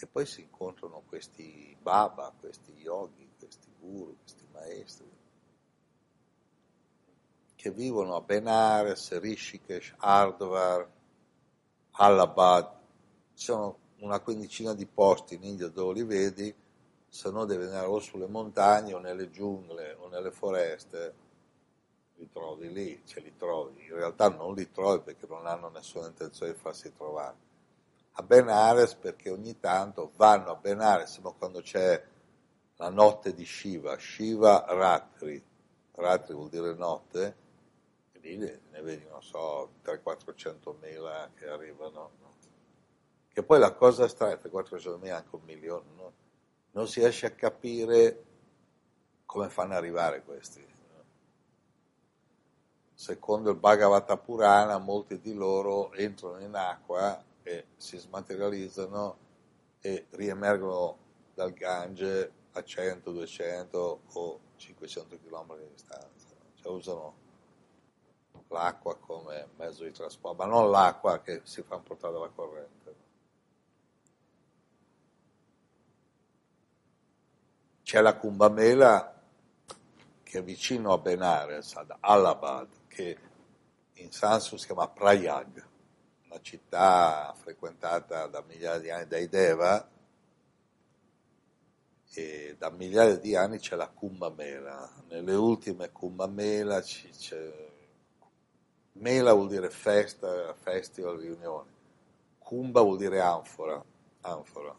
E 0.00 0.06
poi 0.06 0.26
si 0.26 0.42
incontrano 0.42 1.02
questi 1.08 1.76
baba, 1.80 2.32
questi 2.38 2.72
yogi, 2.72 3.28
questi 3.36 3.72
guru, 3.80 4.16
questi 4.20 4.46
maestri, 4.52 5.10
che 7.68 7.70
vivono 7.70 8.16
a 8.16 8.20
Benares, 8.22 9.18
Rishikesh, 9.18 9.94
Hardwar, 9.98 10.88
Allahabad, 11.92 12.76
sono 13.34 13.76
una 13.98 14.20
quindicina 14.20 14.74
di 14.74 14.86
posti 14.86 15.34
in 15.34 15.44
India 15.44 15.68
dove 15.68 15.94
li 15.94 16.04
vedi, 16.04 16.54
se 17.08 17.30
no 17.30 17.44
devi 17.44 17.64
andare 17.64 17.86
o 17.86 17.98
sulle 17.98 18.26
montagne 18.26 18.94
o 18.94 18.98
nelle 18.98 19.30
giungle 19.30 19.96
o 19.98 20.08
nelle 20.08 20.30
foreste, 20.30 21.26
li 22.16 22.28
trovi 22.32 22.72
lì, 22.72 23.02
ce 23.04 23.20
li 23.20 23.34
trovi. 23.36 23.84
In 23.84 23.94
realtà 23.94 24.28
non 24.28 24.54
li 24.54 24.70
trovi 24.70 25.00
perché 25.00 25.26
non 25.28 25.46
hanno 25.46 25.68
nessuna 25.68 26.06
intenzione 26.06 26.52
di 26.52 26.58
farsi 26.58 26.92
trovare. 26.96 27.46
A 28.12 28.22
Benares 28.22 28.94
perché 28.94 29.30
ogni 29.30 29.60
tanto 29.60 30.12
vanno 30.16 30.50
a 30.50 30.56
Benares, 30.56 31.18
ma 31.18 31.30
quando 31.30 31.60
c'è 31.60 32.02
la 32.76 32.88
notte 32.88 33.34
di 33.34 33.44
Shiva, 33.44 33.96
Shiva 33.98 34.64
Ratri, 34.68 35.42
Ratri 35.92 36.34
vuol 36.34 36.48
dire 36.48 36.74
notte, 36.74 37.46
lì 38.20 38.36
ne 38.36 38.82
vedi, 38.82 39.06
non 39.06 39.22
so, 39.22 39.72
300-400 39.84 40.76
mila 40.80 41.30
che 41.34 41.48
arrivano. 41.48 42.10
No? 42.20 42.36
Che 43.32 43.42
poi 43.42 43.58
la 43.58 43.74
cosa 43.74 44.08
strana, 44.08 44.36
per 44.36 44.50
400 44.50 44.98
mila 44.98 45.16
anche 45.16 45.34
un 45.34 45.42
milione, 45.44 45.86
no? 45.94 46.12
non 46.72 46.86
si 46.86 47.00
riesce 47.00 47.26
a 47.26 47.30
capire 47.30 48.24
come 49.24 49.48
fanno 49.48 49.74
arrivare 49.74 50.22
questi. 50.22 50.66
Secondo 52.94 53.50
il 53.50 53.56
Bhagavata 53.56 54.16
Purana, 54.16 54.78
molti 54.78 55.20
di 55.20 55.32
loro 55.32 55.92
entrano 55.92 56.40
in 56.40 56.54
acqua 56.54 57.22
e 57.44 57.66
si 57.76 57.96
smaterializzano 57.96 59.18
e 59.80 60.06
riemergono 60.10 60.98
dal 61.32 61.52
Gange 61.52 62.32
a 62.52 62.64
100, 62.64 63.12
200 63.12 64.00
o 64.12 64.40
500 64.56 65.18
km 65.20 65.58
di 65.58 65.68
distanza. 65.70 66.26
Cioè 66.54 66.72
usano 66.72 67.26
l'acqua 68.48 68.96
come 68.96 69.48
mezzo 69.56 69.84
di 69.84 69.92
trasporto, 69.92 70.44
ma 70.44 70.50
non 70.50 70.70
l'acqua 70.70 71.20
che 71.20 71.42
si 71.44 71.62
fa 71.62 71.78
portare 71.78 72.12
dalla 72.12 72.28
corrente. 72.28 72.96
C'è 77.82 78.00
la 78.00 78.16
Kumbamela 78.16 79.14
che 80.22 80.38
è 80.40 80.42
vicino 80.42 80.92
a 80.92 80.98
Benares, 80.98 81.74
ad 81.76 81.94
Allahabad, 82.00 82.68
che 82.86 83.18
in 83.94 84.12
Sanskrit 84.12 84.60
si 84.60 84.66
chiama 84.66 84.88
Prayag, 84.88 85.66
una 86.26 86.40
città 86.42 87.34
frequentata 87.34 88.26
da 88.26 88.42
migliaia 88.42 88.78
di 88.78 88.90
anni 88.90 89.06
dai 89.06 89.28
Deva, 89.28 89.90
e 92.12 92.56
da 92.58 92.70
migliaia 92.70 93.16
di 93.16 93.34
anni 93.34 93.58
c'è 93.58 93.74
la 93.74 93.88
Kumbamela. 93.88 95.04
Nelle 95.08 95.34
ultime 95.34 95.90
Kumbamela 95.90 96.82
c'è 96.82 97.67
Mela 98.98 99.32
vuol 99.32 99.48
dire 99.48 99.70
festa, 99.70 100.52
festival, 100.54 101.18
riunione. 101.18 101.76
Kumba 102.38 102.80
vuol 102.80 102.96
dire 102.96 103.20
anfora, 103.20 103.82
anfora. 104.22 104.74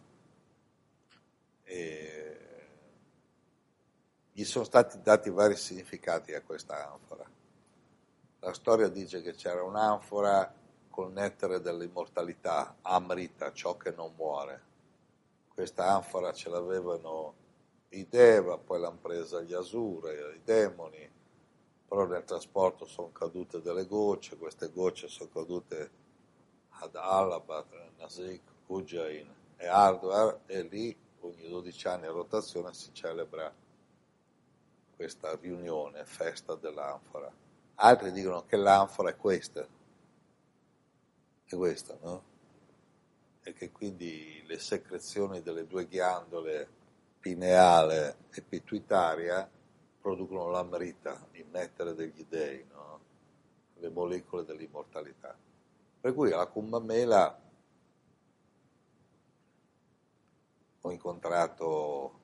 E 1.63 2.39
gli 4.32 4.43
sono 4.43 4.65
stati 4.65 5.01
dati 5.01 5.29
vari 5.29 5.55
significati 5.55 6.34
a 6.34 6.41
questa 6.41 6.91
anfora. 6.91 7.29
La 8.39 8.53
storia 8.53 8.88
dice 8.88 9.21
che 9.21 9.34
c'era 9.34 9.63
un'anfora 9.63 10.53
col 10.89 11.12
nettare 11.12 11.62
dell'immortalità, 11.62 12.77
Amrita, 12.82 13.51
ciò 13.51 13.77
che 13.77 13.91
non 13.91 14.13
muore. 14.15 14.67
Questa 15.53 15.93
anfora 15.93 16.32
ce 16.34 16.49
l'avevano 16.49 17.34
i 17.89 18.08
Deva, 18.08 18.58
poi 18.58 18.79
l'hanno 18.79 18.99
presa 19.01 19.41
gli 19.41 19.53
Asura, 19.53 20.12
i 20.12 20.41
demoni, 20.43 21.10
però 21.89 22.06
nel 22.06 22.23
trasporto 22.23 22.86
sono 22.86 23.12
cadute 23.12 23.63
delle 23.63 23.88
gocce, 23.88 24.38
queste 24.38 24.69
gocce 24.71 25.08
sono 25.08 25.32
cadute 25.34 25.89
ad 26.69 26.95
Allahabad, 26.95 27.65
Nasik, 27.97 28.43
Ujjain 28.67 29.28
e 29.58 29.65
Hardware 29.65 30.41
e 30.45 30.62
lì 30.62 30.95
ogni 31.21 31.49
12 31.49 31.88
anni 31.88 32.06
a 32.06 32.12
rotazione 32.12 32.75
si 32.75 32.93
celebra 32.93 33.52
questa 34.95 35.36
riunione, 35.36 36.06
festa 36.06 36.54
dell'anfora. 36.54 37.34
Altri 37.75 38.12
dicono 38.12 38.45
che 38.45 38.56
l'anfora 38.56 39.10
è 39.10 39.17
questa, 39.17 39.67
è 41.43 41.56
questa, 41.56 41.97
no? 42.02 42.23
E 43.41 43.54
che 43.54 43.71
quindi 43.71 44.43
le 44.45 44.60
secrezioni 44.60 45.41
delle 45.41 45.65
due 45.65 45.88
ghiandole 45.88 46.67
pineale 47.19 48.17
e 48.30 48.41
pituitaria 48.43 49.49
producono 50.09 50.49
l'amrita, 50.49 51.27
il 51.33 51.45
nettere 51.51 51.93
degli 51.93 52.25
dei, 52.27 52.65
no? 52.71 52.99
le 53.75 53.89
molecole 53.89 54.43
dell'immortalità. 54.43 55.37
Per 56.01 56.13
cui 56.15 56.31
alla 56.31 56.47
Kumbamela 56.47 57.41
ho 60.81 60.91
incontrato 60.91 62.19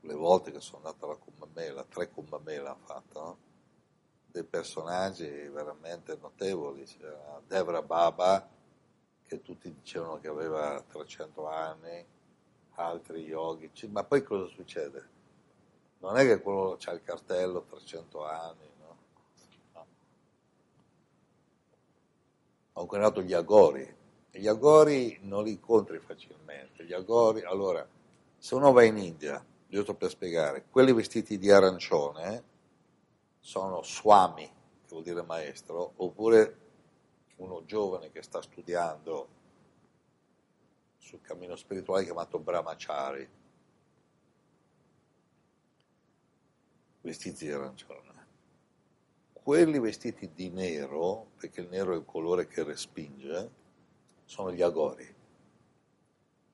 le 0.00 0.14
volte 0.14 0.50
che 0.50 0.60
sono 0.60 0.78
andato 0.84 1.06
alla 1.06 1.16
Kumbamela, 1.16 1.84
tre 1.84 2.10
Kumbamela 2.10 2.72
ho 2.72 2.78
fatto, 2.84 3.20
no? 3.20 3.38
dei 4.26 4.44
personaggi 4.44 5.26
veramente 5.48 6.16
notevoli, 6.20 6.84
c'era 6.84 7.40
Devra 7.46 7.80
Baba, 7.80 8.46
che 9.26 9.40
tutti 9.40 9.72
dicevano 9.72 10.20
che 10.20 10.28
aveva 10.28 10.82
300 10.82 11.48
anni, 11.48 12.06
altri 12.74 13.22
yogi, 13.22 13.70
ma 13.88 14.04
poi 14.04 14.22
cosa 14.22 14.46
succede? 14.46 15.19
Non 16.00 16.16
è 16.16 16.24
che 16.24 16.40
quello 16.40 16.76
c'ha 16.78 16.92
il 16.92 17.02
cartello 17.02 17.62
300 17.62 18.24
anni, 18.24 18.70
no? 18.78 18.96
no. 19.72 19.86
Ho 22.72 22.80
incontrato 22.82 23.22
gli 23.22 23.34
agori, 23.34 23.96
gli 24.30 24.46
agori 24.46 25.18
non 25.22 25.44
li 25.44 25.50
incontri 25.50 25.98
facilmente, 25.98 26.84
gli 26.84 26.94
agori, 26.94 27.42
allora, 27.42 27.86
se 28.38 28.54
uno 28.54 28.72
va 28.72 28.82
in 28.84 28.96
India, 28.96 29.44
giusto 29.68 29.94
per 29.94 30.08
spiegare, 30.08 30.64
quelli 30.70 30.92
vestiti 30.92 31.36
di 31.36 31.50
arancione 31.50 32.44
sono 33.38 33.82
swami, 33.82 34.44
che 34.46 34.88
vuol 34.88 35.02
dire 35.02 35.22
maestro, 35.22 35.92
oppure 35.96 36.56
uno 37.36 37.62
giovane 37.66 38.10
che 38.10 38.22
sta 38.22 38.40
studiando 38.40 39.28
sul 40.96 41.20
cammino 41.20 41.56
spirituale 41.56 42.04
chiamato 42.04 42.38
brahmachari, 42.38 43.28
vestiti 47.00 47.46
di 47.46 47.52
arancione. 47.52 48.08
Quelli 49.32 49.78
vestiti 49.78 50.30
di 50.32 50.50
nero, 50.50 51.28
perché 51.38 51.62
il 51.62 51.68
nero 51.68 51.94
è 51.94 51.96
il 51.96 52.04
colore 52.04 52.46
che 52.46 52.62
respinge, 52.62 53.50
sono 54.24 54.52
gli 54.52 54.62
agori. 54.62 55.14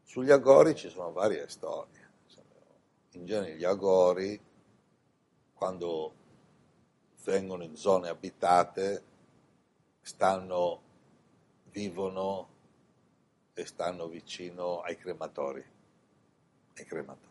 Sugli 0.03 0.31
agori 0.31 0.75
ci 0.75 0.89
sono 0.89 1.13
varie 1.13 1.49
storie 1.49 2.05
in 3.17 3.25
genere 3.25 3.57
gli 3.57 3.65
agori, 3.65 4.39
quando 5.55 6.15
vengono 7.25 7.65
in 7.65 7.75
zone 7.77 8.09
abitate, 8.09 9.03
stanno, 10.01 10.83
vivono 11.71 12.49
e 13.55 13.67
stanno 13.67 14.07
vicino 14.07 14.81
ai 14.81 14.97
crematori. 14.97 15.65
Ai 16.77 16.85
crematori. 16.85 17.25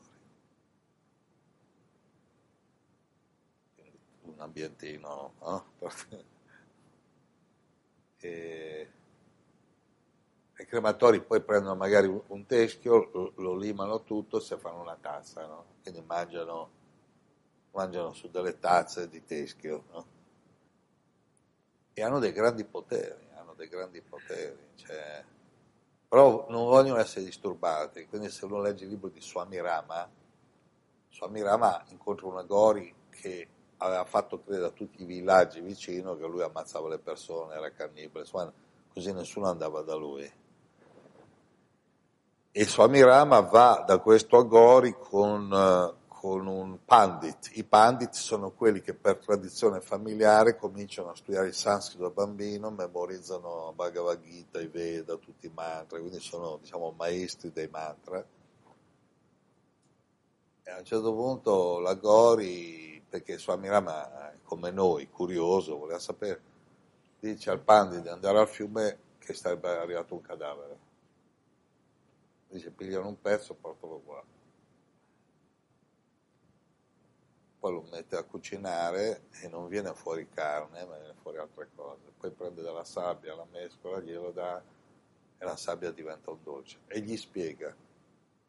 Quindi 3.75 3.99
un 4.35 4.41
ambientino, 4.41 5.33
no? 5.39 5.65
e, 8.19 8.89
i 10.57 10.65
crematori 10.65 11.21
poi 11.21 11.41
prendono 11.41 11.75
magari 11.75 12.07
un 12.07 12.45
teschio, 12.45 13.09
lo, 13.11 13.33
lo 13.35 13.55
limano 13.55 14.03
tutto 14.03 14.37
e 14.37 14.41
si 14.41 14.55
fanno 14.57 14.81
una 14.81 14.97
tazza, 14.99 15.45
no? 15.45 15.65
quindi 15.81 16.01
mangiano, 16.01 16.69
mangiano, 17.71 18.13
su 18.13 18.29
delle 18.29 18.57
tazze 18.59 19.09
di 19.09 19.25
teschio 19.25 19.83
no? 19.91 20.05
e 21.93 22.01
hanno 22.01 22.19
dei 22.19 22.31
grandi 22.31 22.63
poteri, 22.63 23.27
hanno 23.35 23.53
dei 23.53 23.67
grandi 23.67 24.01
poteri, 24.01 24.57
cioè, 24.75 25.23
però 26.07 26.45
non 26.49 26.65
vogliono 26.65 26.99
essere 26.99 27.25
disturbati, 27.25 28.05
quindi 28.07 28.29
se 28.29 28.45
uno 28.45 28.61
legge 28.61 28.85
il 28.85 28.91
libro 28.91 29.09
di 29.09 29.21
Swami 29.21 29.59
Rama, 29.59 30.09
Swami 31.09 31.41
Rama 31.41 31.83
incontra 31.89 32.27
una 32.27 32.43
Gori 32.43 32.93
che 33.09 33.47
aveva 33.77 34.05
fatto 34.05 34.41
credere 34.41 34.67
a 34.67 34.71
tutti 34.71 35.01
i 35.01 35.05
villaggi 35.05 35.61
vicino 35.61 36.15
che 36.15 36.25
lui 36.25 36.41
ammazzava 36.41 36.89
le 36.89 36.99
persone, 36.99 37.55
era 37.55 37.71
cannibale, 37.71 38.25
insomma, 38.25 38.51
così 38.93 39.11
nessuno 39.11 39.47
andava 39.47 39.81
da 39.81 39.95
lui 39.95 40.43
e 42.57 42.63
Swami 42.63 43.01
Rama 43.01 43.41
va 43.41 43.83
da 43.85 43.99
questo 43.99 44.37
Agori 44.37 44.95
con, 44.97 45.49
con, 46.07 46.47
un 46.47 46.79
pandit. 46.85 47.49
I 47.55 47.65
pandit 47.65 48.13
sono 48.13 48.51
quelli 48.51 48.79
che 48.79 48.93
per 48.93 49.17
tradizione 49.17 49.81
familiare 49.81 50.55
cominciano 50.55 51.09
a 51.09 51.15
studiare 51.15 51.47
il 51.47 51.53
sanscrito 51.53 52.03
da 52.03 52.11
bambino, 52.11 52.71
memorizzano 52.71 53.73
Bhagavad 53.75 54.21
Gita, 54.21 54.61
i 54.61 54.67
Veda, 54.67 55.17
tutti 55.17 55.47
i 55.47 55.51
mantra, 55.53 55.99
quindi 55.99 56.21
sono 56.21 56.57
diciamo 56.61 56.93
maestri 56.97 57.51
dei 57.51 57.67
mantra. 57.67 58.25
E 60.63 60.71
a 60.71 60.77
un 60.77 60.85
certo 60.85 61.13
punto 61.13 61.79
l'Agori, 61.79 62.94
perché 63.17 63.39
Swami 63.39 63.69
Rama, 63.69 64.33
come 64.43 64.71
noi, 64.71 65.09
curioso, 65.09 65.77
voleva 65.77 65.99
sapere, 65.99 66.41
dice 67.19 67.49
al 67.49 67.61
pandit 67.61 68.01
di 68.01 68.09
andare 68.09 68.39
al 68.39 68.47
fiume 68.47 68.97
che 69.19 69.33
sarebbe 69.33 69.69
arrivato 69.69 70.13
un 70.13 70.21
cadavere 70.21 70.85
dice 72.55 72.71
pigliano 72.71 73.07
un 73.07 73.19
pezzo 73.19 73.53
e 73.53 73.55
portalo 73.55 73.99
qua. 73.99 74.23
Poi 77.59 77.71
lo 77.71 77.87
mette 77.91 78.15
a 78.15 78.23
cucinare 78.23 79.23
e 79.41 79.47
non 79.47 79.67
viene 79.67 79.93
fuori 79.93 80.29
carne, 80.29 80.85
ma 80.85 80.97
viene 80.97 81.15
fuori 81.21 81.37
altre 81.37 81.69
cose. 81.75 82.11
Poi 82.17 82.31
prende 82.31 82.61
della 82.61 82.83
sabbia, 82.83 83.35
la 83.35 83.47
mescola, 83.51 83.99
glielo 83.99 84.31
dà 84.31 84.63
e 85.37 85.43
la 85.43 85.55
sabbia 85.57 85.91
diventa 85.91 86.31
un 86.31 86.41
dolce. 86.43 86.79
E 86.87 87.01
gli 87.01 87.17
spiega, 87.17 87.75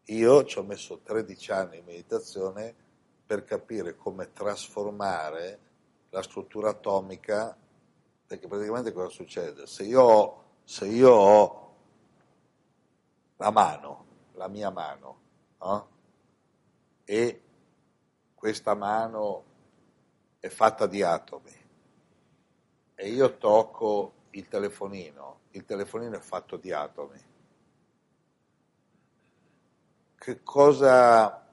io 0.05 0.45
ci 0.45 0.59
ho 0.59 0.63
messo 0.63 1.01
13 1.03 1.53
anni 1.53 1.79
in 1.79 1.85
meditazione 1.85 2.85
per 3.27 3.45
capire 3.45 3.97
come 3.97 4.33
trasformare 4.33 5.61
la 6.11 6.23
struttura 6.23 6.71
atomica, 6.71 7.57
perché 8.27 8.47
praticamente 8.47 8.93
cosa 8.93 9.09
succede? 9.09 9.67
Se 9.67 9.83
io 9.83 10.45
se 10.67 10.87
io 10.87 11.13
ho 11.13 11.75
la 13.37 13.51
mano, 13.53 14.05
la 14.33 14.49
mia 14.49 14.71
mano, 14.71 15.21
no? 15.61 15.89
e 17.05 17.43
questa 18.35 18.75
mano 18.75 19.45
è 20.41 20.49
fatta 20.49 20.89
di 20.89 21.03
atomi 21.03 21.55
e 22.97 23.09
io 23.09 23.37
tocco 23.39 24.13
il 24.31 24.49
telefonino, 24.49 25.41
il 25.51 25.65
telefonino 25.65 26.17
è 26.17 26.21
fatto 26.21 26.57
di 26.57 26.73
atomi. 26.73 27.35
Che 30.17 30.43
cosa, 30.43 31.46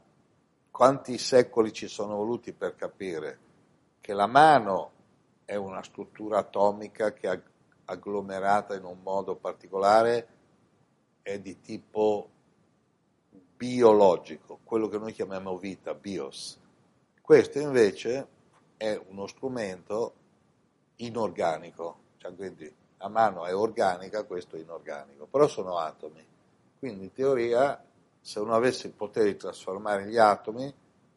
quanti 0.74 1.20
secoli 1.20 1.72
ci 1.72 1.88
sono 1.88 2.16
voluti 2.16 2.52
per 2.52 2.76
capire 2.76 3.38
che 4.02 4.12
la 4.14 4.26
mano 4.26 4.92
è 5.46 5.54
una 5.54 5.84
struttura 5.84 6.40
atomica 6.40 7.14
che 7.14 7.30
è 7.30 7.40
agglomerata 7.86 8.74
in 8.74 8.84
un 8.84 8.98
modo 9.04 9.36
particolare 9.36 10.28
è 11.22 11.38
di 11.38 11.62
tipo 11.62 12.28
biologico, 13.56 14.62
quello 14.64 14.88
che 14.88 14.98
noi 14.98 15.14
chiamiamo 15.14 15.60
vita, 15.60 15.94
bios. 15.94 16.60
Questo 17.22 17.60
invece 17.60 18.28
è 18.76 19.00
uno 19.10 19.28
strumento 19.28 20.14
inorganico, 20.96 21.98
cioè 22.18 22.34
quindi 22.34 22.74
la 22.98 23.10
mano 23.10 23.46
è 23.46 23.56
organica, 23.56 24.24
questo 24.24 24.56
è 24.56 24.60
inorganico, 24.60 25.28
però 25.28 25.48
sono 25.48 25.78
atomi. 25.78 26.26
Quindi 26.80 27.04
in 27.04 27.14
teoria 27.14 27.80
se 28.24 28.40
uno 28.40 28.56
avesse 28.56 28.88
il 28.88 28.94
potere 28.94 29.34
di 29.34 29.36
trasformare 29.36 30.08
gli 30.08 30.18
atomi, 30.18 30.74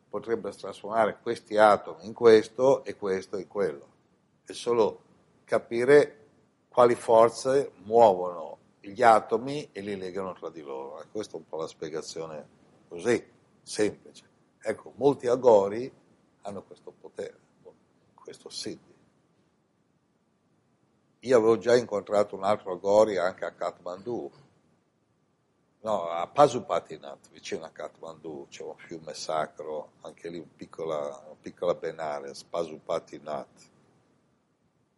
potrebbe 0.09 0.51
trasformare 0.51 1.19
questi 1.23 1.57
atomi 1.57 2.05
in 2.05 2.12
questo 2.12 2.83
e 2.85 2.97
questo 2.97 3.38
in 3.38 3.47
quello. 3.47 3.87
È 4.45 4.51
solo 4.51 5.03
capire 5.45 6.25
quali 6.69 6.97
forze 6.97 7.71
muovono 7.85 8.59
gli 8.81 9.03
atomi 9.05 9.69
e 9.71 9.83
li 9.83 9.97
legano 9.97 10.33
tra 10.33 10.51
di 10.51 10.62
loro. 10.62 11.01
E 11.01 11.07
questa 11.12 11.37
è 11.37 11.37
un 11.37 11.47
po' 11.47 11.59
la 11.59 11.69
spiegazione 11.69 12.49
così, 12.88 13.25
semplice. 13.62 14.25
Ecco, 14.61 14.92
molti 14.97 15.29
agori 15.29 15.88
hanno 16.42 16.62
questo 16.64 16.92
potere, 17.01 17.38
questo 18.14 18.49
siddhi. 18.49 18.95
Io 21.21 21.37
avevo 21.37 21.57
già 21.57 21.77
incontrato 21.77 22.35
un 22.35 22.42
altro 22.42 22.73
agori 22.73 23.16
anche 23.16 23.45
a 23.45 23.53
Kathmandu, 23.53 24.29
no, 25.87 26.09
a 26.09 26.27
Pasupatinath, 26.27 27.31
vicino 27.31 27.64
a 27.64 27.70
Kathmandu, 27.70 28.49
c'è 28.49 28.64
un 28.64 28.77
fiume 28.77 29.14
sacro, 29.14 29.92
anche 30.01 30.29
lì 30.29 30.38
un 30.38 30.53
piccola, 30.57 31.22
una 31.25 31.37
piccola 31.40 31.75
Benares, 31.75 32.42
Pasupatinath. 32.42 33.70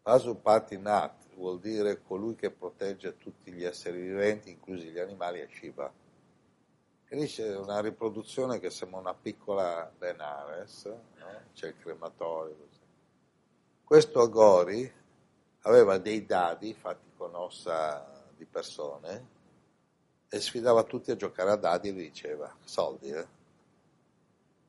Pasupatinath 0.01 1.35
vuol 1.35 1.61
dire 1.61 2.01
colui 2.01 2.37
che 2.37 2.51
protegge 2.51 3.19
tutti 3.19 3.53
gli 3.53 3.65
esseri 3.65 4.01
viventi, 4.01 4.49
inclusi 4.51 4.89
gli 4.89 4.99
animali, 4.99 5.41
è 5.41 5.49
Shiva. 5.51 5.93
E 7.11 7.17
lì 7.17 7.27
c'è 7.27 7.55
una 7.55 7.81
riproduzione 7.81 8.59
che 8.59 8.71
sembra 8.71 9.01
una 9.01 9.15
piccola 9.15 9.93
Benares, 9.95 10.87
no? 10.87 11.41
c'è 11.53 11.69
il 11.69 11.77
crematorio. 11.77 12.57
Così. 12.57 12.81
Questo 13.85 14.23
Agori 14.23 14.91
aveva 15.63 15.99
dei 15.99 16.25
dadi 16.25 16.73
fatti 16.73 17.11
con 17.15 17.35
ossa 17.35 18.25
di 18.35 18.47
persone 18.47 19.37
e 20.29 20.41
sfidava 20.41 20.83
tutti 20.85 21.11
a 21.11 21.17
giocare 21.17 21.51
a 21.51 21.57
dadi 21.57 21.89
e 21.89 21.93
gli 21.93 22.03
diceva 22.03 22.55
soldi. 22.65 23.11
Eh? 23.11 23.27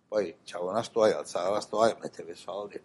Poi 0.07 0.37
c'era 0.43 0.63
una 0.63 0.83
storia, 0.83 1.17
alzava 1.17 1.49
la 1.49 1.61
storia, 1.61 1.97
metteva 1.99 2.31
i 2.31 2.35
soldi 2.35 2.81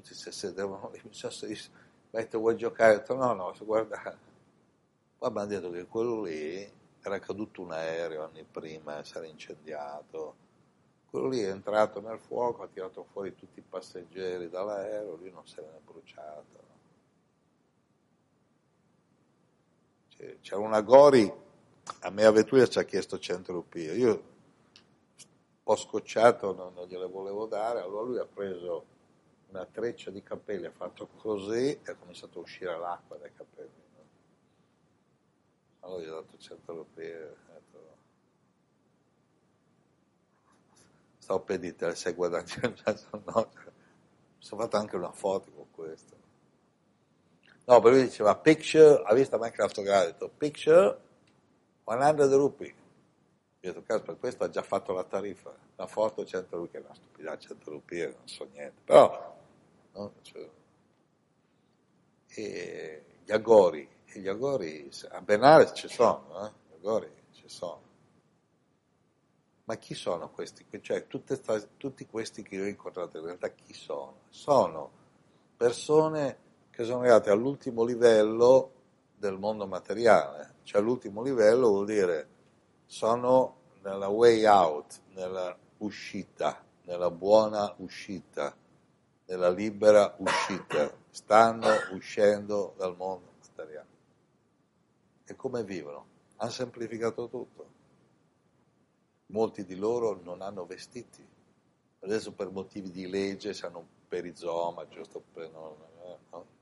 tutti 0.00 0.12
si 0.12 0.32
sedevano 0.32 0.90
lì, 0.92 1.00
mi 1.04 1.14
sa 1.14 1.30
se 1.30 1.46
disse, 1.46 1.70
vuoi 2.32 2.56
giocare? 2.56 2.94
Ho 2.94 2.98
detto, 2.98 3.14
no, 3.14 3.32
no, 3.32 3.54
guarda, 3.60 4.00
poi 5.18 5.28
abbiamo 5.28 5.46
detto 5.46 5.70
che 5.70 5.86
quello 5.86 6.22
lì 6.22 6.68
era 7.00 7.18
caduto 7.20 7.62
un 7.62 7.70
aereo 7.70 8.24
anni 8.24 8.44
prima, 8.44 9.04
si 9.04 9.16
era 9.16 9.26
incendiato, 9.26 10.34
quello 11.08 11.28
lì 11.28 11.40
è 11.42 11.50
entrato 11.50 12.00
nel 12.00 12.18
fuoco, 12.18 12.64
ha 12.64 12.68
tirato 12.68 13.04
fuori 13.12 13.36
tutti 13.36 13.60
i 13.60 13.64
passeggeri 13.68 14.48
dall'aereo, 14.48 15.14
lui 15.14 15.30
non 15.30 15.46
se 15.46 15.60
ne 15.60 15.68
è 15.68 15.80
bruciato. 15.84 16.73
C'era 20.40 20.60
una 20.60 20.80
Gori, 20.80 21.32
a 22.00 22.10
me 22.10 22.24
a 22.24 22.30
Vetruia 22.30 22.66
ci 22.66 22.78
ha 22.78 22.84
chiesto 22.84 23.18
100 23.18 23.52
rupie, 23.52 23.92
io 23.92 24.10
un 24.10 25.62
po' 25.62 25.76
scocciato 25.76 26.54
non, 26.54 26.72
non 26.74 26.86
gliele 26.86 27.06
volevo 27.06 27.46
dare, 27.46 27.80
allora 27.80 28.06
lui 28.06 28.18
ha 28.18 28.26
preso 28.26 28.86
una 29.48 29.66
treccia 29.66 30.10
di 30.10 30.22
capelli, 30.22 30.66
ha 30.66 30.72
fatto 30.72 31.06
così 31.06 31.78
e 31.82 31.90
ha 31.90 31.94
cominciato 31.94 32.38
a 32.38 32.42
uscire 32.42 32.78
l'acqua 32.78 33.16
dai 33.16 33.32
capelli. 33.32 33.82
No? 33.94 34.04
Allora 35.80 36.02
gli 36.02 36.08
ho 36.08 36.20
dato 36.20 36.36
100 36.38 36.72
rupie, 36.72 37.36
stavo 41.18 41.40
per 41.40 41.58
dire, 41.58 41.94
sei 41.94 42.12
guadagnate, 42.12 42.82
no, 43.24 43.50
mi 43.54 44.44
sono 44.44 44.60
fatto 44.60 44.76
anche 44.76 44.96
una 44.96 45.12
foto 45.12 45.50
con 45.52 45.70
questo. 45.70 46.23
No, 47.66 47.80
però 47.80 47.94
lui 47.94 48.04
diceva, 48.04 48.36
picture, 48.36 49.02
ha 49.04 49.14
visto 49.14 49.38
Minecraft 49.38 49.78
ha 49.78 50.04
detto, 50.04 50.28
picture 50.28 51.00
100 51.84 52.36
rupee. 52.36 52.74
Io 53.60 53.70
ho 53.70 53.72
detto, 53.72 53.82
caspita, 53.82 54.14
questo 54.14 54.44
ha 54.44 54.50
già 54.50 54.62
fatto 54.62 54.92
la 54.92 55.04
tariffa, 55.04 55.54
la 55.76 55.86
foto 55.86 56.24
100 56.24 56.56
rupee, 56.56 56.80
che 56.80 56.86
è 56.86 56.86
una 56.86 56.94
stupidità, 56.94 57.38
100 57.38 57.70
rupee, 57.70 58.06
non 58.06 58.28
so 58.28 58.46
niente. 58.52 58.82
Però 58.84 59.34
No? 59.94 60.12
Cioè, 60.22 60.50
e 62.36 63.04
gli 63.24 63.32
agori, 63.32 63.88
e 64.06 64.20
gli 64.20 64.28
agori 64.28 64.90
a 65.10 65.20
Benares 65.20 65.72
ci 65.74 65.88
sono, 65.88 66.46
eh? 66.46 66.50
gli 66.68 66.74
agori 66.74 67.10
ci 67.32 67.48
sono. 67.48 67.82
Ma 69.64 69.76
chi 69.76 69.94
sono 69.94 70.30
questi? 70.30 70.66
Cioè, 70.80 71.06
sta, 71.26 71.60
tutti 71.76 72.06
questi 72.06 72.42
che 72.42 72.56
io 72.56 72.64
ho 72.64 72.66
incontrato 72.66 73.18
in 73.18 73.24
realtà 73.24 73.50
chi 73.50 73.72
sono? 73.72 74.22
Sono 74.28 75.02
persone 75.56 76.38
che 76.74 76.82
sono 76.82 77.00
arrivate 77.00 77.30
all'ultimo 77.30 77.84
livello 77.84 78.72
del 79.16 79.38
mondo 79.38 79.64
materiale, 79.66 80.54
cioè 80.64 80.82
l'ultimo 80.82 81.22
livello 81.22 81.68
vuol 81.68 81.86
dire 81.86 82.28
sono 82.84 83.60
nella 83.82 84.08
way 84.08 84.44
out, 84.44 85.00
nella 85.12 85.56
uscita, 85.78 86.64
nella 86.82 87.10
buona 87.12 87.72
uscita, 87.78 88.56
nella 89.26 89.50
libera 89.50 90.16
uscita, 90.18 90.92
stanno 91.10 91.68
uscendo 91.92 92.74
dal 92.76 92.96
mondo 92.96 93.30
materiale. 93.46 93.88
E 95.24 95.36
come 95.36 95.62
vivono? 95.62 96.06
Hanno 96.36 96.50
semplificato 96.50 97.28
tutto. 97.28 97.72
Molti 99.26 99.64
di 99.64 99.76
loro 99.76 100.20
non 100.22 100.42
hanno 100.42 100.66
vestiti. 100.66 101.24
Adesso 102.00 102.32
per 102.32 102.50
motivi 102.50 102.90
di 102.90 103.08
legge 103.08 103.56
hanno 103.64 103.78
un 103.78 103.86
perizoma, 104.08 104.86
giusto 104.88 105.22
per 105.32 105.50
non, 105.50 105.76
no? 105.78 105.93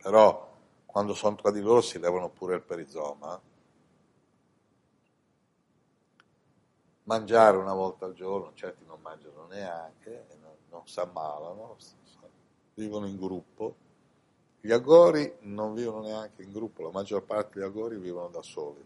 Però 0.03 0.51
quando 0.85 1.15
sono 1.15 1.37
tra 1.37 1.53
di 1.53 1.61
loro 1.61 1.81
si 1.81 1.99
levano 1.99 2.29
pure 2.29 2.57
il 2.57 2.63
perizoma. 2.63 3.41
Mangiare 7.05 7.57
una 7.57 7.73
volta 7.73 8.05
al 8.05 8.13
giorno, 8.13 8.53
certi 8.55 8.85
non 8.85 9.01
mangiano 9.01 9.47
neanche, 9.47 10.27
non, 10.41 10.53
non 10.71 10.87
si 10.87 11.01
ammalano, 11.01 11.77
vivono 12.75 13.07
in 13.07 13.17
gruppo. 13.17 13.77
Gli 14.61 14.73
agori 14.73 15.37
non 15.41 15.73
vivono 15.75 16.03
neanche 16.03 16.43
in 16.43 16.53
gruppo, 16.53 16.83
la 16.83 16.91
maggior 16.91 17.23
parte 17.25 17.59
degli 17.59 17.69
agori 17.69 17.97
vivono 17.97 18.29
da 18.29 18.43
soli. 18.43 18.85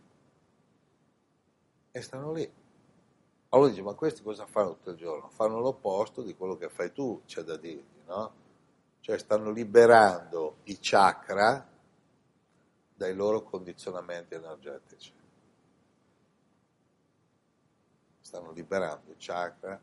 E 1.90 2.00
stanno 2.02 2.32
lì. 2.32 2.50
Allora 3.50 3.68
dice, 3.70 3.82
ma 3.82 3.94
questi 3.94 4.22
cosa 4.22 4.46
fanno 4.46 4.74
tutto 4.74 4.90
il 4.90 4.96
giorno? 4.96 5.28
Fanno 5.28 5.60
l'opposto 5.60 6.22
di 6.22 6.34
quello 6.34 6.56
che 6.56 6.68
fai 6.68 6.92
tu, 6.92 7.22
c'è 7.26 7.42
da 7.42 7.56
dirgli, 7.56 8.02
no? 8.06 8.44
Cioè 9.06 9.18
stanno 9.18 9.52
liberando 9.52 10.56
i 10.64 10.78
chakra 10.80 11.64
dai 12.92 13.14
loro 13.14 13.44
condizionamenti 13.44 14.34
energetici. 14.34 15.12
Stanno 18.18 18.50
liberando 18.50 19.12
i 19.12 19.16
chakra 19.16 19.80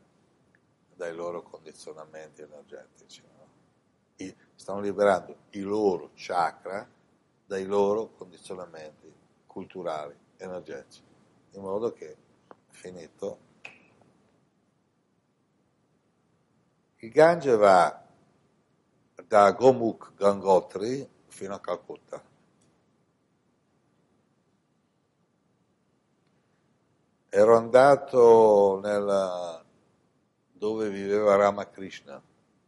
dai 0.94 1.14
loro 1.14 1.42
condizionamenti 1.42 2.42
energetici. 2.42 3.22
No? 3.22 3.48
I, 4.16 4.36
stanno 4.56 4.80
liberando 4.80 5.34
i 5.52 5.60
loro 5.60 6.10
chakra 6.14 6.86
dai 7.46 7.64
loro 7.64 8.10
condizionamenti 8.10 9.10
culturali, 9.46 10.14
energetici, 10.36 11.02
in 11.52 11.62
modo 11.62 11.94
che, 11.94 12.14
finito, 12.68 13.38
il 16.96 17.10
Gange 17.10 17.56
va 17.56 18.03
da 19.26 19.52
Gomukh 19.52 20.14
Gangotri 20.14 21.08
fino 21.26 21.54
a 21.54 21.60
Calcutta. 21.60 22.22
Ero 27.28 27.56
andato 27.56 28.78
nella, 28.80 29.64
dove 30.52 30.88
viveva 30.88 31.34
Ramakrishna, 31.34 32.22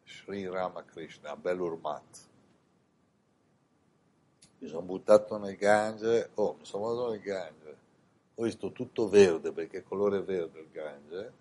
Sri 0.05 0.49
Ramakrishna, 0.49 1.31
a 1.31 1.37
Belurmat. 1.37 2.29
Mi 4.59 4.67
sono 4.67 4.83
buttato 4.83 5.39
nel 5.39 5.57
Gange, 5.57 6.31
oh, 6.35 6.57
mi 6.59 6.65
sono 6.65 6.89
andato 6.89 7.11
nel 7.11 7.21
Gange, 7.21 7.77
ho 8.35 8.43
visto 8.43 8.73
tutto 8.73 9.09
verde, 9.09 9.53
perché 9.53 9.79
è 9.79 9.83
colore 9.85 10.21
verde 10.23 10.59
il 10.59 10.71
Gange, 10.73 11.33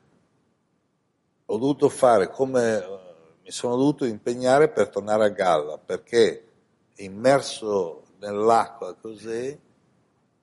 ho 1.45 1.57
dovuto 1.57 1.89
fare 1.89 2.29
come, 2.29 3.14
mi 3.45 3.51
sono 3.51 3.75
dovuto 3.75 4.05
impegnare 4.05 4.69
per 4.69 4.89
tornare 4.89 5.25
a 5.25 5.29
galla, 5.29 5.77
perché 5.77 6.47
immerso 6.95 8.05
nell'acqua 8.17 8.95
così, 8.95 9.55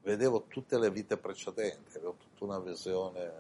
vedevo 0.03 0.45
tutte 0.47 0.79
le 0.79 0.89
vite 0.89 1.17
precedenti, 1.17 1.97
avevo 1.97 2.15
tutta 2.17 2.45
una 2.45 2.61
visione. 2.61 3.33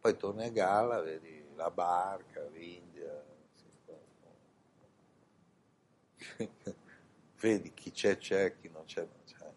Poi 0.00 0.16
torni 0.16 0.44
a 0.44 0.48
galla, 0.48 1.02
vedi 1.02 1.44
la 1.54 1.70
barca, 1.70 2.40
l'India, 2.54 3.22
vedi 7.40 7.74
chi 7.74 7.90
c'è, 7.90 8.16
c'è, 8.16 8.56
chi 8.58 8.70
non 8.72 8.86
c'è, 8.86 9.00
non 9.02 9.20
c'è. 9.26 9.52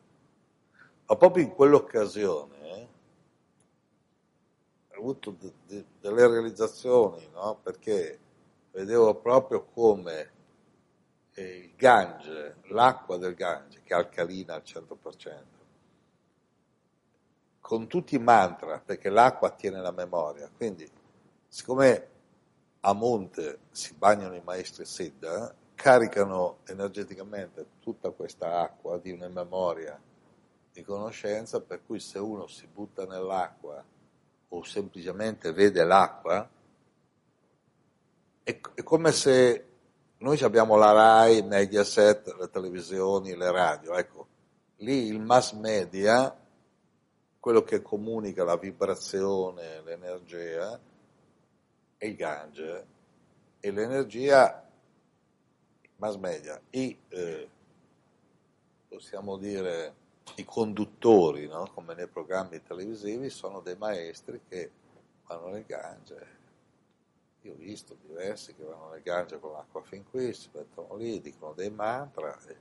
Ma 1.05 1.15
proprio 1.15 1.41
in 1.45 1.51
quell'occasione 1.53 2.57
eh, 2.59 2.87
ho 4.89 4.99
avuto 4.99 5.31
de- 5.39 5.53
de- 5.67 5.85
delle 6.01 6.27
realizzazioni, 6.27 7.29
no? 7.31 7.57
perché 7.63 8.23
vedevo 8.75 9.15
proprio 9.15 9.63
come 9.63 10.31
il 11.35 11.73
Gange, 11.75 12.57
l'acqua 12.67 13.15
del 13.15 13.33
Gange, 13.33 13.81
che 13.81 13.93
è 13.93 13.97
alcalina 13.97 14.55
al 14.55 14.63
100%, 14.65 15.43
con 17.61 17.87
tutti 17.87 18.15
i 18.15 18.19
mantra, 18.19 18.79
perché 18.79 19.09
l'acqua 19.09 19.51
tiene 19.51 19.79
la 19.79 19.91
memoria, 19.91 20.51
quindi 20.53 20.89
siccome 21.47 22.09
a 22.81 22.91
monte 22.91 23.59
si 23.71 23.93
bagnano 23.93 24.35
i 24.35 24.41
maestri 24.43 24.83
Siddha, 24.83 25.55
caricano 25.73 26.57
energeticamente 26.65 27.67
tutta 27.79 28.11
questa 28.11 28.59
acqua 28.59 28.97
di 28.97 29.11
una 29.11 29.29
memoria 29.29 29.97
di 30.71 30.83
conoscenza, 30.83 31.61
per 31.61 31.81
cui 31.85 32.01
se 32.01 32.19
uno 32.19 32.47
si 32.47 32.67
butta 32.67 33.05
nell'acqua 33.05 33.81
o 34.49 34.63
semplicemente 34.63 35.53
vede 35.53 35.85
l'acqua, 35.85 36.49
è, 38.45 38.61
è 38.75 38.83
come 38.83 39.11
se 39.11 39.65
noi 40.19 40.39
abbiamo 40.43 40.75
la 40.75 40.91
RAI, 40.91 41.41
Mediaset, 41.41 42.35
le 42.39 42.47
televisioni, 42.51 43.35
le 43.35 43.51
radio, 43.51 43.95
ecco, 43.95 44.27
lì 44.77 45.07
il 45.07 45.19
mass 45.19 45.53
media, 45.53 46.33
quello 47.39 47.63
che 47.63 47.81
comunica 47.81 48.43
la 48.43 48.55
vibrazione, 48.55 49.81
l'energia, 49.81 50.79
è 51.97 52.05
il 52.05 52.15
Gange, 52.15 52.85
e 53.59 53.71
l'energia, 53.71 54.63
mass 55.95 56.15
media, 56.17 56.61
i, 56.69 56.95
eh, 57.09 57.49
possiamo 58.87 59.37
dire, 59.37 59.95
i 60.35 60.45
conduttori, 60.45 61.47
no? 61.47 61.71
come 61.73 61.95
nei 61.95 62.07
programmi 62.07 62.61
televisivi, 62.61 63.31
sono 63.31 63.59
dei 63.61 63.75
maestri 63.75 64.39
che 64.47 64.71
vanno 65.25 65.47
nel 65.47 65.65
Gange 65.65 66.43
io 67.45 67.53
ho 67.53 67.57
visto 67.57 67.95
diversi 68.01 68.55
che 68.55 68.63
vanno 68.63 68.89
nel 68.89 69.03
Gange 69.03 69.39
con 69.39 69.51
l'acqua 69.51 69.81
fin 69.83 70.03
qui, 70.03 70.33
si 70.33 70.49
mettono 70.51 70.95
lì, 70.95 71.21
dicono 71.21 71.53
dei 71.53 71.69
mantra, 71.69 72.35
e 72.47 72.57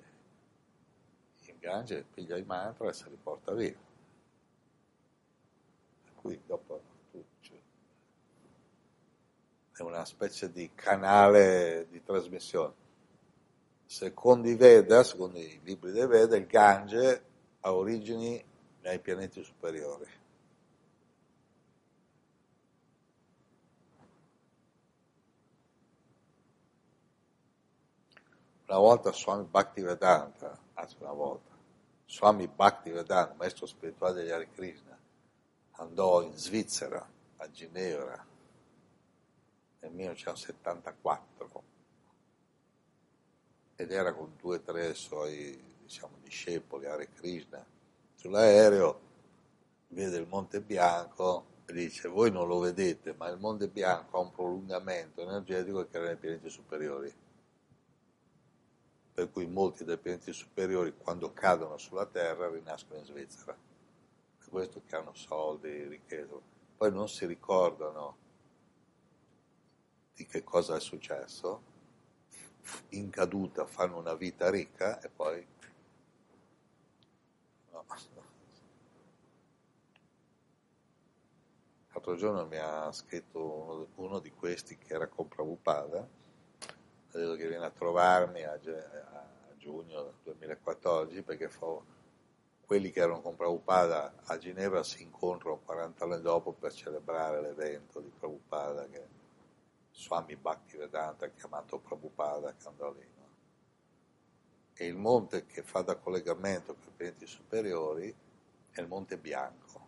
il 1.46 1.58
Gange 1.58 2.04
piglia 2.12 2.36
i 2.36 2.44
mantra 2.44 2.90
e 2.90 2.92
se 2.92 3.08
li 3.08 3.16
porta 3.20 3.52
via. 3.54 3.74
Per 6.02 6.12
cui 6.16 6.38
dopo 6.46 6.82
cioè, 7.40 7.58
è 9.72 9.82
una 9.82 10.04
specie 10.04 10.52
di 10.52 10.70
canale 10.74 11.86
di 11.88 12.02
trasmissione. 12.02 12.82
Secondo 13.86 14.48
i 14.48 14.54
Veda, 14.54 15.02
secondo 15.02 15.38
i 15.38 15.60
libri 15.62 15.92
dei 15.92 16.06
Veda, 16.06 16.36
il 16.36 16.46
Gange 16.46 17.24
ha 17.60 17.72
origini 17.72 18.42
nei 18.82 18.98
pianeti 18.98 19.42
superiori. 19.42 20.22
Una 28.74 28.82
volta 28.82 29.12
Swami 29.12 29.44
Bhaktivedanta, 29.44 30.58
anzi 30.72 30.96
una 30.98 31.12
volta, 31.12 31.56
Swami 32.06 32.48
Bhaktivedanta, 32.48 33.32
maestro 33.38 33.66
spirituale 33.66 34.14
degli 34.14 34.30
Hare 34.30 34.50
Krishna, 34.50 34.98
andò 35.76 36.22
in 36.22 36.36
Svizzera, 36.36 37.08
a 37.36 37.50
Ginevra, 37.52 38.26
nel 39.78 39.92
1974 39.92 41.62
ed 43.76 43.92
era 43.92 44.12
con 44.12 44.32
due 44.40 44.56
o 44.56 44.60
tre 44.60 44.92
suoi 44.94 45.76
diciamo, 45.80 46.16
discepoli 46.20 46.86
Hare 46.86 47.10
Krishna 47.12 47.64
sull'aereo 48.16 49.00
vede 49.88 50.16
il 50.16 50.26
Monte 50.26 50.60
Bianco 50.60 51.44
e 51.66 51.72
dice 51.72 52.08
voi 52.08 52.32
non 52.32 52.48
lo 52.48 52.58
vedete 52.58 53.14
ma 53.14 53.28
il 53.28 53.38
Monte 53.38 53.68
Bianco 53.68 54.16
ha 54.16 54.20
un 54.20 54.32
prolungamento 54.32 55.20
energetico 55.20 55.86
che 55.86 55.96
era 55.96 56.06
nei 56.06 56.16
pianeti 56.16 56.48
superiori 56.50 57.22
per 59.14 59.30
cui 59.30 59.46
molti 59.46 59.84
dei 59.84 59.96
pianeti 59.96 60.32
superiori 60.32 60.96
quando 60.96 61.32
cadono 61.32 61.78
sulla 61.78 62.04
Terra 62.04 62.50
rinascono 62.50 62.98
in 62.98 63.06
Svizzera. 63.06 63.56
Per 64.38 64.48
questo 64.48 64.82
che 64.84 64.96
hanno 64.96 65.14
soldi, 65.14 65.86
ricchezza. 65.86 66.34
Poi 66.76 66.90
non 66.90 67.08
si 67.08 67.24
ricordano 67.24 68.16
di 70.14 70.26
che 70.26 70.42
cosa 70.42 70.74
è 70.74 70.80
successo, 70.80 71.62
in 72.90 73.08
caduta 73.10 73.66
fanno 73.66 73.98
una 73.98 74.14
vita 74.14 74.50
ricca 74.50 75.00
e 75.00 75.08
poi... 75.08 75.46
No. 77.70 77.84
L'altro 81.92 82.16
giorno 82.16 82.46
mi 82.46 82.56
ha 82.56 82.90
scritto 82.90 83.40
uno, 83.40 83.86
uno 83.94 84.18
di 84.18 84.32
questi 84.32 84.76
che 84.76 84.94
era 84.94 85.06
con 85.06 85.28
Prabhupada, 85.28 86.22
detto 87.18 87.34
che 87.36 87.48
viene 87.48 87.64
a 87.64 87.70
trovarmi 87.70 88.42
a, 88.42 88.52
a 88.52 89.56
giugno 89.56 90.14
2014 90.22 91.22
perché 91.22 91.48
fa 91.48 91.66
quelli 92.64 92.90
che 92.90 93.00
erano 93.00 93.20
con 93.20 93.36
Prabhupada 93.36 94.14
a 94.24 94.38
Ginevra 94.38 94.82
si 94.82 95.02
incontrano 95.02 95.60
40 95.64 96.04
anni 96.04 96.20
dopo 96.20 96.52
per 96.52 96.72
celebrare 96.72 97.40
l'evento 97.40 98.00
di 98.00 98.10
Prabhupada 98.18 98.88
che 98.88 99.06
Swami 99.92 100.34
Bhaktivedanta 100.34 101.26
ha 101.26 101.30
chiamato 101.30 101.78
Prabhupada 101.78 102.54
che 102.54 102.66
andò 102.66 102.92
lì. 102.92 103.06
No? 103.16 103.28
E 104.74 104.86
il 104.86 104.96
monte 104.96 105.46
che 105.46 105.62
fa 105.62 105.82
da 105.82 105.96
collegamento 105.96 106.74
per 106.74 106.88
i 106.88 106.96
pianeti 106.96 107.26
superiori 107.26 108.14
è 108.70 108.80
il 108.80 108.88
Monte 108.88 109.16
Bianco. 109.18 109.82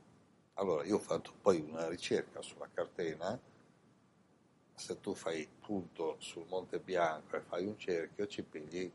Allora 0.54 0.84
io 0.84 0.96
ho 0.96 1.00
fatto 1.00 1.32
poi 1.40 1.60
una 1.60 1.88
ricerca 1.88 2.40
sulla 2.40 2.68
catena, 2.72 3.38
se 4.76 5.00
tu 5.00 5.14
fai 5.14 5.48
punto 5.60 6.16
sul 6.18 6.44
Monte 6.48 6.78
Bianco 6.78 7.36
e 7.36 7.40
fai 7.40 7.66
un 7.66 7.78
cerchio 7.78 8.26
ci 8.26 8.42
pigli 8.42 8.92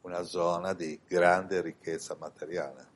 una 0.00 0.22
zona 0.22 0.72
di 0.72 0.98
grande 1.06 1.60
ricchezza 1.60 2.16
materiale. 2.16 2.86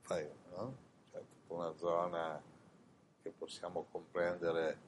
Fai, 0.00 0.28
no? 0.50 0.76
Cioè, 1.12 1.22
una 1.48 1.72
zona 1.76 2.42
che 3.22 3.30
possiamo 3.30 3.86
comprendere 3.90 4.86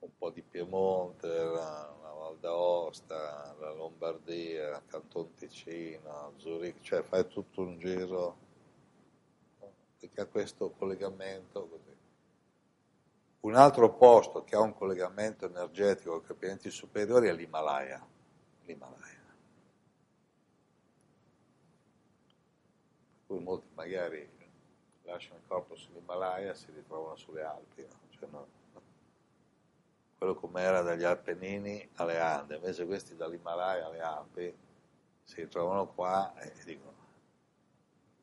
un 0.00 0.10
po' 0.18 0.30
di 0.30 0.42
Piemonte, 0.42 1.28
la, 1.28 1.94
la 2.02 2.12
Val 2.12 2.36
d'Aosta, 2.38 3.54
la 3.60 3.72
Lombardia, 3.72 4.82
Canton 4.86 5.34
Ticino, 5.34 6.32
Zurigo, 6.36 6.78
cioè 6.82 7.02
fai 7.02 7.26
tutto 7.28 7.62
un 7.62 7.78
giro 7.78 8.42
perché 9.98 10.20
ha 10.20 10.26
questo 10.26 10.70
collegamento 10.70 11.68
così. 11.68 11.93
Un 13.44 13.56
altro 13.56 13.92
posto 13.92 14.42
che 14.42 14.56
ha 14.56 14.60
un 14.60 14.74
collegamento 14.74 15.44
energetico 15.44 16.22
con 16.22 16.34
i 16.34 16.38
pianeti 16.38 16.70
superiori 16.70 17.28
è 17.28 17.32
l'Himalaya. 17.34 18.02
L'Himalaya. 18.64 19.22
Cui 23.26 23.40
molti 23.40 23.68
magari 23.74 24.26
lasciano 25.02 25.36
il 25.36 25.42
corpo 25.46 25.76
sull'Himalaya 25.76 26.52
e 26.52 26.54
si 26.54 26.72
ritrovano 26.74 27.16
sulle 27.16 27.42
Alpi. 27.42 27.82
No? 27.82 27.98
Cioè 28.18 28.28
no, 28.30 28.46
quello 30.16 30.34
come 30.36 30.62
era 30.62 30.80
dagli 30.80 31.04
Appennini 31.04 31.86
alle 31.96 32.18
Ande, 32.18 32.56
invece 32.56 32.86
questi 32.86 33.14
dall'Himalaya 33.14 33.86
alle 33.86 34.00
Alpi 34.00 34.56
si 35.22 35.42
ritrovano 35.42 35.86
qua 35.88 36.34
e 36.38 36.50
dicono 36.64 36.92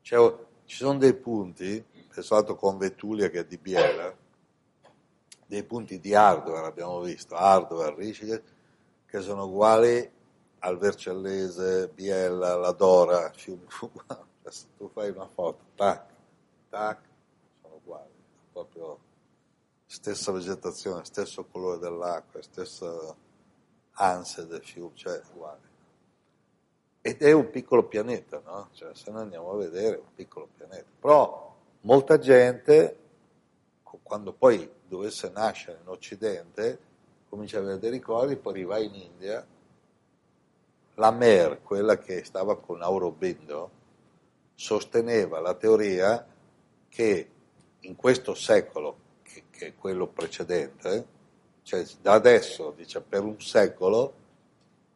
cioè, 0.02 0.36
ci 0.66 0.78
sono 0.78 0.98
dei 0.98 1.14
punti, 1.14 1.86
pensato 2.12 2.56
con 2.56 2.80
Vetulia 2.80 3.30
che 3.30 3.42
è 3.42 3.46
di 3.46 3.60
Biela, 3.60 4.18
dei 5.52 5.64
punti 5.64 6.00
di 6.00 6.16
hardware 6.16 6.66
abbiamo 6.66 7.02
visto, 7.02 7.36
hardware, 7.36 7.94
Rishikesh, 7.94 8.42
che 9.06 9.20
sono 9.20 9.44
uguali 9.44 10.10
al 10.60 10.78
Vercellese, 10.78 11.90
Biella, 11.94 12.56
la 12.56 12.72
Dora, 12.72 13.30
Fiume 13.34 13.66
Se 14.48 14.68
tu 14.78 14.90
fai 14.94 15.10
una 15.10 15.28
foto, 15.28 15.60
tac, 15.76 16.06
tac, 16.70 17.00
sono 17.62 17.76
uguali, 17.84 18.10
proprio 18.54 18.98
stessa 19.86 20.32
vegetazione, 20.32 21.04
stesso 21.04 21.44
colore 21.44 21.80
dell'acqua, 21.80 22.42
stessa 22.42 23.14
ansia 23.92 24.44
del 24.44 24.64
fiume, 24.64 24.96
cioè 24.96 25.22
uguale. 25.34 25.70
Ed 27.02 27.22
è 27.22 27.34
un 27.34 27.50
piccolo 27.50 27.84
pianeta, 27.84 28.42
no? 28.46 28.70
Cioè, 28.72 28.96
se 28.96 29.12
noi 29.12 29.24
andiamo 29.24 29.52
a 29.52 29.58
vedere, 29.58 29.98
è 29.98 30.00
un 30.00 30.14
piccolo 30.16 30.48
pianeta. 30.56 30.86
Però 30.98 31.56
molta 31.82 32.18
gente, 32.20 33.01
quando 34.02 34.34
poi 34.34 34.70
dovesse 34.88 35.30
nascere 35.30 35.80
in 35.82 35.88
Occidente, 35.88 36.80
comincia 37.30 37.58
a 37.58 37.62
avere 37.62 37.80
dei 37.80 37.92
ricordi, 37.92 38.36
poi 38.36 38.54
arriva 38.54 38.80
in 38.80 38.94
India, 38.94 39.46
la 40.96 41.12
Mer, 41.12 41.62
quella 41.62 41.98
che 41.98 42.24
stava 42.24 42.58
con 42.60 42.82
Aurobindo, 42.82 43.80
sosteneva 44.54 45.40
la 45.40 45.54
teoria 45.56 46.26
che 46.88 47.30
in 47.80 47.96
questo 47.96 48.34
secolo 48.34 48.98
che, 49.24 49.46
che 49.50 49.68
è 49.68 49.76
quello 49.76 50.08
precedente, 50.08 51.20
cioè 51.64 51.86
da 52.02 52.14
adesso, 52.14 52.74
dice, 52.76 53.02
per 53.02 53.24
un 53.24 53.40
secolo, 53.40 54.14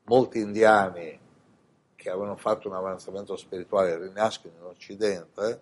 molti 0.04 0.40
indiani 0.40 1.20
che 1.96 2.10
avevano 2.10 2.36
fatto 2.36 2.68
un 2.68 2.76
avanzamento 2.76 3.36
spirituale 3.36 3.98
rinascono 3.98 4.54
in 4.56 4.64
Occidente 4.64 5.62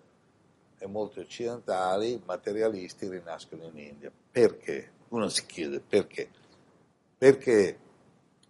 e 0.83 0.87
molti 0.87 1.19
occidentali, 1.19 2.21
materialisti, 2.25 3.07
rinascono 3.07 3.63
in 3.63 3.77
India. 3.77 4.11
Perché? 4.31 4.91
Uno 5.09 5.29
si 5.29 5.45
chiede 5.45 5.79
perché. 5.79 6.29
Perché 7.17 7.79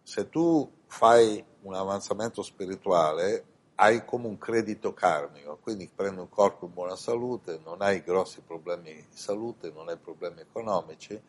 se 0.02 0.30
tu 0.30 0.68
fai 0.88 1.46
un 1.62 1.76
avanzamento 1.76 2.42
spirituale 2.42 3.46
hai 3.76 4.04
come 4.04 4.26
un 4.26 4.40
credito 4.40 4.94
karmico, 4.94 5.60
quindi 5.62 5.88
prendi 5.94 6.22
un 6.22 6.30
corpo 6.30 6.66
in 6.66 6.74
buona 6.74 6.96
salute, 6.96 7.60
non 7.64 7.82
hai 7.84 8.02
grossi 8.02 8.42
problemi 8.42 8.94
di 8.94 9.18
salute, 9.18 9.72
non 9.72 9.90
hai 9.90 9.98
problemi 9.98 10.42
economici, 10.42 11.22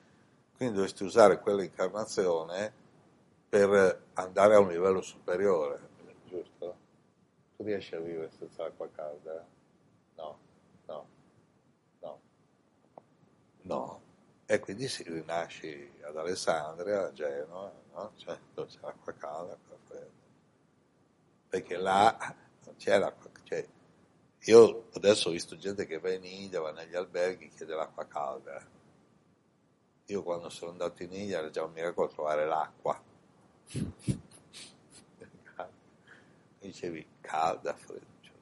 quindi 0.57 0.75
dovresti 0.75 1.05
usare 1.05 1.39
quell'incarnazione 1.39 2.73
per 3.49 4.05
andare 4.15 4.55
a 4.55 4.59
un 4.59 4.69
livello 4.69 5.03
superiore, 5.03 5.81
giusto? 6.27 6.77
Tu 7.57 7.63
riesci 7.63 7.95
a 7.95 8.01
vivere 8.01 8.31
senza 8.39 8.65
acqua 8.65 8.89
calda? 8.91 9.47
No, 10.17 10.39
no, 10.87 11.07
no, 12.01 12.21
no. 13.65 14.03
E 14.47 14.59
quindi 14.61 14.89
si 14.89 15.03
rinasci 15.05 15.93
ad 16.03 16.17
Alessandria, 16.17 17.07
a 17.07 17.13
Genova, 17.13 17.73
no? 17.93 18.13
Cioè, 18.17 18.39
dove 18.55 18.69
c'è 18.69 18.79
l'acqua 18.81 19.13
calda, 19.15 19.53
l'acqua 19.53 19.77
fredda 19.87 20.23
perché 21.55 21.77
là 21.77 22.35
non 22.65 22.75
c'è 22.75 22.99
l'acqua. 22.99 23.31
Cioè, 23.45 23.65
io 24.47 24.89
adesso 24.95 25.29
ho 25.29 25.33
visto 25.33 25.57
gente 25.57 25.87
che 25.87 26.01
va 26.01 26.11
in 26.11 26.25
India, 26.25 26.61
va 26.61 26.73
negli 26.73 26.97
alberghi, 26.97 27.49
chiede 27.51 27.77
l'acqua 27.77 28.05
calda. 28.09 28.61
Io 30.07 30.23
quando 30.25 30.49
sono 30.49 30.73
andato 30.73 31.05
in 31.05 31.13
India 31.13 31.39
era 31.39 31.51
già 31.51 31.63
un 31.63 31.71
miracolo 31.71 32.09
trovare 32.09 32.45
l'acqua. 32.45 33.01
Dicevi 36.59 37.07
calda, 37.21 37.73
fredda, 37.75 38.05
cioè, 38.21 38.35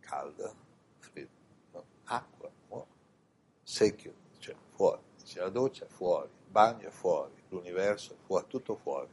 calda, 0.00 0.54
fredda, 0.98 1.28
no? 1.72 1.84
acqua, 2.04 2.50
no? 2.70 2.86
secchio, 3.62 4.14
fuori, 4.76 5.00
c'è 5.24 5.40
la 5.40 5.48
doccia 5.48 5.86
è 5.86 5.88
fuori, 5.88 6.28
il 6.28 6.50
bagno 6.50 6.88
è 6.88 6.90
fuori, 6.90 7.32
l'universo 7.48 8.12
è 8.12 8.16
fuori, 8.24 8.44
tutto 8.46 8.76
fuori. 8.76 9.08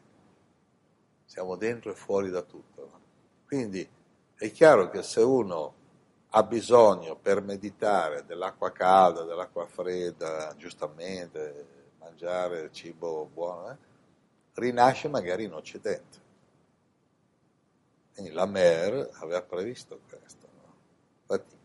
Siamo 1.25 1.55
dentro 1.55 1.91
e 1.91 1.95
fuori 1.95 2.29
da 2.29 2.41
tutto. 2.41 2.89
No? 2.91 2.99
Quindi 3.47 3.87
è 4.35 4.51
chiaro 4.51 4.89
che 4.89 5.01
se 5.01 5.21
uno 5.21 5.73
ha 6.29 6.43
bisogno 6.43 7.15
per 7.15 7.41
meditare 7.41 8.25
dell'acqua 8.25 8.71
calda, 8.71 9.23
dell'acqua 9.23 9.65
fredda, 9.65 10.53
giustamente, 10.57 11.65
mangiare 11.99 12.71
cibo 12.71 13.29
buono, 13.31 13.71
eh, 13.71 13.77
rinasce 14.55 15.07
magari 15.07 15.45
in 15.45 15.53
Occidente. 15.53 16.21
Quindi 18.13 18.31
la 18.31 18.45
Mer 18.45 19.09
aveva 19.13 19.41
previsto 19.41 19.99
questo. 20.07 20.47
No? 20.51 20.73
Infatti, 21.21 21.55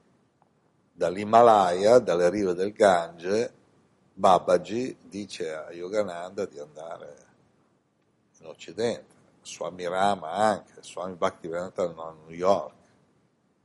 dall'Himalaya, 0.93 1.99
dalle 1.99 2.31
rive 2.31 2.55
del 2.55 2.73
Gange, 2.73 3.58
Babaji 4.19 4.97
dice 5.03 5.55
a 5.55 5.71
Yogananda 5.71 6.45
di 6.45 6.59
andare 6.59 7.27
in 8.41 8.47
Occidente. 8.47 9.15
Swami 9.43 9.87
Rama 9.87 10.33
anche, 10.33 10.83
Swami 10.83 11.15
Bhaktivedanta 11.15 11.85
a 11.85 12.15
New 12.27 12.35
York, 12.35 12.75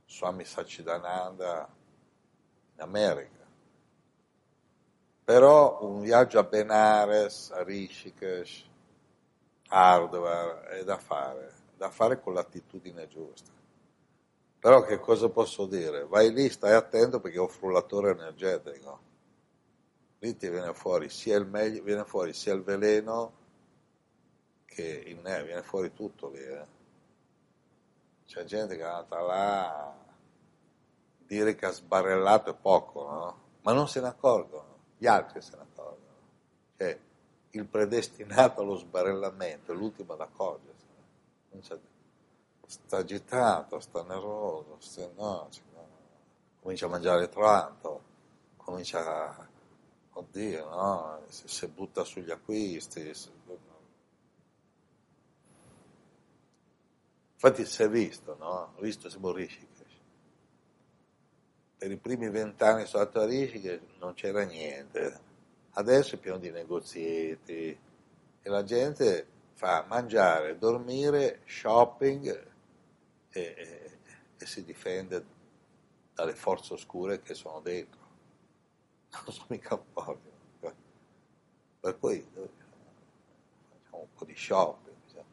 Swami 0.06 0.44
Sachidananda 0.44 1.68
in 2.72 2.80
America. 2.80 3.44
Però 5.24 5.82
un 5.82 6.02
viaggio 6.02 6.38
a 6.38 6.44
Benares, 6.44 7.50
a 7.50 7.64
Rishikesh, 7.64 8.64
Hardware 9.70 10.68
è 10.68 10.84
da 10.84 10.98
fare, 10.98 11.52
da 11.76 11.90
fare 11.90 12.20
con 12.20 12.32
l'attitudine 12.32 13.08
giusta. 13.08 13.50
Però 14.60 14.84
che 14.84 15.00
cosa 15.00 15.28
posso 15.30 15.66
dire? 15.66 16.04
Vai 16.04 16.32
lì, 16.32 16.48
stai 16.48 16.74
attento 16.74 17.18
perché 17.18 17.40
un 17.40 17.48
frullatore 17.48 18.12
energetico. 18.12 19.12
Lì 20.24 20.38
ti 20.38 20.48
viene 20.48 20.72
fuori 20.72 21.10
sia 21.10 21.36
il 21.36 21.44
meglio, 21.44 21.82
viene 21.82 22.06
fuori 22.06 22.32
sia 22.32 22.54
il 22.54 22.62
veleno 22.62 23.32
che 24.64 25.02
in 25.06 25.20
me 25.20 25.44
viene 25.44 25.62
fuori 25.62 25.92
tutto 25.92 26.30
lì. 26.30 26.38
Eh. 26.38 26.66
C'è 28.24 28.44
gente 28.44 28.74
che 28.74 28.80
è 28.80 28.86
andata 28.86 29.20
là 29.20 29.94
dire 31.26 31.54
che 31.54 31.66
ha 31.66 31.70
sbarrellato 31.72 32.52
è 32.52 32.54
poco, 32.54 33.06
no? 33.06 33.38
ma 33.60 33.74
non 33.74 33.86
se 33.86 34.00
ne 34.00 34.06
accorgono, 34.06 34.78
gli 34.96 35.06
altri 35.06 35.42
se 35.42 35.56
ne 35.56 35.62
accorgono. 35.62 36.16
Cioè, 36.78 36.98
il 37.50 37.66
predestinato 37.66 38.62
allo 38.62 38.76
sbarellamento 38.76 39.72
è 39.72 39.74
l'ultimo 39.74 40.14
ad 40.14 40.22
accorgersi. 40.22 40.86
Sta 42.66 42.96
agitato, 42.96 43.78
sta 43.78 44.02
nervoso, 44.02 44.76
sta, 44.78 45.06
no, 45.16 45.50
comincia 46.62 46.86
a 46.86 46.88
mangiare 46.88 47.28
tanto, 47.28 48.02
comincia 48.56 49.04
a, 49.04 49.52
oddio, 50.14 50.68
no? 50.68 51.22
si, 51.28 51.46
si 51.46 51.66
butta 51.68 52.04
sugli 52.04 52.30
acquisti, 52.30 53.14
si, 53.14 53.30
Infatti 57.44 57.66
si 57.66 57.82
è 57.82 57.90
visto, 57.90 58.36
no? 58.38 58.72
Ho 58.74 58.80
visto 58.80 59.10
siamo 59.10 59.30
Rishikesh. 59.30 60.00
per 61.76 61.90
i 61.90 61.98
primi 61.98 62.30
vent'anni 62.30 62.86
sotto 62.86 63.20
a 63.20 63.26
Rishi 63.26 63.60
che 63.60 63.80
non 63.98 64.14
c'era 64.14 64.44
niente. 64.44 65.20
Adesso 65.72 66.14
è 66.14 66.18
pieno 66.18 66.38
di 66.38 66.50
negozietti 66.50 67.78
e 68.40 68.48
la 68.48 68.64
gente 68.64 69.26
fa 69.52 69.84
mangiare, 69.86 70.56
dormire, 70.56 71.42
shopping 71.44 72.46
e, 73.28 73.40
e, 73.40 73.98
e 74.38 74.46
si 74.46 74.64
difende 74.64 75.22
dalle 76.14 76.34
forze 76.34 76.72
oscure 76.72 77.20
che 77.20 77.34
sono 77.34 77.60
dentro. 77.60 78.03
Non 79.22 79.32
sono 79.32 79.46
mica 79.48 79.76
pochi. 79.76 80.32
Per 81.80 81.98
cui 81.98 82.16
eh, 82.16 82.50
facciamo 83.68 84.02
un 84.02 84.12
po' 84.14 84.24
di 84.24 84.34
shopping. 84.34 84.96
Diciamo. 85.04 85.26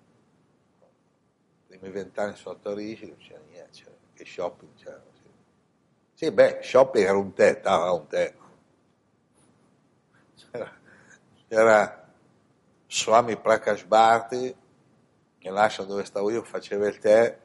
I 1.67 1.77
primi 1.77 1.89
vent'anni 1.91 2.35
sotto 2.35 2.69
a 2.69 2.73
Rishi 2.73 3.07
non 3.07 3.17
c'era 3.17 3.41
niente, 3.49 3.71
c'era, 3.71 3.95
che 4.13 4.25
shopping 4.25 4.73
c'era. 4.75 5.01
Sì. 5.13 6.25
sì, 6.25 6.31
beh, 6.31 6.59
shopping 6.61 7.05
era 7.05 7.17
un 7.17 7.33
tè, 7.33 7.61
dava 7.61 7.91
un 7.93 8.07
tè. 8.07 8.35
C'era, 10.35 10.79
c'era 11.47 12.13
Swami 12.87 13.37
Prakash 13.37 13.85
Bharti, 13.85 14.55
che 15.37 15.49
lascia 15.49 15.83
dove 15.83 16.03
stavo 16.03 16.29
io, 16.29 16.43
faceva 16.43 16.85
il 16.87 16.99
tè 16.99 17.39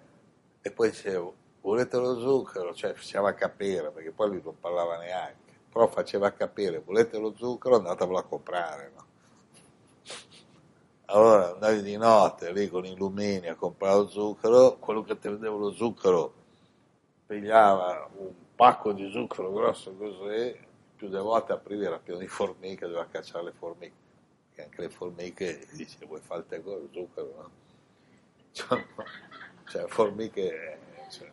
e 0.61 0.73
poi 0.73 0.91
dicevo, 0.91 1.35
volete 1.61 1.97
lo 1.97 2.19
zucchero? 2.19 2.75
Cioè 2.75 2.93
faceva 2.95 3.33
capire, 3.35 3.93
perché 3.93 4.11
poi 4.11 4.31
lui 4.31 4.43
non 4.43 4.59
parlava 4.59 4.99
neanche 4.99 5.46
però 5.77 5.89
faceva 5.89 6.33
capire, 6.33 6.79
volete 6.79 7.19
lo 7.19 7.35
zucchero, 7.37 7.77
andatevelo 7.77 8.17
a 8.17 8.23
comprare. 8.23 8.93
No? 8.95 9.05
Allora 11.05 11.53
andavi 11.53 11.83
di 11.83 11.99
notte 11.99 12.51
lì 12.51 12.67
con 12.71 12.87
i 12.87 12.97
lumini 12.97 13.49
a 13.49 13.57
comprare 13.57 13.97
lo 13.97 14.09
zucchero, 14.09 14.79
quello 14.79 15.03
che 15.03 15.19
ti 15.19 15.29
vendeva 15.29 15.55
lo 15.55 15.73
zucchero 15.73 16.33
pigliava 17.27 18.09
un 18.17 18.33
pacco 18.55 18.95
di 18.95 19.11
zucchero 19.11 19.53
grosso 19.53 19.95
così, 19.97 20.59
più 20.97 21.09
delle 21.09 21.23
volte 21.23 21.53
aprivi 21.53 21.85
era 21.85 21.99
pieno 21.99 22.21
di 22.21 22.27
formiche, 22.27 22.87
doveva 22.87 23.09
cacciare 23.11 23.45
le 23.45 23.53
formiche, 23.53 23.95
perché 24.47 24.63
anche 24.63 24.81
le 24.81 24.89
formiche 24.89 25.67
dice 25.73 26.07
vuoi 26.07 26.23
fare 26.23 26.41
il 26.41 26.47
tè 26.47 26.63
lo 26.65 26.89
zucchero, 26.91 27.35
no? 27.37 27.51
Cioè, 28.53 28.87
cioè 29.67 29.87
formiche... 29.89 30.79
Cioè, 31.11 31.31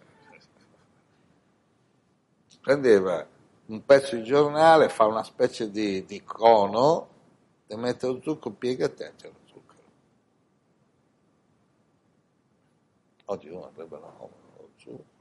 prendeva 2.60 3.26
un 3.68 3.86
pezzo 3.86 4.16
di 4.16 4.24
giornale, 4.24 4.90
fa 4.90 5.06
una 5.06 5.24
specie 5.24 5.70
di, 5.72 6.06
di 6.06 6.24
cono, 6.24 7.10
e 7.68 7.76
mette 7.78 8.08
lo 8.08 8.20
zucchero, 8.22 8.56
piega 8.56 8.86
e 8.86 8.94
te 8.94 9.14
c'è 9.16 9.28
lo 9.28 9.40
zucchero. 9.46 9.82
Oggi 13.26 13.50
uno 13.50 13.66
avrebbe 13.66 13.98
no, 13.98 14.30
lo 14.58 14.70
zucchero. 14.76 15.12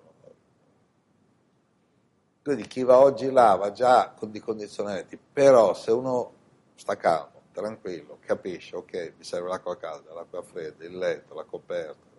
Quindi 2.43 2.67
chi 2.67 2.83
va 2.83 2.99
oggi 2.99 3.31
là 3.31 3.55
va 3.55 3.71
già 3.71 4.11
con 4.11 4.33
dei 4.33 4.41
condizionamenti, 4.41 5.17
però 5.17 5.75
se 5.75 5.93
uno 5.93 6.33
sta 6.75 6.97
calmo, 6.97 7.43
tranquillo, 7.53 8.19
capisce, 8.21 8.75
ok, 8.75 9.15
mi 9.17 9.23
serve 9.23 9.49
l'acqua 9.49 9.77
calda, 9.77 10.13
l'acqua 10.13 10.43
fredda, 10.43 10.85
il 10.85 10.99
letto, 10.99 11.35
la 11.35 11.45
coperta. 11.45 12.11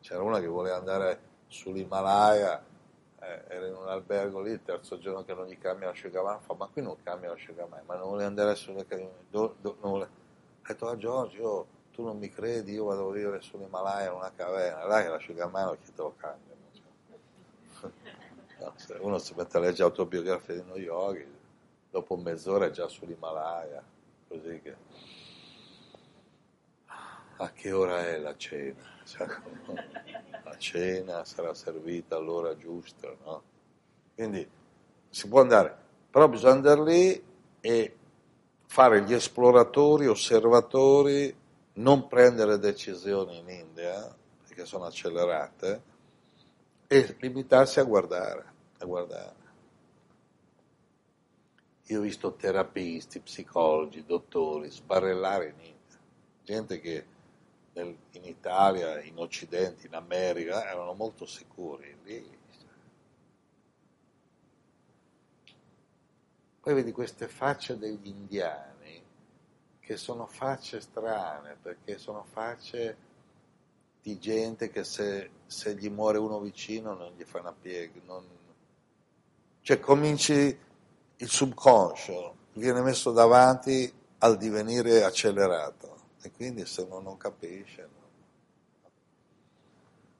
C'era 0.00 0.22
una 0.22 0.38
che 0.38 0.46
voleva 0.46 0.76
andare 0.76 1.20
sull'Himalaya 1.48 2.64
eh, 3.28 3.44
era 3.48 3.66
in 3.66 3.74
un 3.74 3.88
albergo 3.88 4.40
lì, 4.40 4.52
il 4.52 4.62
terzo 4.62 4.98
giorno 4.98 5.24
che 5.24 5.34
non 5.34 5.46
gli 5.46 5.58
cambia 5.58 5.88
l'asciugamano, 5.88 6.40
fa 6.40 6.54
ma 6.54 6.66
qui 6.66 6.82
non 6.82 6.96
cambia 7.02 7.30
l'asciugamano, 7.30 7.82
ma 7.86 7.94
non 7.96 8.08
vuole 8.08 8.24
andare 8.24 8.54
sulle 8.54 8.86
do, 9.30 9.56
do, 9.60 9.76
Ha 10.00 10.08
detto 10.66 10.88
a 10.88 10.96
Giorgio, 10.96 11.66
tu 11.92 12.02
non 12.02 12.18
mi 12.18 12.30
credi, 12.30 12.72
io 12.72 12.84
vado 12.84 13.08
a 13.08 13.12
vivere 13.12 13.40
sull'Himalaya 13.40 14.10
in 14.10 14.16
una 14.16 14.32
caverna, 14.34 14.86
là 14.86 15.02
che 15.02 15.08
l'asciugamano 15.08 15.76
chi 15.82 15.92
te 15.92 16.02
lo 16.02 16.14
cambia? 16.16 16.56
No, 18.58 18.74
uno 19.02 19.18
si 19.18 19.34
mette 19.36 19.56
a 19.56 19.60
leggere 19.60 19.84
autobiografie 19.84 20.56
di 20.56 20.62
New 20.62 20.78
York, 20.78 21.24
dopo 21.90 22.16
mezz'ora 22.16 22.66
è 22.66 22.70
già 22.70 22.88
sull'Himalaya, 22.88 23.80
così 24.26 24.60
che... 24.60 24.76
A 27.36 27.52
che 27.52 27.70
ora 27.70 28.04
è 28.04 28.18
la 28.18 28.36
cena? 28.36 28.97
Cioè, 29.08 29.26
cena 30.58 31.24
sarà 31.24 31.54
servita 31.54 32.16
all'ora 32.16 32.54
giusta, 32.58 33.08
no? 33.24 33.42
Quindi 34.14 34.46
si 35.08 35.28
può 35.28 35.40
andare, 35.40 35.74
però 36.10 36.28
bisogna 36.28 36.52
andare 36.52 36.82
lì 36.82 37.24
e 37.60 37.96
fare 38.66 39.02
gli 39.04 39.14
esploratori, 39.14 40.06
osservatori, 40.06 41.34
non 41.74 42.06
prendere 42.06 42.58
decisioni 42.58 43.38
in 43.38 43.48
India, 43.48 44.14
perché 44.46 44.66
sono 44.66 44.84
accelerate, 44.84 45.82
e 46.86 47.16
limitarsi 47.20 47.80
a 47.80 47.84
guardare, 47.84 48.52
a 48.78 48.84
guardare. 48.84 49.36
Io 51.84 52.00
ho 52.00 52.02
visto 52.02 52.34
terapisti, 52.34 53.20
psicologi, 53.20 54.04
dottori 54.04 54.70
sbarellare 54.70 55.46
in 55.46 55.60
India, 55.60 55.98
gente 56.44 56.78
che 56.78 57.16
nel, 57.78 57.96
in 58.12 58.24
Italia, 58.24 59.00
in 59.00 59.18
Occidente, 59.18 59.86
in 59.86 59.94
America, 59.94 60.68
erano 60.68 60.92
molto 60.94 61.24
sicuri. 61.26 61.96
Lì. 62.04 62.36
Poi 66.60 66.74
vedi 66.74 66.92
queste 66.92 67.28
facce 67.28 67.78
degli 67.78 68.08
indiani, 68.08 69.02
che 69.80 69.96
sono 69.96 70.26
facce 70.26 70.80
strane, 70.80 71.56
perché 71.60 71.96
sono 71.98 72.24
facce 72.30 73.06
di 74.02 74.18
gente 74.18 74.68
che 74.70 74.84
se, 74.84 75.30
se 75.46 75.74
gli 75.74 75.88
muore 75.88 76.18
uno 76.18 76.40
vicino 76.40 76.94
non 76.94 77.12
gli 77.16 77.24
fa 77.24 77.40
una 77.40 77.54
piega. 77.58 78.00
Non... 78.04 78.24
Cioè 79.62 79.78
cominci 79.80 80.58
il 81.20 81.28
subconscio, 81.28 82.36
viene 82.54 82.82
messo 82.82 83.12
davanti 83.12 83.90
al 84.18 84.36
divenire 84.36 85.04
accelerato 85.04 85.97
e 86.22 86.30
quindi 86.32 86.66
se 86.66 86.82
uno 86.82 87.00
non 87.00 87.16
capisce. 87.16 87.82
No? 87.82 88.06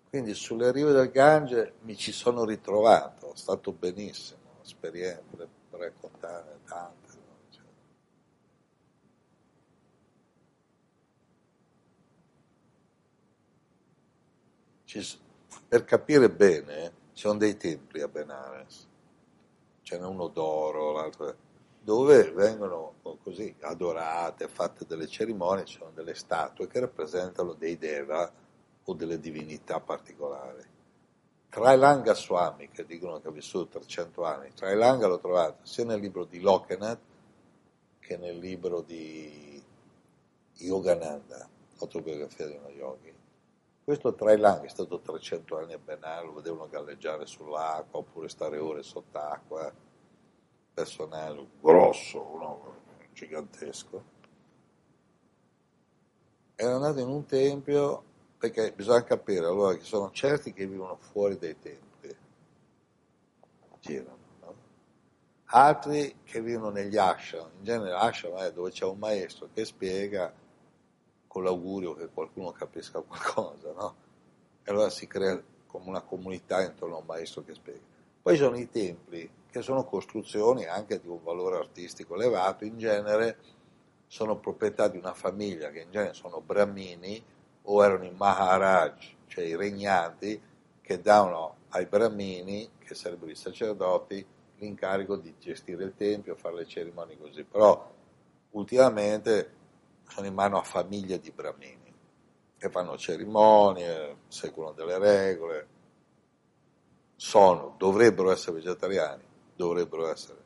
Quindi 0.09 0.35
sulle 0.35 0.73
rive 0.73 0.93
del 0.93 1.11
Gange 1.11 1.75
mi 1.83 1.97
ci 1.97 2.13
sono 2.13 2.45
ritrovato, 2.45 3.33
è 3.35 3.37
stato 3.37 3.73
benissimo, 3.73 4.61
esperienze 4.63 5.49
per 5.71 5.81
raccontare 5.81 6.61
tante. 6.67 7.13
No? 7.15 7.37
Cioè. 7.51 7.63
Ci, 14.85 15.19
per 15.69 15.85
capire 15.85 16.31
bene, 16.31 16.93
ci 17.13 17.23
sono 17.27 17.39
dei 17.39 17.57
templi 17.59 18.01
a 18.01 18.09
Benares, 18.09 18.87
ce 19.83 19.99
n'è 19.99 20.07
uno 20.07 20.29
d'oro, 20.29 20.93
l'altro 20.93 21.37
dove 21.89 22.32
vengono 22.32 22.97
così 23.22 23.57
adorate, 23.61 24.47
fatte 24.47 24.84
delle 24.84 25.07
cerimonie, 25.07 25.64
ci 25.64 25.78
sono 25.78 25.91
delle 25.95 26.12
statue 26.12 26.66
che 26.66 26.80
rappresentano 26.80 27.55
dei 27.55 27.78
deva 27.78 28.30
o 28.84 28.93
delle 28.93 29.18
divinità 29.18 29.80
particolari. 29.80 30.62
Trailanga 31.49 32.12
Swami, 32.12 32.68
che 32.68 32.84
dicono 32.84 33.22
che 33.22 33.28
ha 33.28 33.30
vissuto 33.30 33.78
300 33.78 34.22
anni, 34.22 34.53
Trailanga 34.53 35.07
l'ho 35.07 35.18
trovato 35.18 35.64
sia 35.64 35.86
nel 35.86 35.99
libro 35.99 36.24
di 36.24 36.41
Lokanath 36.41 37.01
che 38.01 38.18
nel 38.18 38.36
libro 38.36 38.82
di 38.82 39.64
Yogananda, 40.59 41.49
autobiografia 41.78 42.49
di 42.49 42.57
uno 42.57 42.68
yogi. 42.68 43.14
Questo 43.82 44.12
Trailanga 44.12 44.66
è 44.66 44.68
stato 44.68 45.01
300 45.01 45.57
anni 45.57 45.72
a 45.72 45.78
Benal, 45.78 46.26
lo 46.26 46.34
vedevano 46.34 46.68
galleggiare 46.68 47.24
sull'acqua 47.24 48.01
oppure 48.01 48.28
stare 48.28 48.59
ore 48.59 48.82
sott'acqua 48.82 49.86
personale 50.79 51.45
grosso, 51.61 52.18
no? 52.39 52.76
gigantesco, 53.12 54.05
era 56.55 56.76
andato 56.76 57.01
in 57.01 57.09
un 57.09 57.26
tempio 57.26 58.05
perché 58.39 58.72
bisogna 58.72 59.03
capire 59.03 59.45
allora 59.45 59.74
che 59.74 59.83
sono 59.83 60.12
certi 60.12 60.53
che 60.53 60.68
vivono 60.68 60.97
fuori 60.97 61.37
dai 61.37 61.59
templi, 61.59 62.16
girano, 63.81 64.18
no? 64.41 64.55
altri 65.47 66.18
che 66.22 66.41
vivono 66.41 66.70
negli 66.70 66.97
ashram, 66.97 67.51
in 67.59 67.64
genere 67.64 67.95
ashram 67.95 68.37
è 68.37 68.53
dove 68.53 68.70
c'è 68.70 68.85
un 68.85 68.99
maestro 68.99 69.49
che 69.53 69.64
spiega 69.64 70.33
con 71.26 71.43
l'augurio 71.43 71.95
che 71.95 72.09
qualcuno 72.09 72.53
capisca 72.53 73.01
qualcosa, 73.01 73.72
no? 73.72 73.95
E 74.62 74.70
allora 74.70 74.91
si 74.91 75.09
crea 75.09 75.43
come 75.66 75.89
una 75.89 76.03
comunità 76.03 76.62
intorno 76.62 76.97
a 76.97 77.01
un 77.01 77.07
maestro 77.07 77.43
che 77.43 77.55
spiega. 77.55 77.97
Poi 78.21 78.37
sono 78.37 78.57
i 78.57 78.69
templi 78.69 79.31
che 79.51 79.62
sono 79.62 79.85
costruzioni 79.85 80.66
anche 80.66 81.01
di 81.01 81.09
un 81.09 81.23
valore 81.23 81.57
artistico 81.57 82.14
elevato, 82.14 82.64
in 82.64 82.79
genere 82.79 83.39
sono 84.07 84.39
proprietà 84.39 84.89
di 84.89 84.99
una 84.99 85.14
famiglia 85.14 85.71
che 85.71 85.81
in 85.81 85.91
genere 85.91 86.14
sono 86.14 86.41
brahmini 86.41 87.23
o 87.62 87.85
erano 87.85 88.05
i 88.05 88.11
Maharaj, 88.11 89.14
cioè 89.27 89.45
i 89.45 89.57
regnanti, 89.57 90.41
che 90.81 91.01
davano 91.01 91.57
ai 91.71 91.87
brahmini, 91.87 92.71
che 92.79 92.95
sarebbero 92.95 93.31
i 93.31 93.37
sacerdoti, 93.37 94.27
l'incarico 94.57 95.16
di 95.16 95.35
gestire 95.39 95.85
il 95.85 95.95
tempio, 95.95 96.35
fare 96.35 96.57
le 96.57 96.66
cerimonie 96.66 97.19
così. 97.19 97.45
Però 97.45 97.91
ultimamente 98.51 99.55
sono 100.09 100.27
in 100.27 100.35
mano 100.35 100.59
a 100.59 100.62
famiglie 100.62 101.21
di 101.21 101.31
brahmini 101.31 101.93
che 102.57 102.71
fanno 102.71 102.97
cerimonie, 102.97 104.16
seguono 104.29 104.73
delle 104.73 104.99
regole, 104.99 105.66
sono, 107.21 107.75
dovrebbero 107.77 108.31
essere 108.31 108.59
vegetariani, 108.59 109.25
dovrebbero 109.57 110.09
essere, 110.09 110.39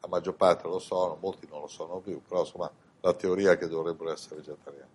la 0.00 0.06
maggior 0.06 0.36
parte 0.36 0.68
lo 0.68 0.78
sono, 0.78 1.18
molti 1.20 1.48
non 1.50 1.62
lo 1.62 1.66
sono 1.66 1.98
più, 1.98 2.22
però 2.22 2.40
insomma 2.42 2.70
la 3.00 3.12
teoria 3.12 3.50
è 3.50 3.58
che 3.58 3.66
dovrebbero 3.66 4.12
essere 4.12 4.36
vegetariani. 4.36 4.90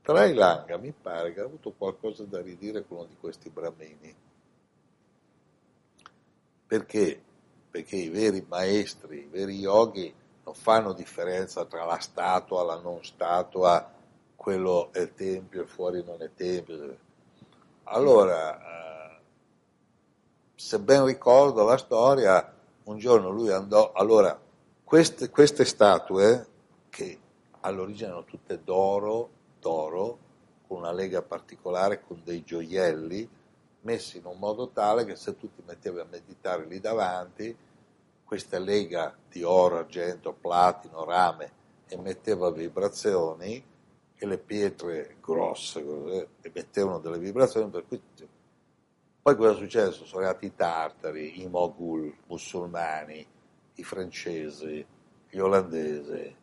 Trailanga 0.00 0.78
mi 0.78 0.92
pare 0.92 1.34
che 1.34 1.40
ha 1.40 1.44
avuto 1.44 1.72
qualcosa 1.76 2.22
da 2.22 2.40
ridire 2.40 2.86
con 2.86 2.98
uno 2.98 3.06
di 3.06 3.16
questi 3.18 3.50
brahmini. 3.50 4.14
Perché? 6.68 7.20
Perché 7.68 7.96
i 7.96 8.08
veri 8.08 8.46
maestri, 8.48 9.22
i 9.22 9.28
veri 9.28 9.58
yogi 9.58 10.14
non 10.44 10.54
fanno 10.54 10.92
differenza 10.92 11.64
tra 11.64 11.84
la 11.84 11.98
statua, 11.98 12.62
la 12.62 12.78
non 12.78 13.02
statua, 13.02 13.92
quello 14.36 14.92
è 14.92 15.12
tempio 15.14 15.62
e 15.62 15.66
fuori 15.66 16.04
non 16.04 16.22
è 16.22 16.30
tempio. 16.32 16.96
Allora, 17.84 18.58
eh, 18.58 18.90
se 20.60 20.78
ben 20.78 21.06
ricordo 21.06 21.64
la 21.64 21.78
storia, 21.78 22.54
un 22.84 22.98
giorno 22.98 23.30
lui 23.30 23.50
andò, 23.50 23.92
allora, 23.92 24.38
queste, 24.84 25.30
queste 25.30 25.64
statue, 25.64 26.46
che 26.90 27.18
all'origine 27.60 28.08
erano 28.08 28.26
tutte 28.26 28.62
d'oro, 28.62 29.30
d'oro, 29.58 30.18
con 30.66 30.76
una 30.76 30.92
lega 30.92 31.22
particolare, 31.22 32.02
con 32.06 32.20
dei 32.22 32.44
gioielli, 32.44 33.26
messi 33.80 34.18
in 34.18 34.26
un 34.26 34.38
modo 34.38 34.68
tale 34.68 35.06
che 35.06 35.16
se 35.16 35.34
tu 35.38 35.50
ti 35.50 35.62
mettevi 35.64 35.98
a 35.98 36.06
meditare 36.08 36.66
lì 36.66 36.78
davanti, 36.78 37.56
questa 38.22 38.58
lega 38.58 39.16
di 39.30 39.42
oro, 39.42 39.78
argento, 39.78 40.34
platino, 40.38 41.04
rame 41.04 41.52
emetteva 41.88 42.50
vibrazioni 42.50 43.64
e 44.14 44.26
le 44.26 44.38
pietre 44.38 45.16
grosse 45.22 46.28
emettevano 46.42 46.98
delle 46.98 47.18
vibrazioni 47.18 47.70
per 47.70 47.86
cui 47.88 48.00
poi 49.22 49.36
cosa 49.36 49.52
è 49.52 49.56
successo? 49.56 50.06
Sono 50.06 50.24
arrivati 50.24 50.46
i 50.46 50.54
tartari, 50.54 51.42
i 51.42 51.48
mogul 51.48 52.14
musulmani, 52.26 53.26
i 53.74 53.84
francesi, 53.84 54.84
gli 55.28 55.38
olandesi, 55.38 56.36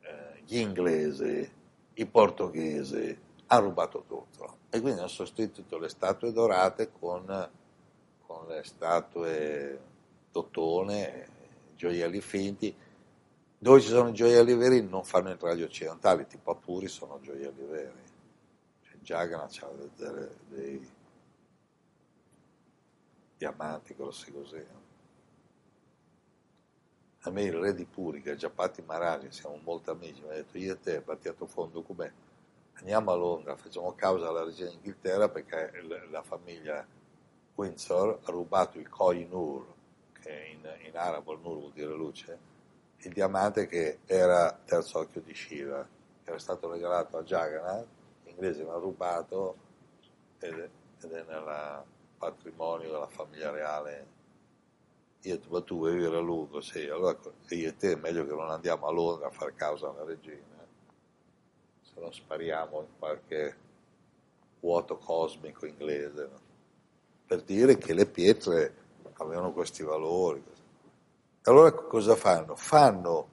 eh, 0.00 0.42
gli 0.44 0.58
inglesi, 0.58 1.50
i 1.94 2.06
portoghesi, 2.06 3.18
hanno 3.46 3.64
rubato 3.64 4.04
tutto 4.06 4.58
e 4.70 4.80
quindi 4.80 5.00
hanno 5.00 5.08
sostituito 5.08 5.78
le 5.78 5.88
statue 5.88 6.32
dorate 6.32 6.92
con, 6.92 7.50
con 8.26 8.46
le 8.46 8.62
statue 8.64 9.80
d'ottone, 10.30 11.28
gioielli 11.74 12.20
finti. 12.20 12.74
Dove 13.58 13.80
ci 13.80 13.88
sono 13.88 14.10
i 14.10 14.14
gioielli 14.14 14.54
veri 14.54 14.86
non 14.86 15.04
fanno 15.04 15.30
entrare 15.30 15.56
gli 15.56 15.62
occidentali, 15.62 16.26
tipo 16.26 16.54
Puri 16.54 16.88
sono 16.88 17.18
gioielli 17.20 17.64
veri. 17.64 18.02
Cioè, 18.82 18.96
Jagannath 19.00 19.62
ha 19.62 19.70
dei 20.48 20.98
diamanti 23.40 23.94
grossi 23.94 24.30
così. 24.30 24.62
A 27.22 27.30
me 27.30 27.42
il 27.42 27.54
re 27.54 27.74
di 27.74 27.86
Puri, 27.86 28.20
che 28.20 28.32
è 28.32 28.36
Giappati 28.36 28.82
Marani, 28.82 29.32
siamo 29.32 29.58
molto 29.62 29.90
amici, 29.90 30.20
mi 30.20 30.28
ha 30.28 30.34
detto 30.34 30.58
io 30.58 30.74
e 30.74 30.80
te 30.80 31.00
battiamo 31.00 31.46
fuori 31.46 31.68
un 31.68 31.74
documento, 31.74 32.20
andiamo 32.74 33.12
a 33.12 33.14
Londra, 33.14 33.56
facciamo 33.56 33.94
causa 33.94 34.28
alla 34.28 34.44
regina 34.44 34.68
d'Inghilterra 34.68 35.30
perché 35.30 35.72
la 36.10 36.22
famiglia 36.22 36.86
Windsor 37.54 38.20
ha 38.22 38.30
rubato 38.30 38.78
il 38.78 38.88
Koi 38.88 39.26
Nur, 39.26 39.66
che 40.20 40.46
in, 40.52 40.86
in 40.86 40.96
arabo 40.96 41.32
il 41.32 41.40
Nur 41.40 41.58
vuol 41.58 41.72
dire 41.72 41.94
luce, 41.94 42.38
il 42.98 43.12
diamante 43.12 43.66
che 43.66 44.00
era 44.04 44.52
terzo 44.64 44.98
occhio 44.98 45.22
di 45.22 45.34
Shiva, 45.34 45.86
che 46.22 46.28
era 46.30 46.38
stato 46.38 46.70
regalato 46.70 47.16
a 47.16 47.22
Jagannath, 47.22 47.86
gli 48.22 48.30
inglesi 48.30 48.62
l'hanno 48.62 48.80
rubato 48.80 49.56
ed 50.38 50.70
ed 51.02 51.12
è 51.12 51.24
nel 51.26 51.42
patrimonio 52.20 52.90
della 52.90 53.08
famiglia 53.08 53.50
reale 53.50 54.18
io 55.22 55.38
ma 55.48 55.60
tu 55.60 55.76
vuoi 55.76 55.94
vivere 55.94 56.16
a 56.16 56.20
lungo, 56.20 56.60
sì, 56.60 56.86
allora 56.88 57.16
io 57.48 57.68
e 57.68 57.76
te 57.76 57.92
è 57.92 57.96
meglio 57.96 58.24
che 58.24 58.32
non 58.32 58.50
andiamo 58.50 58.86
a 58.86 58.90
Londra 58.90 59.26
a 59.26 59.30
fare 59.30 59.54
causa 59.54 59.90
alla 59.90 60.04
regina, 60.04 60.66
se 61.82 62.00
non 62.00 62.12
spariamo 62.12 62.80
in 62.80 62.98
qualche 62.98 63.56
vuoto 64.60 64.96
cosmico 64.96 65.66
inglese, 65.66 66.22
no? 66.22 66.40
per 67.26 67.42
dire 67.42 67.76
che 67.76 67.92
le 67.92 68.06
pietre 68.06 68.74
avevano 69.14 69.52
questi 69.52 69.82
valori. 69.82 70.42
Allora 71.42 71.72
cosa 71.72 72.16
fanno? 72.16 72.56
Fanno 72.56 73.28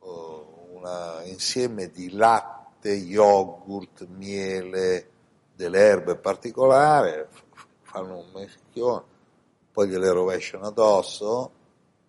uh, 0.00 0.68
un 0.72 1.22
insieme 1.24 1.90
di 1.90 2.10
latte, 2.10 2.90
yogurt, 2.90 4.06
miele, 4.06 5.10
delle 5.54 5.78
erbe 5.78 6.16
particolari, 6.16 7.26
fanno 7.96 8.18
un 8.18 8.30
meschione 8.34 9.14
poi 9.76 9.88
gliele 9.88 10.10
rovesciano 10.10 10.68
addosso, 10.68 11.50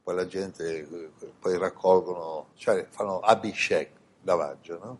poi 0.01 0.15
la 0.15 0.25
gente 0.25 1.11
poi 1.37 1.57
raccolgono, 1.57 2.51
cioè 2.53 2.85
fanno 2.85 3.19
abishek, 3.19 3.91
lavaggio, 4.21 4.77
no? 4.77 4.99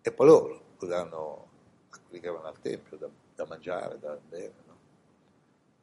E 0.00 0.12
poi 0.12 0.26
loro 0.28 0.60
danno 0.78 1.48
a 1.90 1.98
quelli 1.98 2.20
che 2.22 2.30
vanno 2.30 2.46
al 2.46 2.60
tempio 2.60 2.96
da, 2.96 3.08
da 3.34 3.46
mangiare, 3.48 3.98
da 3.98 4.16
bere, 4.28 4.54
no? 4.64 4.76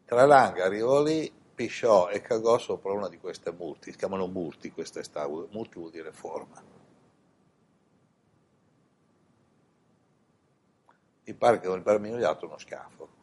Tralanga 0.06 0.64
arrivò 0.64 1.04
lì, 1.04 1.30
pisciò 1.54 2.08
e 2.08 2.22
cagò 2.22 2.58
sopra 2.58 2.93
una 2.93 3.10
di 3.10 3.20
queste 3.20 3.51
murti, 3.51 3.91
si 3.91 3.97
chiamano 3.97 4.26
murti 4.28 4.72
queste 4.72 5.04
statue, 5.04 5.47
murti 5.51 5.80
vuol 5.80 5.91
dire 5.91 6.14
forma. 6.14 6.64
Mi 11.26 11.34
pare 11.34 11.60
che 11.60 11.68
il 11.68 11.82
Barmino 11.82 12.16
gli 12.16 12.22
dato 12.22 12.45
uno 12.45 12.58
scafo. 12.58 13.22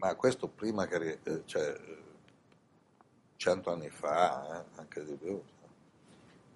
Ma 0.00 0.14
questo 0.14 0.48
prima 0.48 0.86
che, 0.86 1.20
eh, 1.22 1.42
cioè, 1.44 1.78
cento 3.36 3.70
anni 3.70 3.90
fa, 3.90 4.62
eh, 4.62 4.64
anche 4.76 5.04
di 5.04 5.14
più. 5.14 5.42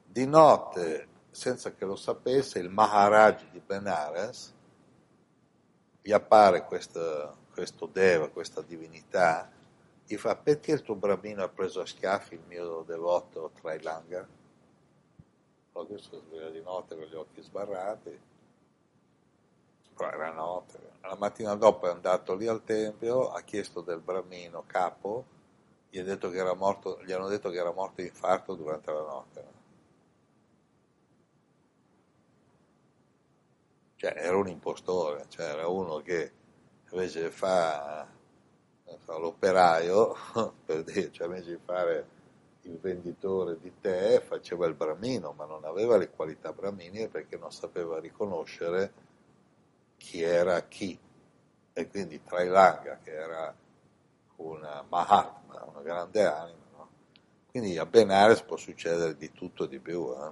Di 0.06 0.26
notte, 0.26 1.08
senza 1.30 1.74
che 1.74 1.84
lo 1.84 1.94
sapesse, 1.94 2.58
il 2.58 2.70
Maharaj 2.70 3.50
di 3.50 3.60
Benares 3.60 4.52
gli 6.00 6.12
appare 6.12 6.64
questo, 6.64 7.36
questo 7.52 7.86
Deva, 7.86 8.28
questa 8.30 8.62
divinità, 8.62 9.50
gli 10.06 10.16
fa 10.16 10.36
perché 10.36 10.72
il 10.72 10.82
tuo 10.82 10.94
bambino 10.94 11.42
ha 11.42 11.48
preso 11.48 11.80
a 11.80 11.86
schiaffi 11.86 12.34
il 12.34 12.42
mio 12.46 12.82
devoto 12.82 13.50
Trailanga? 13.60 14.26
Poi 15.72 15.86
questo 15.86 16.22
sveglia 16.28 16.50
di 16.50 16.62
notte 16.62 16.94
con 16.94 17.04
gli 17.04 17.14
occhi 17.14 17.42
sbarrati, 17.42 18.18
era 19.98 20.32
notte, 20.32 20.92
la 21.02 21.16
mattina 21.16 21.54
dopo 21.54 21.86
è 21.86 21.90
andato 21.90 22.34
lì 22.34 22.46
al 22.46 22.64
tempio, 22.64 23.30
ha 23.30 23.40
chiesto 23.42 23.80
del 23.80 24.00
bramino 24.00 24.64
capo, 24.66 25.26
gli, 25.90 26.02
morto, 26.56 27.00
gli 27.04 27.12
hanno 27.12 27.28
detto 27.28 27.50
che 27.50 27.58
era 27.58 27.72
morto 27.72 28.02
di 28.02 28.08
infarto 28.08 28.54
durante 28.54 28.92
la 28.92 29.00
notte. 29.00 29.52
Cioè 33.96 34.14
era 34.16 34.36
un 34.36 34.48
impostore, 34.48 35.26
cioè 35.28 35.46
era 35.46 35.68
uno 35.68 35.98
che 35.98 36.32
invece 36.90 37.30
fa, 37.30 38.06
fa 38.98 39.16
l'operaio, 39.18 40.14
per 40.64 40.82
dire, 40.82 41.12
cioè 41.12 41.26
invece 41.26 41.50
di 41.50 41.60
fare 41.64 42.08
il 42.62 42.78
venditore 42.78 43.58
di 43.60 43.72
tè 43.80 44.20
faceva 44.20 44.66
il 44.66 44.74
bramino, 44.74 45.32
ma 45.32 45.44
non 45.44 45.64
aveva 45.64 45.96
le 45.96 46.10
qualità 46.10 46.52
braminiche 46.52 47.08
perché 47.08 47.36
non 47.36 47.52
sapeva 47.52 48.00
riconoscere 48.00 49.03
chi 49.96 50.22
era 50.22 50.62
chi. 50.62 50.98
E 51.72 51.88
quindi 51.88 52.22
Trailanga, 52.22 52.98
che 53.02 53.12
era 53.12 53.54
una 54.36 54.84
Mahatma, 54.88 55.64
una 55.64 55.82
grande 55.82 56.24
anima, 56.24 56.64
no? 56.76 56.88
quindi 57.50 57.78
a 57.78 57.86
Benares 57.86 58.42
può 58.42 58.56
succedere 58.56 59.16
di 59.16 59.32
tutto 59.32 59.64
e 59.64 59.68
di 59.68 59.78
più. 59.80 60.12
Eh? 60.12 60.30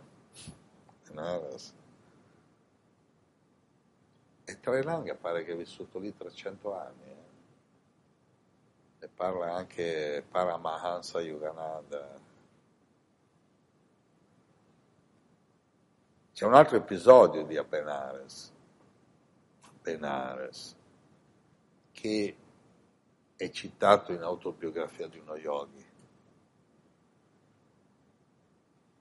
Benares. 1.09 1.75
E 4.45 4.61
Trailanga 4.61 5.15
pare 5.15 5.45
che 5.45 5.53
ha 5.53 5.57
vissuto 5.57 5.99
lì 5.99 6.15
300 6.17 6.77
anni. 6.77 7.11
Eh? 7.11 7.31
E 9.05 9.09
parla 9.09 9.55
anche 9.55 10.25
Paramahansa 10.29 11.21
Yogananda. 11.21 12.21
C'è 16.33 16.47
un 16.47 16.55
altro 16.55 16.77
episodio 16.77 17.45
di 17.45 17.57
Abenares 17.57 18.52
Benares, 19.83 20.77
che 21.91 22.37
è 23.37 23.51
citato 23.51 24.13
in 24.13 24.23
autobiografia 24.23 25.09
di 25.09 25.19
uno 25.19 25.37
yogi. 25.37 25.85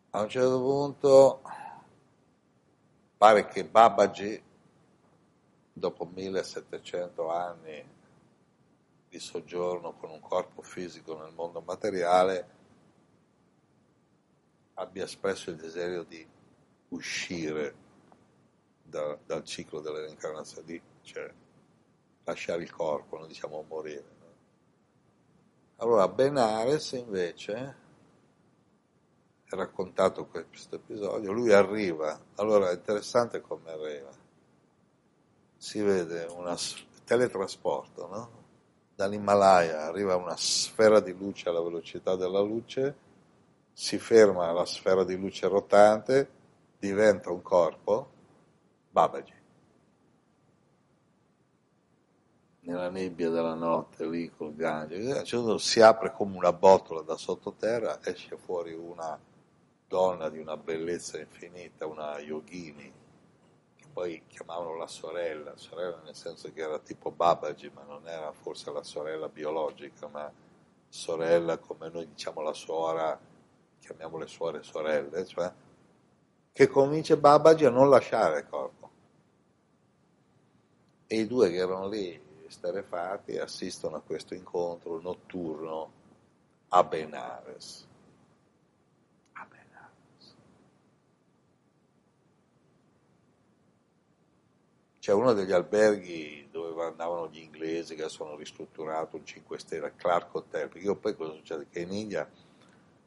A 0.10 0.22
un 0.22 0.30
certo 0.30 0.60
punto 0.60 1.42
pare 3.18 3.48
che 3.48 3.64
Babaji, 3.64 4.44
dopo 5.72 6.06
1700 6.06 7.30
anni 7.30 7.90
di 9.08 9.20
soggiorno 9.20 9.94
con 9.94 10.10
un 10.10 10.20
corpo 10.20 10.64
fisico 10.64 11.18
nel 11.22 11.34
mondo 11.34 11.62
materiale, 11.62 12.50
abbia 14.74 15.04
espresso 15.04 15.52
il 15.52 15.58
desiderio 15.58 16.04
di 16.04 16.28
uscire 16.90 17.76
da, 18.92 19.18
dal 19.26 19.44
ciclo 19.46 19.80
delle 19.80 20.02
reincarnazioni, 20.02 20.80
cioè 21.02 21.32
lasciare 22.26 22.62
il 22.62 22.72
corpo, 22.72 23.18
non 23.18 23.28
diciamo 23.28 23.64
morire. 23.68 24.04
No? 24.20 24.26
Allora 25.78 26.08
Benares 26.10 26.92
invece 26.92 27.76
è 29.46 29.56
raccontato 29.56 30.28
questo 30.28 30.76
episodio, 30.76 31.32
lui 31.32 31.52
arriva, 31.52 32.20
allora 32.36 32.70
è 32.70 32.74
interessante 32.74 33.42
come 33.42 33.72
arriva, 33.72 34.12
si 35.58 35.82
vede 35.82 36.26
un 36.30 36.56
teletrasporto, 37.06 38.08
no? 38.08 38.40
dall'Himalaya 38.96 39.86
arriva 39.86 40.16
una 40.16 40.38
sfera 40.38 41.00
di 41.00 41.16
luce 41.18 41.50
alla 41.50 41.62
velocità 41.62 42.16
della 42.16 42.42
luce, 42.42 43.10
si 43.74 43.98
ferma 43.98 44.52
la 44.52 44.66
sfera 44.66 45.04
di 45.04 45.18
luce 45.18 45.48
rotante, 45.48 46.30
diventa 46.78 47.32
un 47.32 47.42
corpo, 47.42 48.20
Babaji. 48.92 49.40
nella 52.64 52.90
nebbia 52.90 53.30
della 53.30 53.56
notte 53.56 54.08
lì 54.08 54.30
col 54.30 54.56
Gange, 54.56 54.96
un 54.96 55.26
certo 55.26 55.58
si 55.58 55.82
apre 55.82 56.12
come 56.12 56.38
una 56.38 56.54
botola 56.54 57.02
da 57.02 57.18
sottoterra, 57.18 58.00
esce 58.04 58.38
fuori 58.38 58.74
una 58.74 59.20
donna 59.88 60.30
di 60.30 60.40
una 60.40 60.56
bellezza 60.58 61.20
infinita, 61.20 61.88
una 61.88 62.20
yogini, 62.20 62.94
che 63.76 63.86
poi 63.92 64.24
chiamavano 64.28 64.76
la 64.76 64.88
sorella, 64.88 65.54
sorella 65.56 66.02
nel 66.04 66.16
senso 66.16 66.52
che 66.54 66.62
era 66.62 66.78
tipo 66.80 67.12
Babaji, 67.12 67.72
ma 67.74 67.84
non 67.84 68.08
era 68.08 68.32
forse 68.32 68.72
la 68.72 68.84
sorella 68.84 69.28
biologica, 69.28 70.08
ma 70.08 70.32
sorella 70.88 71.58
come 71.58 71.90
noi 71.90 72.08
diciamo 72.08 72.42
la 72.42 72.54
suora, 72.54 73.20
chiamiamo 73.80 74.18
le 74.18 74.28
suore 74.28 74.62
sorelle, 74.62 75.26
cioè 75.26 75.52
che 76.54 76.68
convince 76.68 77.18
Babaji 77.18 77.66
a 77.66 77.70
non 77.70 77.90
lasciare 77.90 78.40
il 78.40 78.48
corpo. 78.48 78.81
E 81.14 81.20
i 81.20 81.28
due 81.28 81.50
che 81.50 81.58
erano 81.58 81.90
lì 81.90 82.18
sterefati 82.48 83.38
assistono 83.38 83.98
a 83.98 84.00
questo 84.02 84.34
incontro 84.34 85.02
notturno 85.02 85.92
a 86.70 86.86
Benares. 86.86 87.86
A 89.34 89.46
Benares. 89.46 90.36
C'è 95.00 95.12
uno 95.12 95.34
degli 95.34 95.52
alberghi 95.52 96.48
dove 96.50 96.82
andavano 96.82 97.28
gli 97.28 97.40
inglesi 97.40 97.96
che 97.96 98.08
sono 98.08 98.38
ristrutturato 98.38 99.18
un 99.18 99.26
5 99.26 99.60
stelle, 99.60 99.94
Clark 99.98 100.34
Hotel, 100.34 100.70
perché 100.70 100.86
io 100.86 100.96
poi 100.96 101.14
cosa 101.18 101.34
succede? 101.34 101.68
Che 101.70 101.82
in 101.82 101.92
India 101.92 102.26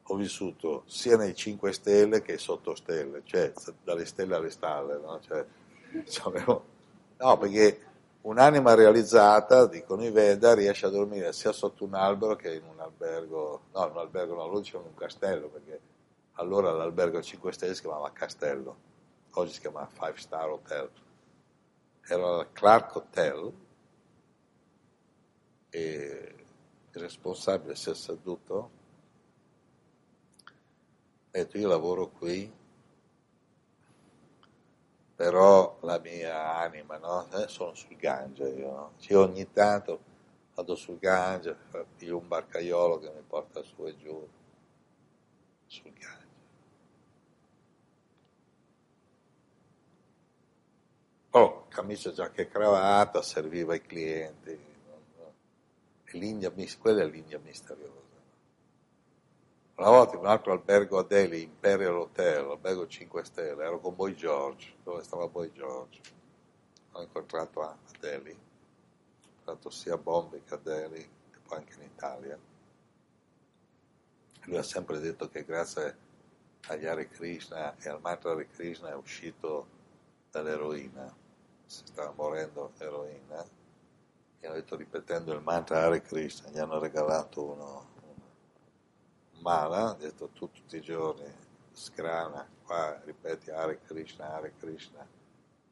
ho 0.03 0.15
vissuto 0.17 0.83
sia 0.85 1.17
nei 1.17 1.35
5 1.35 1.73
stelle 1.73 2.21
che 2.21 2.37
sotto 2.37 2.75
stelle, 2.75 3.23
cioè 3.25 3.51
dalle 3.83 4.05
stelle 4.05 4.35
alle 4.35 4.51
stalle, 4.51 4.99
no? 4.99 5.19
Cioè, 5.23 5.47
no, 7.17 7.39
perché 7.39 7.93
Un'anima 8.25 8.75
realizzata, 8.75 9.67
dicono 9.67 10.05
i 10.05 10.11
Veda, 10.11 10.55
riesce 10.55 10.87
a 10.87 10.91
dormire 10.91 11.33
sia 11.33 11.53
sotto 11.53 11.85
un 11.85 11.95
albero 11.95 12.37
che 12.37 12.55
in 12.55 12.65
un 12.65 12.81
albergo, 12.81 13.65
no, 13.73 13.85
in 13.85 13.91
un 13.91 13.99
albergo 13.99 14.35
no, 14.35 14.47
loro 14.47 14.63
in 14.65 14.77
un 14.77 14.95
castello, 14.95 15.49
perché 15.49 15.81
allora 16.33 16.73
l'albergo 16.73 17.21
5 17.21 17.53
stelle 17.53 17.75
si 17.75 17.83
chiamava 17.83 18.11
Castello, 18.13 18.77
oggi 19.33 19.53
si 19.53 19.61
chiama 19.61 19.87
Five 19.87 20.17
Star 20.17 20.49
Hotel. 20.49 20.91
Era 22.07 22.41
il 22.41 22.49
Clark 22.53 22.97
Hotel 22.97 23.53
e 25.69 26.35
il 26.93 27.01
responsabile 27.01 27.75
si 27.75 27.91
è 27.91 27.95
seduto 27.95 28.83
ha 31.35 31.39
detto 31.39 31.59
io 31.59 31.67
lavoro 31.67 32.11
qui 32.11 32.49
però 35.15 35.79
la 35.83 35.99
mia 35.99 36.57
anima, 36.57 36.97
no? 36.99 37.29
Eh, 37.33 37.49
sono 37.49 37.75
sul 37.75 37.97
Gange 37.97 38.49
io, 38.49 38.71
no? 38.71 38.93
Cioè, 38.99 39.17
ogni 39.17 39.51
tanto 39.53 40.01
vado 40.55 40.75
sul 40.75 40.99
Gange, 40.99 41.57
piglio 41.97 42.19
un 42.19 42.29
barcaiolo 42.29 42.99
che 42.99 43.11
mi 43.11 43.23
porta 43.27 43.63
su 43.63 43.87
e 43.87 43.97
giù, 43.97 44.29
sul 45.67 45.93
Gange. 45.93 46.23
Oh, 51.31 51.67
camicia, 51.69 52.13
giacca 52.13 52.43
e 52.43 52.49
cravatta, 52.49 53.21
serviva 53.23 53.73
ai 53.73 53.83
clienti. 53.83 54.57
No? 55.17 55.33
L'India, 56.13 56.53
quella 56.79 57.03
è 57.03 57.07
l'India 57.07 57.41
misteriosa. 57.41 58.04
Una 59.77 59.89
volta 59.89 60.15
in 60.15 60.21
un 60.21 60.27
altro 60.27 60.53
albergo 60.53 60.99
a 60.99 61.03
Delhi, 61.03 61.43
Imperial 61.43 61.97
Hotel, 61.97 62.49
albergo 62.49 62.87
5 62.87 63.25
stelle, 63.25 63.65
ero 63.65 63.81
con 63.81 63.97
Boy 63.97 64.15
George, 64.15 64.73
dove 64.85 65.03
stava 65.03 65.27
Boy 65.27 65.51
George. 65.51 66.01
L'ho 66.93 67.03
incontrato 67.03 67.61
a 67.61 67.77
Delhi, 67.99 68.31
ho 68.31 69.29
incontrato 69.31 69.71
sia 69.71 69.95
a 69.95 69.99
Bombay 69.99 70.45
che 70.45 70.55
a 70.55 70.59
Delhi, 70.59 71.01
e 71.01 71.39
poi 71.45 71.59
anche 71.59 71.75
in 71.75 71.83
Italia. 71.83 72.39
Lui 74.45 74.57
ha 74.57 74.63
sempre 74.63 75.01
detto 75.01 75.29
che 75.29 75.45
grazie 75.45 75.97
agli 76.69 76.87
Hare 76.87 77.09
Krishna 77.09 77.77
e 77.77 77.89
al 77.89 78.01
mantra 78.01 78.31
Hare 78.31 78.47
Krishna 78.47 78.91
è 78.91 78.95
uscito 78.95 79.67
dall'eroina, 80.31 81.13
si 81.67 81.85
stava 81.85 82.13
morendo 82.15 82.75
eroina, 82.79 83.45
e 84.39 84.47
hanno 84.47 84.55
detto 84.55 84.77
ripetendo 84.77 85.33
il 85.33 85.43
mantra 85.43 85.83
Hare 85.83 86.01
Krishna, 86.01 86.49
gli 86.51 86.59
hanno 86.61 86.79
regalato 86.79 87.43
uno 87.43 87.94
mala, 89.45 89.95
detto 89.99 90.31
tu 90.33 90.51
tutti 90.51 90.79
i 90.79 90.81
giorni, 90.81 91.31
sgrana, 91.71 92.49
qua 92.65 92.99
ripeti 93.05 93.51
Hare 93.51 93.79
Krishna, 93.87 94.33
Hare 94.33 94.55
Krishna, 94.59 95.07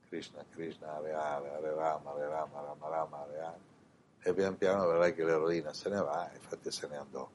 Krishna 0.08 0.44
Krishna, 0.50 0.94
Hare 0.94 1.14
Hare, 1.14 1.48
Hare 1.48 1.74
Rama, 1.74 2.10
Hare 2.10 2.28
Rama, 2.28 2.60
Rama 2.60 2.88
Rama, 2.88 3.16
Hare 3.22 3.40
Hare. 3.40 3.60
E 4.24 4.34
pian 4.34 4.58
piano 4.58 4.86
vedrai 4.86 5.14
che 5.14 5.24
l'eroina 5.24 5.72
se 5.72 5.88
ne 5.88 6.00
va, 6.02 6.30
infatti 6.34 6.70
se 6.70 6.86
ne 6.86 6.96
andò. 6.98 7.28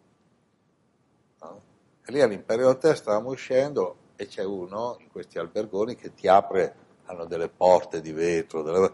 No? 1.42 1.62
E 2.06 2.12
lì 2.12 2.22
all'Imperio 2.22 2.70
Hotel 2.70 2.96
stavamo 2.96 3.30
uscendo 3.30 3.98
e 4.16 4.28
c'è 4.28 4.44
uno 4.44 4.96
in 5.00 5.10
questi 5.10 5.40
albergoni 5.40 5.96
che 5.96 6.14
ti 6.14 6.28
apre, 6.28 6.76
hanno 7.06 7.26
delle 7.26 7.50
porte 7.50 8.00
di 8.00 8.12
vetro, 8.12 8.62
delle, 8.62 8.94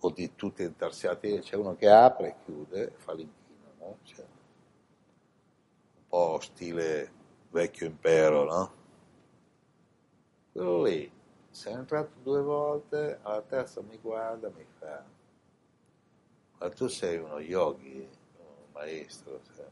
o 0.00 0.10
di 0.10 0.34
tutti 0.34 0.64
intarsiati, 0.64 1.38
c'è 1.38 1.54
uno 1.54 1.76
che 1.76 1.88
apre 1.88 2.28
e 2.28 2.34
chiude, 2.44 2.92
fa 2.96 3.12
l'inchino, 3.12 3.72
no? 3.78 3.98
Cioè, 4.02 4.24
po' 6.14 6.38
stile 6.38 7.10
vecchio 7.50 7.86
impero, 7.86 8.44
no? 8.44 8.72
Quello 10.52 10.84
lì, 10.84 11.10
sono 11.50 11.78
entrato 11.80 12.12
due 12.22 12.40
volte, 12.40 13.18
alla 13.22 13.42
terza 13.42 13.80
mi 13.80 13.98
guarda 13.98 14.46
e 14.46 14.52
mi 14.52 14.64
fa, 14.78 15.04
ma 16.58 16.70
tu 16.70 16.86
sei 16.86 17.18
uno 17.18 17.40
yogi, 17.40 18.08
un 18.38 18.70
maestro, 18.72 19.40
cioè. 19.56 19.66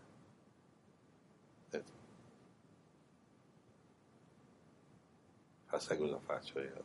Ah, 5.66 5.78
sai 5.78 5.97
cosa 5.97 6.18
faccio 6.18 6.59
io? 6.59 6.84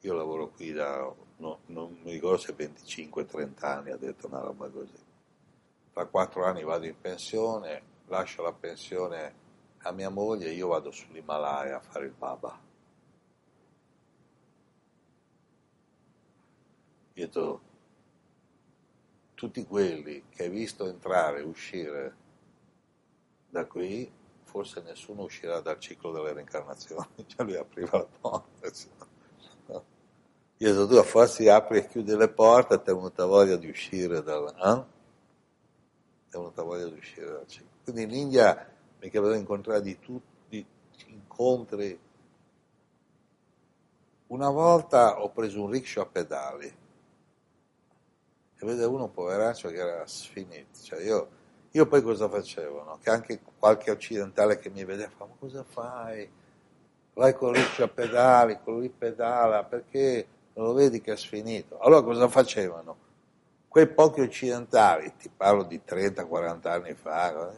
Io 0.00 0.12
lavoro 0.12 0.50
qui 0.50 0.72
da, 0.72 1.10
no, 1.38 1.60
non 1.66 1.98
mi 2.02 2.12
ricordo 2.12 2.36
se 2.36 2.52
25-30 2.52 3.66
anni, 3.66 3.90
ha 3.90 3.96
detto 3.96 4.26
una 4.26 4.40
roba 4.40 4.68
così. 4.68 5.02
Tra 5.94 6.04
quattro 6.04 6.44
anni 6.44 6.62
vado 6.62 6.84
in 6.84 7.00
pensione, 7.00 7.94
lascio 8.06 8.42
la 8.42 8.52
pensione 8.52 9.44
a 9.82 9.92
mia 9.92 10.10
moglie 10.10 10.46
e 10.46 10.54
io 10.54 10.68
vado 10.68 10.90
sull'Himalaya 10.90 11.76
a 11.76 11.80
fare 11.80 12.06
il 12.06 12.12
Baba. 12.12 12.58
Detto, 17.12 17.60
tutti 19.34 19.64
quelli 19.64 20.24
che 20.28 20.44
hai 20.44 20.50
visto 20.50 20.86
entrare 20.86 21.40
e 21.40 21.42
uscire 21.44 22.16
da 23.48 23.64
qui, 23.64 24.10
forse 24.42 24.82
nessuno 24.82 25.22
uscirà 25.22 25.60
dal 25.60 25.78
ciclo 25.78 26.10
delle 26.12 26.32
reincarnazioni, 26.32 27.24
già 27.26 27.42
lui 27.44 27.56
apriva 27.56 27.98
la 27.98 28.06
porta. 28.20 28.70
Detto, 30.58 30.86
tu 30.86 30.94
a 30.94 31.02
forza 31.02 31.54
apri 31.54 31.78
e 31.78 31.86
chiudi 31.86 32.16
le 32.16 32.28
porte, 32.28 32.80
ti 32.80 32.90
è 32.90 32.94
venuta 32.94 33.26
voglia 33.26 33.56
di 33.56 33.68
uscire 33.68 34.22
dal... 34.22 34.46
Eh? 34.46 34.94
È 36.28 36.36
venuta 36.38 36.62
voglia 36.62 36.86
di 36.86 36.98
uscire 36.98 37.26
dal 37.26 37.46
ciclo. 37.46 37.75
Quindi 37.86 38.02
in 38.02 38.20
India 38.20 38.66
mi 38.98 39.10
capitò 39.10 39.30
di 39.30 39.38
incontrare 39.38 39.80
di 39.80 39.96
tutti, 40.00 40.66
incontri. 41.06 41.96
Una 44.26 44.50
volta 44.50 45.22
ho 45.22 45.30
preso 45.30 45.62
un 45.62 45.70
rickshaw 45.70 46.02
a 46.02 46.06
pedali 46.06 46.66
e 48.58 48.66
vedevo 48.66 48.96
uno 48.96 49.06
poveraccio 49.06 49.68
che 49.68 49.76
era 49.76 50.04
sfinito. 50.04 50.80
Cioè 50.82 51.00
io, 51.00 51.28
io, 51.70 51.86
poi 51.86 52.02
cosa 52.02 52.28
facevo? 52.28 52.82
No? 52.82 52.98
Che 53.00 53.08
anche 53.08 53.40
qualche 53.56 53.92
occidentale 53.92 54.58
che 54.58 54.68
mi 54.68 54.84
vedeva 54.84 55.12
ma 55.18 55.36
cosa 55.38 55.62
fai? 55.62 56.28
Vai 57.12 57.34
con 57.34 57.50
il 57.50 57.60
rickshaw 57.60 57.86
a 57.86 57.88
pedali, 57.88 58.58
quello 58.64 58.80
lì 58.80 58.88
pedala, 58.88 59.62
perché 59.62 60.26
non 60.54 60.66
lo 60.66 60.72
vedi 60.72 61.00
che 61.00 61.12
è 61.12 61.16
sfinito? 61.16 61.78
Allora 61.78 62.02
cosa 62.02 62.26
facevano? 62.26 62.96
Quei 63.68 63.86
pochi 63.86 64.22
occidentali, 64.22 65.14
ti 65.16 65.28
parlo 65.28 65.62
di 65.62 65.80
30-40 65.86 66.66
anni 66.66 66.94
fa, 66.94 67.54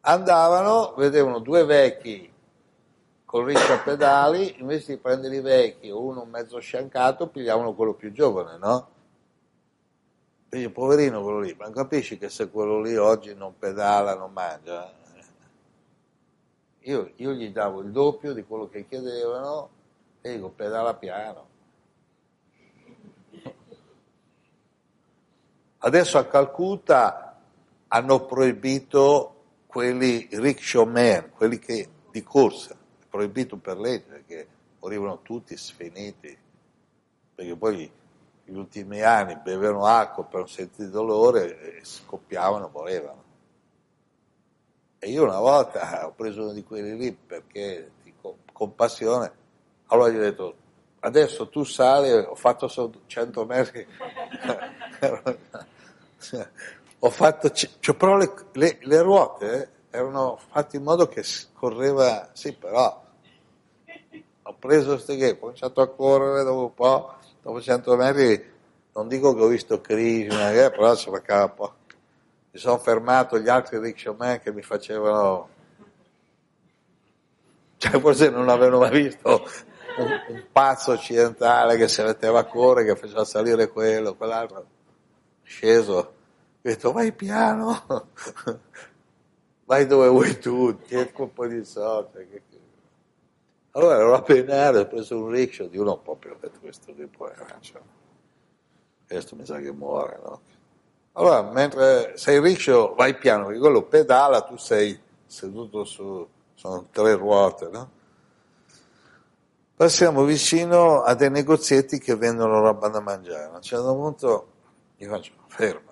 andavano, 0.00 0.94
vedevano 0.94 1.38
due 1.38 1.64
vecchi 1.64 2.32
col 3.24 3.44
riccio 3.44 3.72
a 3.72 3.78
pedali, 3.78 4.60
invece 4.60 4.94
di 4.94 4.98
prendere 4.98 5.36
i 5.36 5.40
vecchi 5.40 5.90
o 5.90 6.02
uno 6.02 6.24
mezzo 6.24 6.58
sciancato, 6.58 7.28
pigliavano 7.28 7.74
quello 7.74 7.94
più 7.94 8.10
giovane, 8.10 8.58
no? 8.58 8.88
Quindi 10.48 10.68
poverino 10.70 11.22
quello 11.22 11.38
lì, 11.38 11.54
ma 11.56 11.70
capisci 11.70 12.18
che 12.18 12.28
se 12.28 12.50
quello 12.50 12.80
lì 12.80 12.96
oggi 12.96 13.34
non 13.34 13.56
pedala, 13.56 14.16
non 14.16 14.32
mangia? 14.32 14.92
Io, 16.80 17.12
io 17.14 17.32
gli 17.32 17.50
davo 17.50 17.82
il 17.82 17.92
doppio 17.92 18.32
di 18.32 18.42
quello 18.42 18.68
che 18.68 18.86
chiedevano 18.88 19.68
e 20.20 20.34
dico 20.34 20.48
pedala 20.48 20.94
piano. 20.94 21.46
Adesso 25.78 26.18
a 26.18 26.24
Calcutta 26.24 27.38
hanno 27.86 28.24
proibito 28.24 29.39
quelli 29.70 30.26
rickshaw 30.32 30.84
quelli 31.30 31.60
che, 31.60 31.88
di 32.10 32.24
corsa, 32.24 32.76
proibito 33.08 33.56
per 33.56 33.78
legge 33.78 34.04
perché 34.08 34.48
morivano 34.80 35.20
tutti 35.22 35.56
sfiniti, 35.56 36.36
perché 37.36 37.56
poi 37.56 37.88
negli 38.44 38.56
ultimi 38.56 39.00
anni 39.00 39.36
bevevano 39.36 39.86
acqua 39.86 40.24
per 40.24 40.40
un 40.40 40.48
senso 40.48 40.82
di 40.82 40.90
dolore 40.90 41.78
e 41.78 41.84
scoppiavano, 41.84 42.68
morivano. 42.72 43.22
E 44.98 45.08
io 45.08 45.22
una 45.22 45.38
volta 45.38 46.04
ho 46.08 46.12
preso 46.14 46.42
uno 46.42 46.52
di 46.52 46.64
quelli 46.64 46.96
lì 46.96 47.12
perché 47.12 47.92
di 48.02 48.12
compassione, 48.52 49.32
allora 49.86 50.10
gli 50.10 50.16
ho 50.16 50.20
detto 50.20 50.56
adesso 50.98 51.48
tu 51.48 51.62
sali, 51.62 52.10
ho 52.10 52.34
fatto 52.34 52.66
solo 52.66 53.02
100 53.06 53.44
metri, 53.46 53.86
ho 57.02 57.10
fatto, 57.10 57.50
cioè, 57.50 57.94
però 57.94 58.16
le, 58.16 58.32
le, 58.52 58.78
le, 58.80 59.02
ruote 59.02 59.70
erano 59.90 60.38
fatte 60.50 60.76
in 60.76 60.82
modo 60.82 61.08
che 61.08 61.24
correva, 61.54 62.28
sì 62.34 62.52
però 62.52 63.02
ho 64.42 64.54
preso 64.58 64.92
queste 64.92 65.16
che, 65.16 65.30
ho 65.30 65.38
cominciato 65.38 65.80
a 65.80 65.88
correre 65.88 66.44
dopo 66.44 66.62
un 66.62 66.74
po', 66.74 67.14
dopo 67.40 67.60
100 67.60 67.96
metri, 67.96 68.52
non 68.92 69.08
dico 69.08 69.34
che 69.34 69.42
ho 69.42 69.46
visto 69.46 69.80
Krishna, 69.80 70.52
eh, 70.52 70.70
però 70.70 70.94
ci 70.94 71.08
mancava 71.08 71.44
un 71.44 71.54
po'. 71.54 71.74
Mi 72.50 72.58
sono 72.58 72.78
fermato 72.78 73.38
gli 73.38 73.48
altri 73.48 73.78
rickshaw 73.78 74.16
che 74.40 74.52
mi 74.52 74.62
facevano, 74.62 75.48
cioè 77.76 78.00
forse 78.00 78.28
non 78.28 78.48
avevano 78.48 78.80
mai 78.80 79.02
visto 79.02 79.44
un, 79.98 80.20
un 80.28 80.44
pazzo 80.50 80.92
occidentale 80.92 81.76
che 81.76 81.88
si 81.88 82.02
metteva 82.02 82.40
a 82.40 82.44
correre, 82.44 82.92
che 82.92 83.00
faceva 83.00 83.24
salire 83.24 83.68
quello, 83.68 84.16
quell'altro, 84.16 84.66
sceso, 85.42 86.14
ho 86.62 86.68
detto 86.68 86.92
vai 86.92 87.10
piano, 87.12 87.84
vai 89.64 89.86
dove 89.86 90.08
vuoi 90.08 90.38
tu, 90.38 90.76
tieni 90.80 91.10
un 91.16 91.32
po' 91.32 91.46
di 91.46 91.64
soldi. 91.64 92.42
Allora 93.72 93.96
ero 93.96 94.14
a 94.14 94.20
penare, 94.20 94.80
ho 94.80 94.86
preso 94.86 95.16
un 95.16 95.30
rickshaw 95.30 95.68
di 95.68 95.78
uno 95.78 95.96
proprio, 95.96 96.34
ho 96.34 96.36
detto 96.38 96.58
questo 96.60 96.92
qui 96.92 97.06
può 97.06 97.32
cioè, 97.60 97.80
questo 99.06 99.36
mi 99.36 99.46
sa 99.46 99.58
che 99.58 99.72
muore, 99.72 100.20
no? 100.22 100.40
Allora, 101.12 101.42
mentre 101.42 102.16
sei 102.18 102.40
rickshaw 102.40 102.94
vai 102.94 103.16
piano, 103.16 103.46
perché 103.46 103.58
quello 103.58 103.82
pedala, 103.84 104.42
tu 104.42 104.56
sei 104.56 104.98
seduto 105.24 105.84
su, 105.84 106.28
sono 106.54 106.88
tre 106.90 107.14
ruote, 107.14 107.68
no? 107.68 107.90
Passiamo 109.74 110.24
vicino 110.24 111.00
a 111.00 111.14
dei 111.14 111.30
negozietti 111.30 111.98
che 111.98 112.14
vendono 112.14 112.60
roba 112.60 112.88
da 112.88 113.00
mangiare. 113.00 113.44
A 113.44 113.56
un 113.56 113.62
certo 113.62 113.94
punto 113.94 114.48
gli 114.96 115.06
faccio, 115.06 115.32
ferma. 115.46 115.89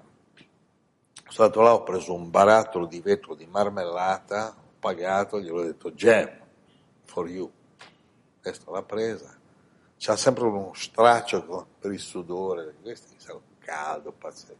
Sono 1.28 1.48
stato 1.50 1.60
là, 1.60 1.74
ho 1.74 1.82
preso 1.82 2.14
un 2.14 2.30
barattolo 2.30 2.86
di 2.86 3.00
vetro 3.00 3.34
di 3.34 3.44
marmellata, 3.44 4.48
ho 4.48 4.72
pagato, 4.78 5.38
gli 5.38 5.50
ho 5.50 5.62
detto 5.62 5.92
jam 5.92 6.30
for 7.04 7.28
you. 7.28 7.50
Questo 8.40 8.72
l'ha 8.72 8.82
presa. 8.82 9.38
C'ha 9.98 10.16
sempre 10.16 10.44
uno 10.44 10.72
straccio 10.74 11.66
per 11.78 11.92
il 11.92 11.98
sudore, 11.98 12.76
questo 12.80 13.14
è 13.30 13.34
un 13.34 13.58
caldo 13.58 14.10
pazzesco. 14.12 14.56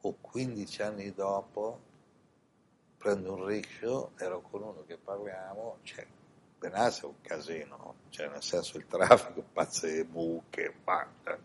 O 0.00 0.16
15 0.20 0.82
anni 0.82 1.12
dopo 1.14 1.80
prendo 2.98 3.34
un 3.34 3.46
rickshaw, 3.46 4.10
ero 4.16 4.40
con 4.40 4.62
uno 4.62 4.82
che 4.86 4.96
parliamo, 4.96 5.78
cioè 5.82 6.04
Benassi 6.58 7.02
è 7.02 7.04
un 7.04 7.20
casino, 7.20 7.94
cioè 8.08 8.28
nel 8.28 8.42
senso 8.42 8.76
il 8.76 8.86
traffico, 8.86 9.44
pazze 9.52 10.04
buche, 10.04 10.74
banda, 10.82 11.38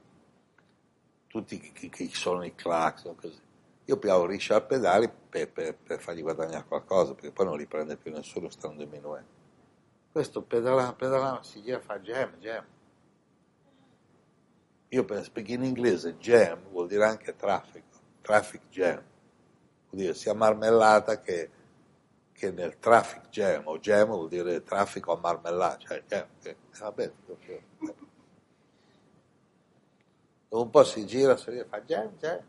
tutti 1.28 1.60
che, 1.60 1.90
che 1.90 2.10
sono 2.14 2.44
i 2.44 2.56
clacson, 2.56 3.16
così. 3.16 3.48
Io 3.90 3.98
piavo 3.98 4.28
riscia 4.28 4.56
a 4.56 4.62
pedali 4.62 5.10
per, 5.10 5.52
per, 5.52 5.76
per, 5.76 6.00
fargli 6.00 6.22
guadagnare 6.22 6.64
qualcosa, 6.68 7.16
perché 7.16 7.32
poi 7.32 7.48
non 7.48 7.58
li 7.58 7.66
prende 7.66 7.98
più 7.98 8.12
nessuno, 8.12 8.48
stanno 8.50 8.76
diminuendo. 8.76 9.28
Questo 10.12 10.44
pedalando, 10.44 10.94
pedalando, 10.94 11.42
si 11.42 11.64
gira, 11.64 11.80
fa 11.80 12.00
jam, 12.00 12.38
jam. 12.38 12.64
Io 14.90 15.06
penso, 15.06 15.32
perché 15.32 15.54
in 15.54 15.64
inglese 15.64 16.18
jam 16.18 16.70
vuol 16.70 16.88
dire 16.88 17.04
anche 17.06 17.36
traffico, 17.36 17.98
traffic 18.22 18.70
jam, 18.70 19.02
vuol 19.90 20.02
dire 20.02 20.14
sia 20.14 20.36
marmellata 20.36 21.20
che 21.20 21.58
che 22.32 22.52
nel 22.52 22.78
traffic 22.80 23.28
jam, 23.30 23.68
o 23.68 23.80
jam 23.80 24.06
vuol 24.06 24.30
dire 24.30 24.64
traffico 24.64 25.12
a 25.14 25.20
marmellata, 25.20 25.78
cioè 25.80 26.04
jam, 26.08 26.28
che, 26.40 26.50
eh, 26.50 26.58
vabbè, 26.80 27.12
dopo 30.48 30.64
un 30.64 30.70
po' 30.70 30.84
si 30.84 31.06
gira, 31.08 31.36
si 31.36 31.52
gira, 31.52 31.66
fa 31.66 31.82
jam, 31.82 32.16
jam. 32.18 32.40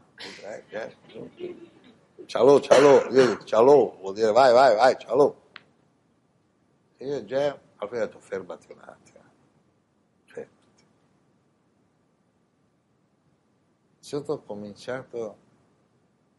Io 3.11 3.27
dico 3.29 3.45
cialò, 3.45 3.97
vuol 3.99 4.15
dire 4.15 4.33
vai, 4.33 4.53
vai, 4.53 4.77
vai, 4.77 4.97
cialò. 4.99 5.35
E 6.97 7.07
io 7.07 7.25
fine 7.25 8.03
ho 8.03 8.07
detto 8.07 8.19
fermati 8.19 8.71
un 8.73 8.81
attimo, 8.81 9.23
fermati. 10.25 10.85
Sotto 13.99 14.33
ho 14.33 14.43
cominciato, 14.43 15.37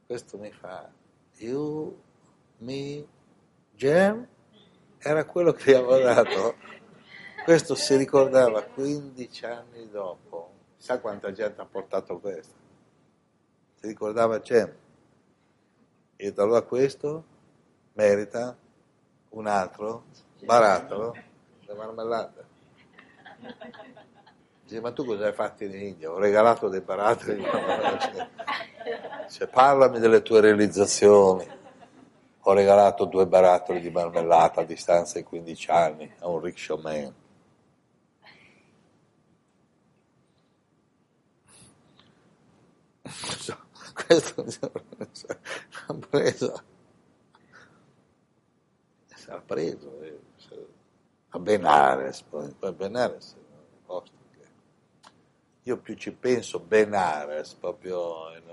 questo 0.05 0.37
mi 0.37 0.51
fa, 0.51 0.89
you, 1.37 1.99
me, 2.57 3.07
Jam 3.75 4.27
era 4.99 5.25
quello 5.25 5.51
che 5.53 5.71
gli 5.71 5.73
avevo 5.73 5.97
dato. 5.97 6.55
Questo 7.43 7.73
si 7.73 7.95
ricordava 7.95 8.61
15 8.63 9.45
anni 9.45 9.89
dopo. 9.89 10.51
Sa 10.77 10.99
quanta 10.99 11.31
gente 11.31 11.59
ha 11.59 11.65
portato 11.65 12.19
questo? 12.19 12.60
Si 13.81 13.87
ricordava 13.87 14.39
Jam. 14.41 14.71
E 16.15 16.31
da 16.31 16.43
allora 16.43 16.61
questo 16.61 17.23
merita 17.93 18.55
un 19.29 19.47
altro 19.47 20.03
barattolo 20.43 21.15
le 21.65 21.73
marmellate. 21.73 22.45
Dice, 24.63 24.81
ma 24.81 24.91
tu 24.91 25.03
cosa 25.03 25.25
hai 25.25 25.33
fatto 25.33 25.63
in 25.63 25.73
India? 25.73 26.11
Ho 26.11 26.19
regalato 26.19 26.69
dei 26.69 26.81
barattoli 26.81 27.37
di. 27.37 27.43
Cioè, 29.29 29.47
parlami 29.47 29.97
delle 29.97 30.21
tue 30.21 30.41
realizzazioni 30.41 31.59
ho 32.43 32.53
regalato 32.53 33.05
due 33.05 33.25
barattoli 33.25 33.81
di 33.81 33.89
marmellata 33.89 34.61
a 34.61 34.65
distanza 34.65 35.17
di 35.17 35.25
15 35.25 35.71
anni 35.71 36.13
a 36.19 36.27
un 36.27 36.39
rickshaw 36.39 36.79
man. 36.79 37.13
Questo 44.11 44.43
l'ha 45.87 45.93
preso, 46.09 46.63
si 49.15 49.29
è 49.29 49.41
preso 49.45 50.01
eh, 50.01 50.19
a 51.29 51.39
Benares, 51.39 52.21
poi, 52.23 52.53
poi 52.57 52.73
Benares 52.73 53.35
che 53.85 54.47
io 55.63 55.77
più 55.77 55.95
ci 55.95 56.11
penso 56.11 56.59
Benares 56.59 57.53
proprio 57.53 58.35
in, 58.35 58.49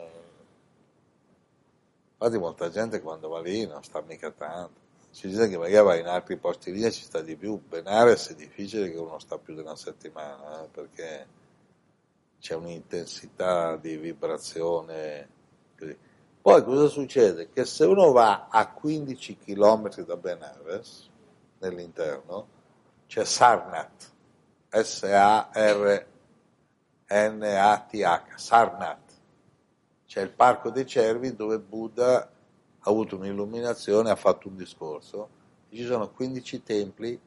Infatti 2.21 2.39
molta 2.39 2.69
gente 2.69 3.01
quando 3.01 3.29
va 3.29 3.41
lì 3.41 3.65
non 3.65 3.85
sta 3.85 4.01
mica 4.03 4.33
tanto. 4.33 4.81
Si 5.11 5.29
dice 5.29 5.49
che 5.49 5.57
magari 5.57 5.87
va 5.87 5.95
in 5.97 6.07
altri 6.09 6.37
posti 6.37 6.73
lì 6.73 6.83
e 6.83 6.91
ci 6.91 7.05
sta 7.05 7.21
di 7.21 7.37
più. 7.37 7.61
Benares 7.65 8.31
è 8.31 8.35
difficile 8.35 8.91
che 8.91 8.99
uno 8.99 9.21
sta 9.21 9.39
più 9.39 9.55
di 9.55 9.61
una 9.61 9.77
settimana, 9.77 10.65
eh, 10.65 10.69
perché 10.69 11.27
c'è 12.41 12.55
un'intensità 12.55 13.77
di 13.77 13.97
vibrazione. 13.97 15.29
Poi 16.41 16.65
cosa 16.65 16.89
succede? 16.89 17.51
Che 17.51 17.65
se 17.65 17.85
uno 17.85 18.11
va 18.13 18.49
a 18.49 18.69
15 18.69 19.37
km 19.39 20.05
da 20.05 20.17
Benares, 20.17 21.09
nell'interno, 21.59 22.47
c'è 23.07 23.25
Sarnat, 23.25 24.13
S-A-R-N-A-T-H, 24.71 26.09
Sarnat. 28.37 29.17
C'è 30.07 30.23
il 30.23 30.31
Parco 30.31 30.71
dei 30.71 30.87
Cervi 30.87 31.35
dove 31.35 31.59
Buddha 31.59 32.19
ha 32.21 32.91
avuto 32.91 33.17
un'illuminazione, 33.17 34.11
ha 34.11 34.17
fatto 34.17 34.49
un 34.49 34.57
discorso, 34.57 35.29
ci 35.71 35.85
sono 35.85 36.11
15 36.11 36.63
templi 36.63 37.21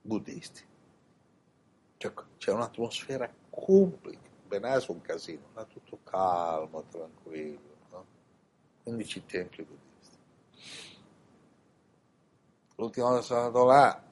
buddisti. 0.00 0.64
Cioè, 1.98 2.12
c'è 2.38 2.52
un'atmosfera 2.52 3.30
complice, 3.50 4.27
Benares 4.48 4.86
è 4.86 4.90
un 4.90 5.00
casino, 5.02 5.48
ma 5.52 5.64
tutto 5.64 5.98
calmo, 6.02 6.84
tranquillo, 6.90 7.76
no? 7.90 8.06
15 8.82 9.26
templi 9.26 9.62
buddisti. 9.64 10.16
l'ultima 12.76 13.08
volta 13.08 13.22
sono 13.22 13.40
andato 13.40 13.64
là 13.64 14.02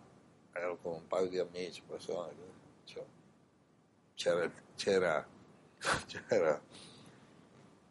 ero 0.53 0.79
con 0.81 0.93
un 0.95 1.07
paio 1.07 1.29
di 1.29 1.39
amici, 1.39 1.83
persone, 1.87 2.33
cioè, 2.85 3.05
c'era, 4.15 4.51
c'era, 4.75 5.27
c'era 6.07 6.61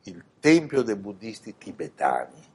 il 0.04 0.24
tempio 0.40 0.82
dei 0.82 0.96
buddisti 0.96 1.58
tibetani, 1.58 2.54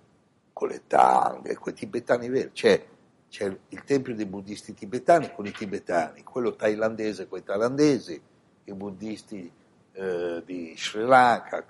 con 0.53 0.69
le 0.69 0.87
tanghe, 0.87 1.57
quei 1.57 1.75
tibetani 1.75 2.29
veri, 2.29 2.51
c'è, 2.53 2.85
c'è 3.29 3.57
il 3.69 3.85
tempio 3.85 4.15
dei 4.15 4.27
buddisti 4.27 4.75
tibetani 4.75 5.33
con 5.33 5.47
i 5.47 5.53
tibetani, 5.53 6.23
quello 6.23 6.55
thailandese 6.55 7.29
con 7.29 7.39
i 7.39 7.45
thailandesi, 7.45 8.21
i 8.65 8.73
buddisti 8.75 9.51
eh, 9.93 10.43
di 10.45 10.75
Sri 10.77 11.05
Lanka, 11.05 11.65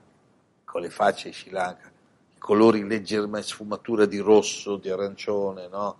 con 0.64 0.80
le 0.80 0.90
facce 0.90 1.30
di 1.30 1.34
Sri 1.34 1.50
Lanka, 1.50 1.90
i 2.34 2.38
colori 2.38 2.86
leggermente 2.86 3.48
sfumatura 3.48 4.06
di 4.06 4.18
rosso, 4.18 4.76
di 4.76 4.90
arancione, 4.90 5.68
no? 5.68 5.98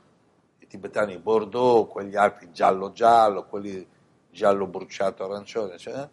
I 0.59 0.67
tibetani 0.67 1.19
bordeaux, 1.19 1.91
quegli 1.91 2.17
altri 2.17 2.51
giallo-giallo, 2.53 3.47
quelli 3.47 3.87
giallo 4.31 4.67
bruciato 4.67 5.25
arancione, 5.25 5.79
cioè, 5.79 6.09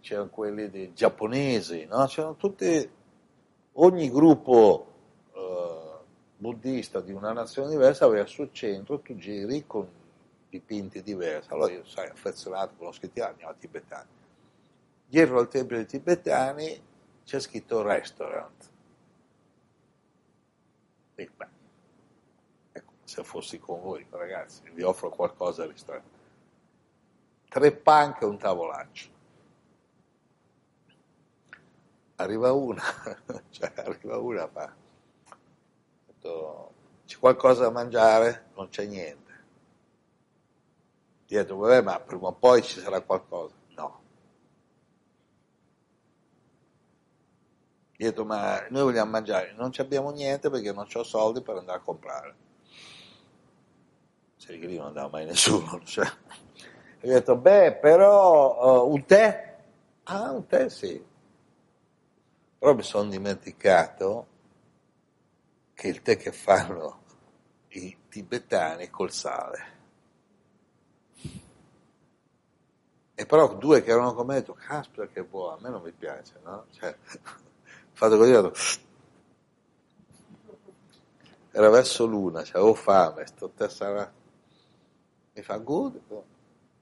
c'erano 0.00 0.28
quelli 0.28 0.70
dei 0.70 0.92
giapponesi, 0.92 1.86
no? 1.86 2.06
C'erano 2.06 2.36
tutti, 2.36 2.90
ogni 3.72 4.10
gruppo 4.10 4.86
eh, 5.32 5.98
buddista 6.36 7.00
di 7.00 7.12
una 7.12 7.32
nazione 7.32 7.70
diversa 7.70 8.06
aveva 8.06 8.26
sul 8.26 8.50
centro, 8.52 9.00
tu 9.00 9.14
giri 9.16 9.64
con 9.66 9.86
dipinti 10.48 11.02
diversi. 11.02 11.52
Allora 11.52 11.72
io, 11.72 11.84
sai, 11.84 12.08
affezionato 12.08 12.74
con 12.76 12.88
lo 12.88 12.92
scritti 12.92 13.20
andiamo 13.20 13.52
a 13.52 13.54
tibetani. 13.54 14.18
Dietro 15.10 15.40
al 15.40 15.48
tempio 15.48 15.74
dei 15.74 15.86
tibetani 15.86 16.80
c'è 17.24 17.40
scritto 17.40 17.82
restaurant. 17.82 18.70
E, 21.16 21.30
beh, 21.36 21.48
ecco, 22.70 22.92
se 23.02 23.24
fossi 23.24 23.58
con 23.58 23.80
voi, 23.80 24.06
ragazzi, 24.08 24.62
vi 24.70 24.82
offro 24.82 25.10
qualcosa 25.10 25.64
al 25.64 25.70
ristorante. 25.70 26.18
Tre 27.48 27.72
panche 27.72 28.22
e 28.22 28.28
un 28.28 28.38
tavolaccio. 28.38 29.08
Arriva 32.14 32.52
una, 32.52 32.82
cioè 33.50 33.72
arriva 33.74 34.16
una 34.16 34.46
fa, 34.46 34.72
c'è 37.04 37.18
qualcosa 37.18 37.62
da 37.62 37.70
mangiare? 37.70 38.50
Non 38.54 38.68
c'è 38.68 38.86
niente. 38.86 39.32
Dietro, 41.26 41.56
vabbè, 41.56 41.82
ma 41.82 41.98
prima 41.98 42.28
o 42.28 42.32
poi 42.32 42.62
ci 42.62 42.78
sarà 42.78 43.00
qualcosa. 43.00 43.59
Gli 48.00 48.06
ho 48.06 48.08
detto, 48.08 48.24
ma 48.24 48.66
noi 48.70 48.84
vogliamo 48.84 49.10
mangiare, 49.10 49.52
non 49.58 49.72
abbiamo 49.76 50.10
niente 50.10 50.48
perché 50.48 50.72
non 50.72 50.86
ho 50.90 51.02
soldi 51.02 51.42
per 51.42 51.56
andare 51.56 51.80
a 51.80 51.82
comprare. 51.82 52.34
Se 54.36 54.54
lì 54.54 54.78
non 54.78 54.86
andava 54.86 55.10
mai 55.10 55.26
nessuno. 55.26 55.78
Cioè. 55.84 56.06
Gli 56.98 57.10
ho 57.10 57.12
detto, 57.12 57.36
beh, 57.36 57.74
però 57.74 58.86
uh, 58.86 58.90
un 58.90 59.04
tè? 59.04 59.58
Ah, 60.04 60.30
un 60.30 60.46
tè 60.46 60.70
sì. 60.70 61.04
Però 62.58 62.74
mi 62.74 62.82
sono 62.82 63.10
dimenticato 63.10 64.26
che 65.74 65.88
il 65.88 66.00
tè 66.00 66.16
che 66.16 66.32
fanno 66.32 67.02
i 67.68 67.94
tibetani 68.08 68.88
col 68.88 69.12
sale. 69.12 69.78
E 73.14 73.26
però 73.26 73.54
due 73.56 73.82
che 73.82 73.90
erano 73.90 74.14
con 74.14 74.24
me, 74.24 74.36
ho 74.36 74.38
detto, 74.38 74.54
caspita 74.54 75.06
che 75.06 75.22
buono, 75.22 75.56
a 75.56 75.60
me 75.60 75.68
non 75.68 75.82
mi 75.82 75.92
piace, 75.92 76.40
no? 76.42 76.64
Cioè, 76.70 76.96
fatto 78.00 78.16
così, 78.16 78.32
vado. 78.32 78.52
era 81.50 81.68
verso 81.68 82.06
l'una, 82.06 82.42
cioè, 82.42 82.56
avevo 82.56 82.72
fame, 82.74 83.26
sto 83.26 83.52
sarà... 83.68 84.10
mi 85.34 85.42
fa 85.42 85.58
good, 85.58 86.00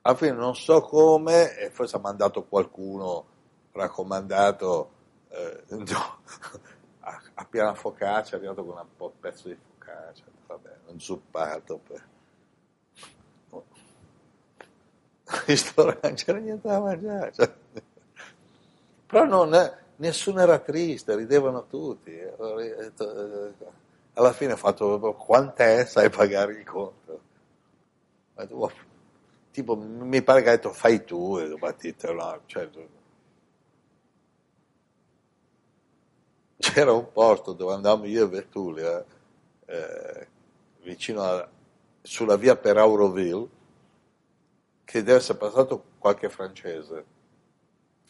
alla 0.03 0.17
fine 0.17 0.31
non 0.31 0.55
so 0.55 0.81
come, 0.81 1.57
e 1.57 1.71
forse 1.71 1.97
ha 1.97 1.99
mandato 1.99 2.45
qualcuno 2.45 3.27
raccomandato 3.73 4.91
eh, 5.31 5.65
no, 5.75 6.21
a, 7.01 7.21
a 7.35 7.45
piana 7.47 7.75
focaccia, 7.75 8.37
è 8.37 8.39
arrivato 8.39 8.65
con 8.65 8.77
un 8.77 9.11
pezzo 9.19 9.49
di 9.49 9.57
focaccia, 9.57 10.23
vabbè, 10.47 10.77
un 10.87 11.01
zuppato. 11.01 11.79
Per... 11.79 12.07
Oh. 13.51 13.65
ristorante 15.47 16.13
c'era 16.15 16.39
niente 16.39 16.69
da 16.69 16.81
mangiare. 16.81 17.33
Cioè. 17.33 17.55
Però 19.07 19.25
non, 19.25 19.55
nessuno 19.99 20.41
era 20.41 20.59
triste, 20.59 21.15
ridevano 21.15 21.67
tutti. 21.67 22.13
Alla 24.15 24.33
fine 24.33 24.53
ho 24.53 24.57
fatto 24.57 25.15
quant'è, 25.15 25.85
sai 25.85 26.11
pagare 26.11 26.55
il 26.55 26.65
conto. 26.65 27.21
Tipo, 29.51 29.77
mi 29.77 30.23
pare 30.23 30.43
che 30.43 30.49
ha 30.49 30.53
detto 30.53 30.73
fai 30.73 31.05
tu, 31.05 31.39
e 31.39 31.49
battite 31.57 32.13
là. 32.13 32.41
Cioè, 32.47 32.69
c'era 36.57 36.93
un 36.93 37.11
posto 37.13 37.53
dove 37.53 37.75
andavamo 37.75 38.07
io 38.07 38.25
e 38.25 38.29
Vertulia, 38.29 39.05
eh, 39.67 40.29
vicino 40.83 41.23
a, 41.23 41.49
sulla 42.03 42.37
via 42.37 42.57
per 42.57 42.77
Auroville, 42.77 43.49
che 44.85 45.03
deve 45.03 45.19
essere 45.19 45.39
passato 45.39 45.83
qualche 45.99 46.29
francese 46.29 47.17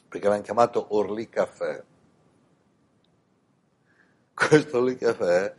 perché 0.09 0.29
l'hanno 0.29 0.43
chiamato 0.43 0.95
Orly 0.97 1.29
Caffè. 1.29 1.85
Questo 4.35 4.79
Orly 4.79 4.97
Caffè, 4.97 5.55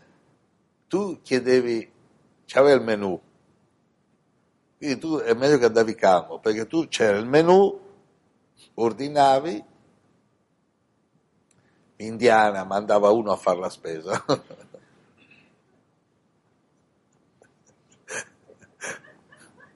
tu 0.88 1.20
chiedevi, 1.22 1.92
c'aveva 2.46 2.76
il 2.76 2.84
menù, 2.84 3.22
quindi 4.78 4.98
tu 4.98 5.18
è 5.18 5.34
meglio 5.34 5.58
che 5.58 5.66
andavi 5.66 5.94
calmo, 5.94 6.40
perché 6.40 6.66
tu 6.66 6.88
c'era 6.88 7.18
il 7.18 7.26
menù, 7.26 7.80
ordinavi, 8.76 9.62
indiana 11.98 12.64
mandava 12.64 13.10
uno 13.10 13.32
a 13.34 13.36
fare 13.36 13.60
la 13.60 13.70
spesa. 13.70 14.24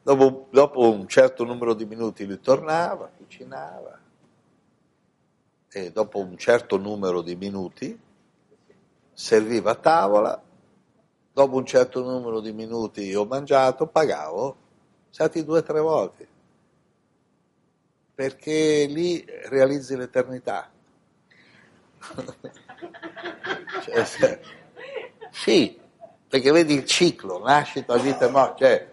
dopo, 0.02 0.48
dopo 0.50 0.90
un 0.90 1.06
certo 1.08 1.44
numero 1.44 1.74
di 1.74 1.86
minuti 1.86 2.26
lui 2.26 2.40
tornava, 2.40 3.12
cucinava 3.16 4.03
e 5.74 5.92
dopo 5.92 6.20
un 6.20 6.38
certo 6.38 6.78
numero 6.78 7.22
di 7.22 7.36
minuti 7.36 8.00
serviva 9.12 9.72
a 9.72 9.76
tavola, 9.76 10.42
dopo 11.32 11.56
un 11.56 11.66
certo 11.66 12.04
numero 12.04 12.40
di 12.40 12.52
minuti 12.52 13.14
ho 13.16 13.26
mangiato, 13.26 13.88
pagavo, 13.88 14.56
stati 15.10 15.44
due 15.44 15.60
o 15.60 15.64
tre 15.64 15.80
volte, 15.80 16.28
perché 18.14 18.86
lì 18.86 19.26
realizzi 19.46 19.96
l'eternità. 19.96 20.70
cioè, 23.84 24.06
se, 24.06 24.42
sì, 25.32 25.80
perché 26.28 26.52
vedi 26.52 26.76
il 26.76 26.86
ciclo, 26.86 27.40
nascita, 27.44 27.98
vita 27.98 28.26
e 28.26 28.30
morte, 28.30 28.66
cioè, 28.66 28.92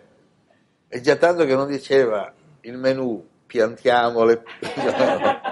è 0.88 1.00
già 1.00 1.16
tanto 1.16 1.44
che 1.44 1.54
non 1.54 1.68
diceva 1.68 2.32
il 2.62 2.76
menù, 2.76 3.26
piantiamo 3.46 4.24
le 4.24 4.42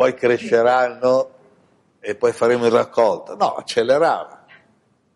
poi 0.00 0.14
cresceranno 0.14 1.30
e 2.00 2.14
poi 2.14 2.32
faremo 2.32 2.64
il 2.64 2.72
raccolto. 2.72 3.36
No, 3.36 3.56
accelerava. 3.56 4.46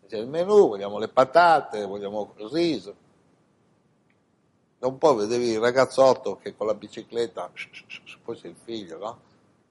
C'è 0.07 0.17
il 0.17 0.27
menù, 0.27 0.67
vogliamo 0.67 0.99
le 0.99 1.07
patate, 1.07 1.83
vogliamo 1.85 2.35
il 2.37 2.49
riso. 2.49 2.95
Da 4.77 4.85
un 4.85 4.99
po' 4.99 5.15
vedevi 5.15 5.53
il 5.53 5.59
ragazzotto 5.59 6.37
che 6.37 6.55
con 6.55 6.67
la 6.67 6.75
bicicletta, 6.75 7.49
c'è 7.51 8.47
il 8.47 8.55
figlio, 8.63 8.99
no? 8.99 9.19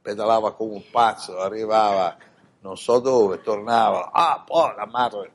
Pedalava 0.02 0.52
come 0.52 0.72
un 0.72 0.82
pazzo, 0.90 1.38
arrivava 1.38 2.16
non 2.62 2.76
so 2.76 2.98
dove, 2.98 3.40
tornava, 3.40 4.10
ah, 4.10 4.42
poi 4.44 4.74
la 4.74 4.86
madre, 4.86 5.30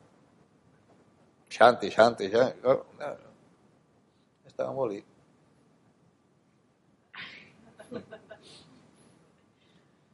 scianti, 1.48 1.90
scianti, 1.90 2.28
scianti, 2.28 2.58
e 4.44 4.50
stavamo 4.50 4.84
lì. 4.84 5.09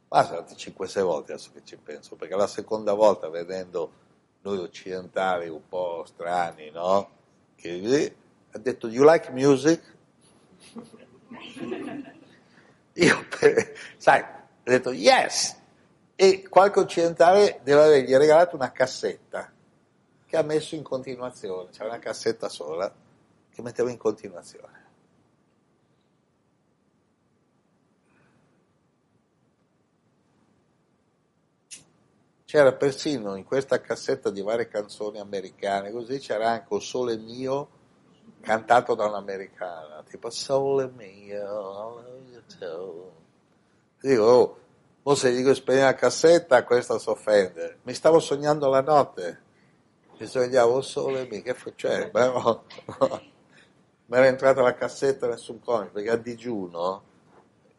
Stati 0.08 0.54
5-6 0.54 1.02
volte 1.02 1.32
adesso 1.32 1.50
che 1.52 1.62
ci 1.64 1.76
penso, 1.76 2.16
perché 2.16 2.36
la 2.36 2.46
seconda 2.46 2.92
volta 2.94 3.28
vedendo 3.28 4.04
noi 4.42 4.58
occidentali 4.58 5.48
un 5.48 5.66
po' 5.68 6.04
strani, 6.06 6.70
no? 6.70 7.10
Che 7.56 8.14
ha 8.52 8.58
detto, 8.58 8.88
you 8.88 9.04
like 9.04 9.30
music? 9.32 9.94
Io, 12.94 13.26
sai, 13.96 14.20
ho 14.20 14.62
detto 14.62 14.92
yes! 14.92 15.56
E 16.14 16.48
qualche 16.48 16.80
occidentale 16.80 17.60
deve 17.62 17.82
avergli 17.82 18.14
regalato 18.14 18.56
una 18.56 18.72
cassetta 18.72 19.52
che 20.24 20.36
ha 20.36 20.42
messo 20.42 20.74
in 20.74 20.82
continuazione, 20.82 21.70
c'era 21.70 21.88
una 21.88 21.98
cassetta 21.98 22.48
sola 22.48 22.92
che 23.50 23.62
metteva 23.62 23.90
in 23.90 23.98
continuazione. 23.98 24.85
C'era 32.56 32.72
persino 32.72 33.36
in 33.36 33.44
questa 33.44 33.82
cassetta 33.82 34.30
di 34.30 34.40
varie 34.40 34.66
canzoni 34.66 35.18
americane, 35.18 35.90
così 35.90 36.18
c'era 36.20 36.52
anche 36.52 36.72
O 36.72 36.78
Sole 36.78 37.18
Mio 37.18 37.68
cantato 38.40 38.94
da 38.94 39.04
un'americana, 39.04 40.02
tipo 40.08 40.30
Sole 40.30 40.90
mio, 40.96 42.02
dico, 44.00 44.22
oh, 44.22 44.58
mo 45.02 45.14
se 45.14 45.34
dico 45.34 45.52
spegni 45.52 45.80
la 45.80 45.94
cassetta, 45.94 46.64
questa 46.64 46.98
si 46.98 47.10
offende. 47.10 47.80
Mi 47.82 47.92
stavo 47.92 48.20
sognando 48.20 48.70
la 48.70 48.80
notte, 48.80 49.40
mi 50.18 50.26
oh 50.26 50.80
sole 50.80 51.28
mio, 51.28 51.42
che 51.42 51.52
faccio? 51.52 51.88
No. 52.14 52.64
Mi 54.08 54.16
era 54.16 54.28
entrata 54.28 54.62
la 54.62 54.74
cassetta 54.74 55.28
nessun 55.28 55.60
comico, 55.60 55.92
perché 55.92 56.08
a 56.08 56.16
digiuno 56.16 57.02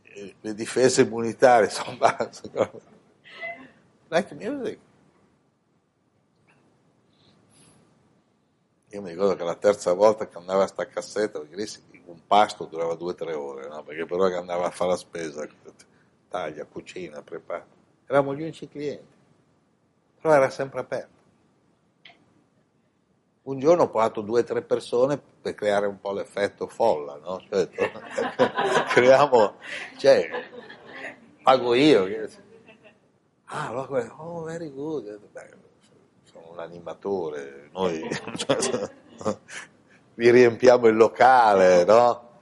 eh, 0.03 0.36
le 0.39 0.53
difese 0.53 1.01
immunitarie 1.01 1.67
sono 1.71 1.97
basse. 1.97 2.95
Like 4.09 4.35
music. 4.35 4.79
Io 8.91 9.01
mi 9.01 9.09
ricordo 9.09 9.35
che 9.35 9.43
la 9.43 9.55
terza 9.55 9.91
volta 9.93 10.27
che 10.27 10.37
andava 10.37 10.63
a 10.63 10.67
sta 10.67 10.87
cassetta, 10.87 11.39
un 11.39 12.21
pasto 12.25 12.65
durava 12.65 12.95
due 12.95 13.11
o 13.11 13.15
tre 13.15 13.33
ore, 13.33 13.67
no? 13.67 13.83
perché 13.83 14.05
però 14.05 14.27
che 14.29 14.35
andava 14.35 14.67
a 14.67 14.71
fare 14.71 14.91
la 14.91 14.95
spesa, 14.95 15.45
taglia, 16.29 16.65
cucina, 16.65 17.21
prepara. 17.21 17.65
Eravamo 18.05 18.33
gli 18.33 18.41
unici 18.41 18.69
clienti, 18.69 19.13
però 20.21 20.33
era 20.33 20.49
sempre 20.49 20.79
aperto. 20.79 21.15
Un 23.43 23.59
giorno 23.59 23.83
ho 23.83 23.89
portato 23.89 24.21
due 24.21 24.41
o 24.41 24.43
tre 24.43 24.61
persone 24.61 25.21
per 25.41 25.53
creare 25.53 25.85
un 25.85 25.99
po' 25.99 26.13
l'effetto 26.13 26.67
folla, 26.67 27.17
no? 27.17 27.41
Cioè, 27.49 27.67
creiamo, 28.87 29.55
cioè, 29.97 30.29
pago 31.43 31.73
io. 31.73 32.05
Ah, 33.49 33.67
allora, 33.67 34.13
oh, 34.17 34.43
very 34.43 34.69
good. 34.71 35.19
Beh, 35.31 35.49
sono 36.23 36.51
un 36.51 36.59
animatore, 36.59 37.69
noi 37.71 38.01
vi 40.15 40.29
riempiamo 40.29 40.87
il 40.87 40.97
locale, 40.97 41.85
no? 41.85 42.39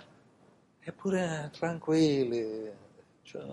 Eppure 0.80 1.52
tranquilli. 1.54 2.72
Cioè, 3.22 3.44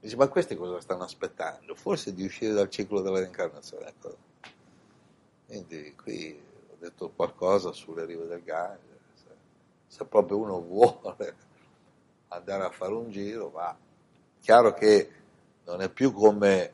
dice, 0.00 0.16
ma 0.16 0.26
questi 0.28 0.56
cosa 0.56 0.80
stanno 0.80 1.04
aspettando? 1.04 1.76
Forse 1.76 2.12
di 2.12 2.24
uscire 2.24 2.52
dal 2.52 2.68
ciclo 2.68 3.00
della 3.00 3.20
reincarnazione. 3.20 3.86
Ecco. 3.86 4.16
Quindi 5.46 5.94
qui 5.94 6.42
ho 6.70 6.76
detto 6.78 7.10
qualcosa 7.10 7.70
sulle 7.72 8.04
rive 8.04 8.26
del 8.26 8.42
Gange, 8.42 8.98
se, 9.14 9.28
se 9.86 10.04
proprio 10.06 10.38
uno 10.38 10.60
vuole 10.60 11.36
andare 12.28 12.64
a 12.64 12.70
fare 12.70 12.94
un 12.94 13.10
giro, 13.10 13.50
va. 13.50 13.76
Chiaro 14.46 14.74
che 14.74 15.10
non 15.64 15.80
è 15.80 15.90
più 15.90 16.12
come 16.12 16.72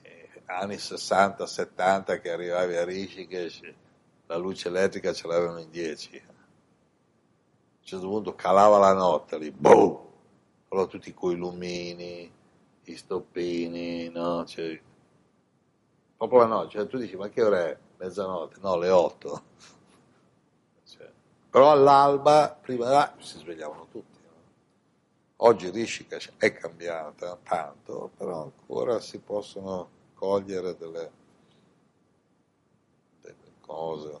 eh, 0.00 0.42
anni 0.46 0.76
60-70 0.76 2.18
che 2.18 2.30
arrivavi 2.30 2.76
a 2.76 2.84
Rishikesh, 2.86 3.60
la 4.24 4.38
luce 4.38 4.68
elettrica 4.68 5.12
ce 5.12 5.28
l'avevano 5.28 5.58
in 5.58 5.68
10. 5.68 6.16
A 6.16 6.30
un 6.30 6.36
certo 7.82 8.08
punto 8.08 8.34
calava 8.34 8.78
la 8.78 8.94
notte 8.94 9.36
lì, 9.36 9.50
boom! 9.50 9.98
Allora 10.68 10.86
tutti 10.86 11.12
quei 11.12 11.36
lumini, 11.36 12.32
i 12.84 12.96
stoppini, 12.96 14.08
no? 14.08 14.46
Cioè, 14.46 14.80
proprio 16.16 16.38
la 16.38 16.46
notte, 16.46 16.70
cioè 16.70 16.86
tu 16.86 16.96
dici 16.96 17.16
ma 17.16 17.28
che 17.28 17.42
ora 17.42 17.66
è? 17.66 17.78
Mezzanotte? 17.98 18.60
No, 18.62 18.78
le 18.78 18.88
otto. 18.88 19.42
Cioè, 20.88 21.10
però 21.50 21.70
all'alba, 21.70 22.58
prima 22.58 22.88
là, 22.88 23.14
si 23.18 23.36
svegliavano 23.36 23.88
tutti. 23.90 24.17
Oggi 25.40 25.70
Rishikesh 25.70 26.32
è 26.36 26.52
cambiata 26.52 27.38
tanto, 27.44 28.10
però 28.16 28.42
ancora 28.42 28.98
si 28.98 29.18
possono 29.18 29.88
cogliere 30.14 30.76
delle, 30.76 31.10
delle 33.20 33.52
cose. 33.60 34.18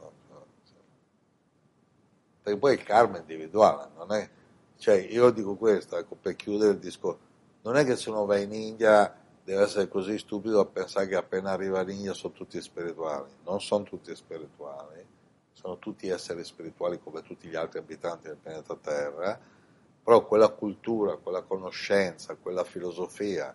Perché 2.40 2.58
poi 2.58 2.74
il 2.74 2.82
karma 2.84 3.16
è 3.16 3.20
individuale, 3.20 3.90
non 3.96 4.12
è... 4.12 4.30
Cioè, 4.76 4.94
io 4.94 5.30
dico 5.30 5.56
questo, 5.56 5.96
ecco, 5.96 6.14
per 6.14 6.36
chiudere 6.36 6.72
il 6.72 6.78
discorso, 6.78 7.18
non 7.62 7.76
è 7.76 7.84
che 7.84 7.96
se 7.96 8.10
uno 8.10 8.24
va 8.24 8.38
in 8.38 8.52
India 8.52 9.12
deve 9.42 9.62
essere 9.62 9.88
così 9.88 10.18
stupido 10.18 10.60
a 10.60 10.66
pensare 10.66 11.08
che 11.08 11.16
appena 11.16 11.50
arriva 11.50 11.82
l'India 11.82 12.12
sono 12.12 12.32
tutti 12.32 12.60
spirituali. 12.60 13.30
Non 13.44 13.60
sono 13.60 13.82
tutti 13.82 14.14
spirituali, 14.14 15.04
sono 15.52 15.78
tutti 15.78 16.06
esseri 16.08 16.44
spirituali 16.44 17.00
come 17.00 17.22
tutti 17.22 17.48
gli 17.48 17.56
altri 17.56 17.80
abitanti 17.80 18.28
del 18.28 18.36
pianeta 18.36 18.76
Terra, 18.76 19.56
però 20.08 20.24
quella 20.24 20.48
cultura, 20.48 21.16
quella 21.16 21.42
conoscenza, 21.42 22.34
quella 22.36 22.64
filosofia 22.64 23.54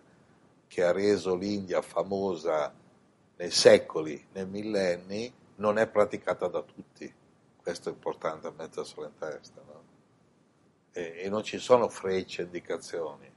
che 0.68 0.84
ha 0.84 0.92
reso 0.92 1.34
l'India 1.34 1.82
famosa 1.82 2.72
nei 3.38 3.50
secoli, 3.50 4.24
nei 4.34 4.46
millenni, 4.46 5.34
non 5.56 5.78
è 5.78 5.88
praticata 5.88 6.46
da 6.46 6.62
tutti. 6.62 7.12
Questo 7.60 7.88
è 7.88 7.92
importante 7.92 8.52
metterselo 8.56 9.04
in 9.04 9.18
testa. 9.18 9.62
No? 9.66 9.82
E, 10.92 11.14
e 11.22 11.28
non 11.28 11.42
ci 11.42 11.58
sono 11.58 11.88
frecce, 11.88 12.42
indicazioni 12.42 13.28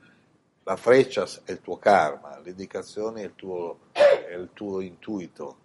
la 0.61 0.75
freccia 0.75 1.27
è 1.43 1.53
il 1.53 1.61
tuo 1.61 1.77
karma, 1.77 2.37
l'indicazione 2.37 3.21
è 3.21 3.25
il 3.25 3.33
tuo, 3.33 3.79
è 3.93 4.35
il 4.35 4.49
tuo 4.53 4.79
intuito. 4.81 5.57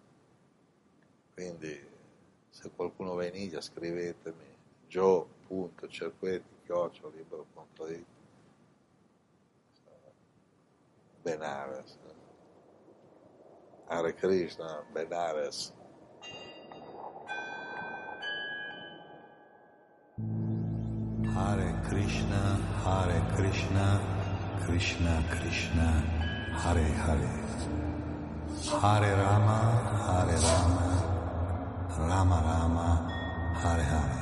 Quindi 1.35 1.87
se 2.49 2.71
qualcuno 2.75 3.13
va 3.13 3.27
in 3.27 3.35
India 3.35 3.61
scrivetemi 3.61 4.55
gio.cerquetti.it 6.73 8.07
Benares 11.25 11.99
Hare 13.89 14.13
Krishna 14.13 14.83
Benares 14.95 15.73
Hare 21.35 21.75
Krishna 21.89 22.43
Hare 22.85 23.21
Krishna 23.37 24.01
Krishna 24.65 25.25
Krishna 25.31 25.89
Hare 26.63 26.89
Hare. 27.05 27.33
Hare 28.81 29.15
Rama 29.23 29.59
Hare 30.07 30.39
Rama 30.49 30.87
Rama 31.99 32.43
Rama 32.47 32.89
Hare 33.63 33.83
Hare 33.83 34.22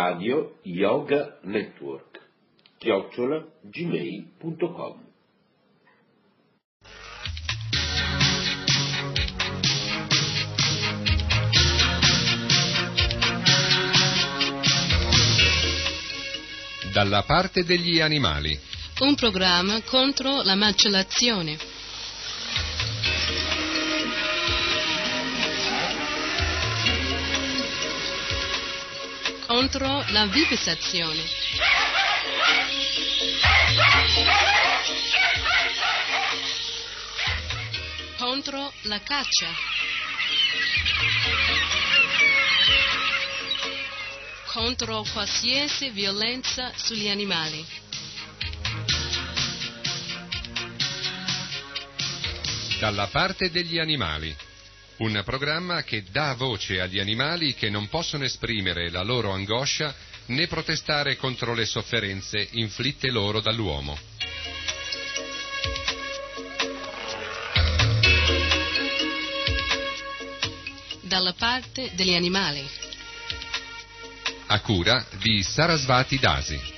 Radio 0.00 0.58
Yoga 0.62 1.40
Network 1.42 2.20
chiocciola 2.78 3.44
gmail.com 3.62 5.06
Dalla 16.92 17.22
parte 17.24 17.64
degli 17.64 18.00
animali. 18.00 18.56
Un 19.00 19.16
programma 19.16 19.82
contro 19.82 20.42
la 20.42 20.54
macellazione. 20.54 21.56
Contro 29.58 30.04
la 30.10 30.24
vivisazione. 30.26 31.20
Contro 38.16 38.72
la 38.82 39.00
caccia. 39.00 39.50
Contro 44.46 45.04
qualsiasi 45.12 45.90
violenza 45.90 46.70
sugli 46.76 47.08
animali. 47.08 47.66
Dalla 52.78 53.08
parte 53.08 53.50
degli 53.50 53.80
animali. 53.80 54.36
Un 54.98 55.22
programma 55.24 55.82
che 55.82 56.04
dà 56.10 56.34
voce 56.34 56.80
agli 56.80 56.98
animali 56.98 57.54
che 57.54 57.70
non 57.70 57.88
possono 57.88 58.24
esprimere 58.24 58.90
la 58.90 59.02
loro 59.02 59.32
angoscia 59.32 59.94
né 60.26 60.46
protestare 60.48 61.16
contro 61.16 61.54
le 61.54 61.64
sofferenze 61.64 62.48
inflitte 62.52 63.10
loro 63.10 63.40
dall'uomo. 63.40 63.98
dalla 71.08 71.32
parte 71.32 71.90
degli 71.94 72.14
animali. 72.14 72.64
A 74.48 74.60
cura 74.60 75.04
di 75.18 75.42
Sarasvati 75.42 76.18
Dasi. 76.18 76.77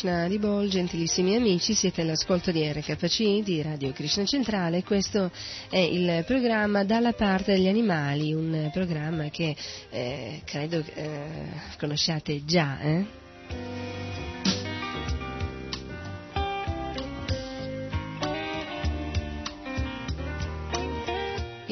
Krishna 0.00 0.28
di 0.28 0.38
Bol, 0.38 0.68
gentilissimi 0.68 1.36
amici, 1.36 1.74
siete 1.74 2.00
all'ascolto 2.00 2.50
di 2.50 2.66
RKC 2.66 3.42
di 3.42 3.60
Radio 3.60 3.92
Krishna 3.92 4.24
Centrale. 4.24 4.82
Questo 4.82 5.30
è 5.68 5.76
il 5.76 6.24
programma 6.26 6.84
Dalla 6.84 7.12
parte 7.12 7.52
degli 7.52 7.68
animali, 7.68 8.32
un 8.32 8.70
programma 8.72 9.28
che 9.28 9.54
eh, 9.90 10.40
credo 10.46 10.82
eh, 10.94 11.24
conosciate 11.78 12.46
già. 12.46 12.80
Eh? 12.80 13.19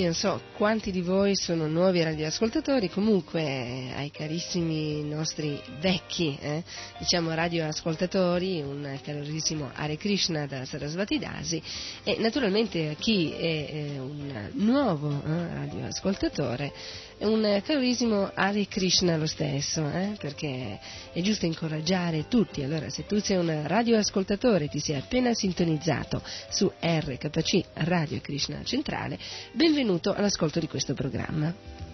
Non 0.09 0.17
so 0.17 0.41
quanti 0.57 0.91
di 0.91 1.03
voi 1.03 1.37
sono 1.37 1.67
nuovi 1.67 2.03
radioascoltatori, 2.03 2.89
comunque 2.89 3.93
ai 3.95 4.11
carissimi 4.11 5.05
nostri 5.05 5.61
vecchi, 5.81 6.35
eh, 6.41 6.65
diciamo 6.99 7.35
radioascoltatori, 7.35 8.63
un 8.63 8.99
calorissimo 9.03 9.71
Hare 9.75 9.99
Krishna 9.99 10.47
da 10.47 10.65
Sarasvati 10.65 11.19
Dasi 11.19 11.63
e 12.05 12.17
naturalmente 12.21 12.89
a 12.89 12.95
chi 12.95 13.33
è 13.33 13.37
eh, 13.39 13.99
un 13.99 14.49
nuovo 14.55 15.11
eh, 15.11 15.55
radioascoltatore 15.55 16.73
un 17.21 17.61
calorissimo 17.65 18.31
Hare 18.35 18.67
Krishna 18.67 19.17
lo 19.17 19.27
stesso, 19.27 19.87
eh? 19.89 20.15
perché 20.19 20.79
è 21.13 21.21
giusto 21.21 21.47
incoraggiare 21.47 22.29
tutti. 22.29 22.63
Allora, 22.63 22.89
se 22.91 23.07
tu 23.07 23.19
sei 23.19 23.37
un 23.37 23.67
radioascoltatore, 23.67 24.69
ti 24.69 24.79
sei 24.79 24.97
appena 24.97 25.35
sintonizzato 25.35 26.23
su 26.49 26.71
RKC 26.81 27.65
Radio 27.75 28.21
Krishna 28.21 28.63
Centrale, 28.63 29.19
benvenuto 29.53 30.13
all'ascolto 30.13 30.61
di 30.61 30.69
questo 30.69 30.95
programma. 30.95 31.88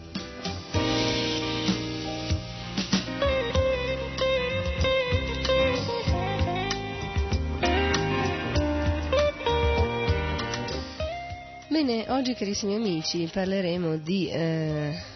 Oggi 12.15 12.35
carissimi 12.35 12.75
amici 12.75 13.29
parleremo 13.33 13.97
di 13.97 14.29
eh, 14.29 15.13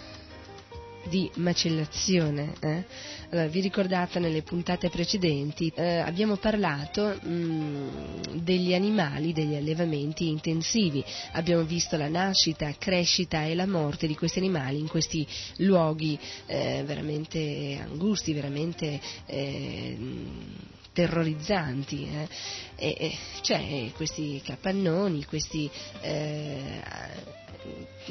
di 1.08 1.30
macellazione. 1.36 2.54
Eh? 2.60 2.84
Allora, 3.30 3.46
vi 3.46 3.60
ricordate 3.60 4.18
nelle 4.18 4.42
puntate 4.42 4.90
precedenti 4.90 5.72
eh, 5.74 5.98
abbiamo 5.98 6.36
parlato 6.36 7.18
mh, 7.22 7.30
mm, 7.30 7.88
degli 8.34 8.74
animali, 8.74 9.32
degli 9.32 9.54
allevamenti 9.54 10.28
intensivi, 10.28 11.02
abbiamo 11.32 11.62
visto 11.62 11.96
la 11.96 12.08
nascita, 12.08 12.74
crescita 12.78 13.44
e 13.44 13.54
la 13.54 13.66
morte 13.66 14.06
di 14.06 14.14
questi 14.14 14.38
animali 14.38 14.78
in 14.78 14.88
questi 14.88 15.26
luoghi 15.58 16.18
eh, 16.46 16.82
veramente 16.84 17.78
angusti, 17.80 18.32
veramente 18.32 19.00
eh, 19.26 19.96
terrorizzanti. 20.98 22.08
Eh? 22.10 22.28
E, 22.74 22.96
e, 22.98 23.18
cioè 23.42 23.92
questi 23.94 24.42
capannoni, 24.44 25.24
questi 25.26 25.70
eh, 26.00 27.36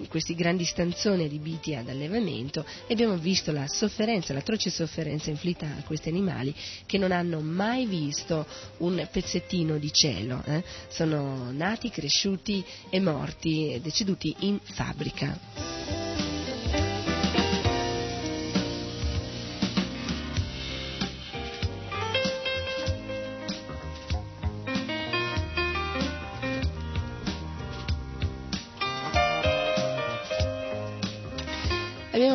questi 0.10 0.36
grandi 0.36 0.64
stanzoni 0.64 1.24
adibiti 1.24 1.74
ad 1.74 1.90
allevamento 1.90 2.64
e 2.86 2.94
abbiamo 2.94 3.18
visto 3.18 3.52
la 3.52 3.68
sofferenza, 3.68 4.34
l'atroce 4.34 4.70
sofferenza 4.70 5.30
inflitta 5.30 5.66
a 5.66 5.84
questi 5.84 6.10
animali 6.10 6.54
che 6.86 6.98
non 6.98 7.12
hanno 7.12 7.40
mai 7.40 7.88
visto 7.88 8.46
un 8.78 9.08
pezzettino 9.12 9.78
di 9.78 9.92
cielo, 9.92 10.44
eh? 10.46 10.64
sono 10.90 11.52
nati, 11.52 11.90
cresciuti 11.90 12.64
e 12.90 13.00
morti, 13.00 13.80
deceduti 13.82 14.36
in 14.40 14.60
fabbrica. 14.62 16.27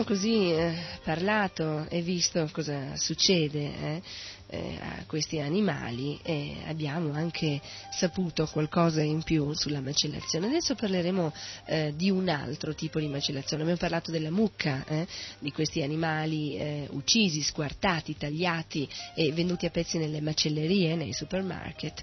Abbiamo 0.03 0.21
così 0.21 0.51
eh, 0.51 0.75
parlato 1.05 1.87
e 1.89 2.03
visto 2.03 2.49
cosa 2.51 2.97
succede 2.97 3.61
eh, 3.61 4.03
eh, 4.49 4.79
a 4.81 5.05
questi 5.07 5.39
animali 5.39 6.19
e 6.25 6.57
abbiamo 6.67 7.13
anche 7.13 7.61
saputo 7.93 8.47
qualcosa 8.47 9.01
in 9.01 9.23
più 9.23 9.53
sulla 9.53 9.81
macellazione. 9.81 10.49
Adesso 10.49 10.75
parleremo 10.75 11.33
eh, 11.67 11.93
di 11.95 12.11
un 12.11 12.29
altro 12.29 12.75
tipo 12.75 12.99
di 12.99 13.07
macellazione. 13.07 13.63
Abbiamo 13.63 13.79
parlato 13.79 14.11
della 14.11 14.33
mucca, 14.33 14.85
eh, 14.89 15.07
di 15.39 15.53
questi 15.53 15.83
animali 15.83 16.89
uccisi, 16.91 17.41
squartati, 17.41 18.17
tagliati 18.17 18.89
e 19.15 19.31
venduti 19.33 19.67
a 19.67 19.71
pezzi 19.71 19.99
nelle 19.99 20.21
macellerie, 20.21 20.97
nei 20.97 21.13
supermarket. 21.13 22.03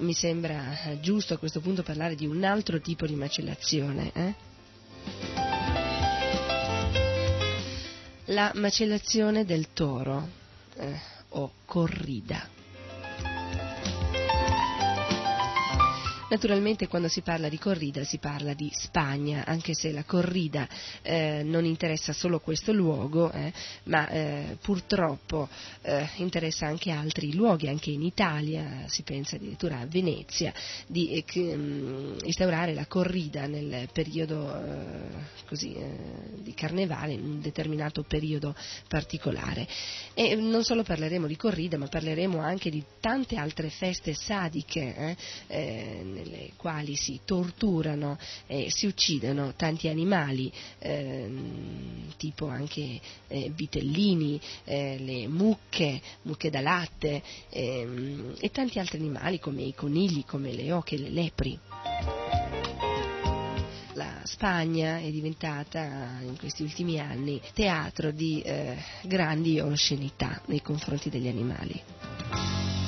Mi 0.00 0.12
sembra 0.12 0.96
giusto 1.00 1.34
a 1.34 1.38
questo 1.38 1.60
punto 1.60 1.82
parlare 1.82 2.14
di 2.14 2.26
un 2.26 2.44
altro 2.44 2.80
tipo 2.80 3.06
di 3.06 3.14
macellazione 3.16 4.38
la 8.30 8.52
macellazione 8.54 9.44
del 9.44 9.72
toro 9.72 10.28
eh, 10.76 11.00
o 11.30 11.50
corrida. 11.64 12.48
Naturalmente 16.30 16.86
quando 16.86 17.08
si 17.08 17.22
parla 17.22 17.48
di 17.48 17.58
corrida 17.58 18.04
si 18.04 18.18
parla 18.18 18.54
di 18.54 18.70
Spagna, 18.72 19.44
anche 19.44 19.74
se 19.74 19.90
la 19.90 20.04
corrida 20.04 20.68
eh, 21.02 21.42
non 21.44 21.64
interessa 21.64 22.12
solo 22.12 22.38
questo 22.38 22.70
luogo, 22.72 23.32
eh, 23.32 23.52
ma 23.84 24.08
eh, 24.08 24.56
purtroppo 24.62 25.48
eh, 25.82 26.08
interessa 26.18 26.66
anche 26.66 26.92
altri 26.92 27.34
luoghi, 27.34 27.66
anche 27.66 27.90
in 27.90 28.02
Italia, 28.02 28.84
si 28.86 29.02
pensa 29.02 29.34
addirittura 29.34 29.80
a 29.80 29.86
Venezia, 29.86 30.52
di 30.86 31.10
eh, 31.10 31.56
mm, 31.56 32.18
instaurare 32.22 32.74
la 32.74 32.86
corrida 32.86 33.48
nel 33.48 33.88
periodo 33.92 34.54
eh, 34.54 35.08
così, 35.46 35.76
di 36.42 36.54
carnevale, 36.54 37.14
in 37.14 37.24
un 37.24 37.40
determinato 37.40 38.04
periodo 38.04 38.54
particolare. 38.86 39.66
E 40.14 40.36
non 40.36 40.62
solo 40.62 40.84
parleremo 40.84 41.26
di 41.26 41.34
corrida, 41.36 41.76
ma 41.76 41.88
parleremo 41.88 42.38
anche 42.38 42.70
di 42.70 42.84
tante 43.00 43.34
altre 43.34 43.68
feste 43.68 44.14
sadiche 44.14 45.16
nelle 46.22 46.52
quali 46.56 46.96
si 46.96 47.20
torturano 47.24 48.18
e 48.46 48.70
si 48.70 48.86
uccidono 48.86 49.54
tanti 49.56 49.88
animali, 49.88 50.52
eh, 50.78 51.30
tipo 52.16 52.46
anche 52.46 53.00
eh, 53.28 53.50
vitellini, 53.54 54.40
eh, 54.64 54.96
le 54.98 55.28
mucche, 55.28 56.00
mucche 56.22 56.50
da 56.50 56.60
latte 56.60 57.22
ehm, 57.48 58.36
e 58.38 58.50
tanti 58.50 58.78
altri 58.78 58.98
animali 58.98 59.38
come 59.38 59.62
i 59.62 59.74
conigli, 59.74 60.24
come 60.24 60.52
le 60.52 60.72
oche, 60.72 60.96
le 60.96 61.10
lepri 61.10 61.58
la 63.94 64.20
Spagna 64.24 64.98
è 64.98 65.10
diventata 65.10 66.18
in 66.22 66.38
questi 66.38 66.62
ultimi 66.62 66.98
anni 66.98 67.40
teatro 67.52 68.10
di 68.10 68.40
eh, 68.40 68.76
grandi 69.02 69.60
oscenità 69.60 70.40
nei 70.46 70.62
confronti 70.62 71.10
degli 71.10 71.28
animali. 71.28 72.79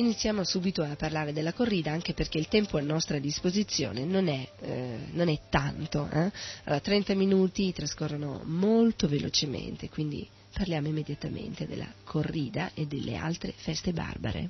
Iniziamo 0.00 0.44
subito 0.44 0.82
a 0.82 0.96
parlare 0.96 1.34
della 1.34 1.52
corrida 1.52 1.92
anche 1.92 2.14
perché 2.14 2.38
il 2.38 2.48
tempo 2.48 2.78
a 2.78 2.80
nostra 2.80 3.18
disposizione 3.18 4.06
non 4.06 4.28
è, 4.28 4.48
eh, 4.60 4.96
non 5.10 5.28
è 5.28 5.38
tanto. 5.50 6.08
Eh? 6.10 6.32
Allora, 6.64 6.80
30 6.80 7.14
minuti 7.14 7.70
trascorrono 7.74 8.40
molto 8.46 9.08
velocemente, 9.08 9.90
quindi 9.90 10.26
parliamo 10.54 10.88
immediatamente 10.88 11.66
della 11.66 11.92
corrida 12.02 12.70
e 12.72 12.86
delle 12.86 13.16
altre 13.16 13.52
feste 13.54 13.92
barbare. 13.92 14.48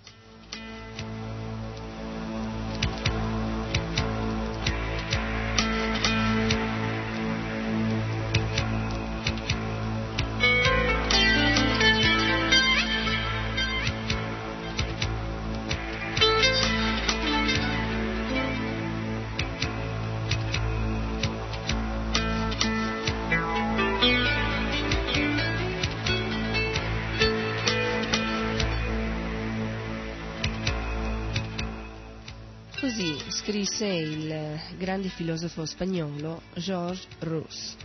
Scrisse 33.80 33.86
il 33.86 34.60
grande 34.76 35.08
filosofo 35.08 35.64
spagnolo 35.64 36.42
Georges 36.54 37.06
Rousse. 37.20 37.76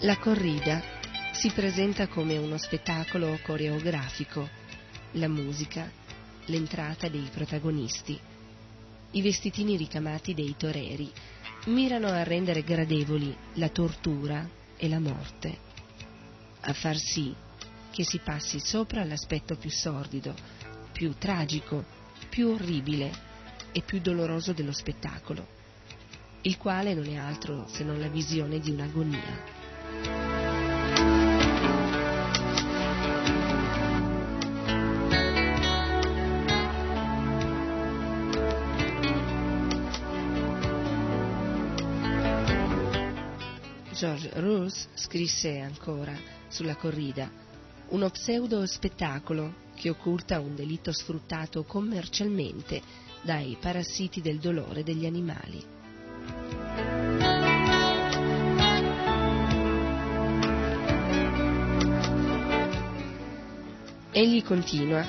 La 0.00 0.18
corrida 0.18 0.82
si 1.32 1.50
presenta 1.50 2.08
come 2.08 2.36
uno 2.36 2.58
spettacolo 2.58 3.38
coreografico, 3.44 4.48
la 5.12 5.28
musica, 5.28 5.88
l'entrata 6.46 7.08
dei 7.08 7.28
protagonisti, 7.32 8.18
i 9.12 9.22
vestitini 9.22 9.76
ricamati 9.76 10.34
dei 10.34 10.54
toreri 10.56 11.08
mirano 11.66 12.08
a 12.08 12.24
rendere 12.24 12.64
gradevoli 12.64 13.34
la 13.54 13.68
tortura 13.68 14.64
e 14.76 14.88
la 14.88 15.00
morte, 15.00 15.58
a 16.60 16.72
far 16.72 16.96
sì 16.96 17.34
che 17.90 18.04
si 18.04 18.18
passi 18.18 18.60
sopra 18.60 19.04
l'aspetto 19.04 19.56
più 19.56 19.70
sordido, 19.70 20.34
più 20.92 21.14
tragico, 21.18 21.84
più 22.28 22.48
orribile 22.48 23.10
e 23.72 23.82
più 23.82 24.00
doloroso 24.00 24.52
dello 24.52 24.72
spettacolo, 24.72 25.46
il 26.42 26.56
quale 26.58 26.94
non 26.94 27.06
è 27.06 27.16
altro 27.16 27.66
se 27.68 27.84
non 27.84 27.98
la 27.98 28.08
visione 28.08 28.58
di 28.58 28.70
un'agonia. 28.70 30.35
Rousse 44.36 44.88
scrisse 44.92 45.60
ancora 45.60 46.14
sulla 46.48 46.76
corrida 46.76 47.30
uno 47.88 48.10
pseudo 48.10 48.66
spettacolo 48.66 49.64
che 49.74 49.88
occulta 49.88 50.40
un 50.40 50.54
delitto 50.54 50.92
sfruttato 50.92 51.64
commercialmente 51.64 52.82
dai 53.22 53.56
parassiti 53.58 54.20
del 54.20 54.38
dolore 54.38 54.82
degli 54.82 55.06
animali. 55.06 55.64
Egli 64.12 64.42
continua, 64.42 65.06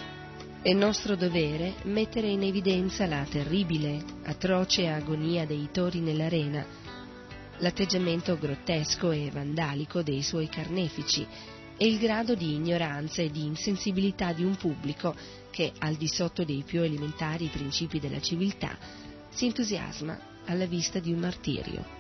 è 0.62 0.72
nostro 0.74 1.18
dovere 1.18 1.76
mettere 1.84 2.28
in 2.28 2.44
evidenza 2.44 3.06
la 3.08 3.26
terribile, 3.30 4.04
atroce 4.24 4.88
agonia 4.88 5.46
dei 5.46 5.68
tori 5.72 6.00
nell'arena 6.00 6.87
l'atteggiamento 7.60 8.38
grottesco 8.38 9.12
e 9.12 9.30
vandalico 9.32 10.02
dei 10.02 10.22
suoi 10.22 10.48
carnefici 10.48 11.26
e 11.78 11.86
il 11.86 12.00
grado 12.00 12.36
di 12.36 12.54
ignoranza 12.54 13.22
e 13.22 13.30
di 13.30 13.46
insensibilità 13.46 14.34
di 14.34 14.44
un 14.44 14.56
pubblico 14.56 15.16
che, 15.52 15.72
al 15.80 15.96
di 15.96 16.08
sotto 16.08 16.44
dei 16.44 16.64
più 16.66 16.82
elementari 16.82 17.48
principi 17.48 18.00
della 18.00 18.20
civiltà, 18.20 18.78
si 19.30 19.46
entusiasma 19.46 20.20
alla 20.46 20.66
vista 20.66 21.00
di 21.00 21.12
un 21.12 21.20
martirio. 21.20 21.97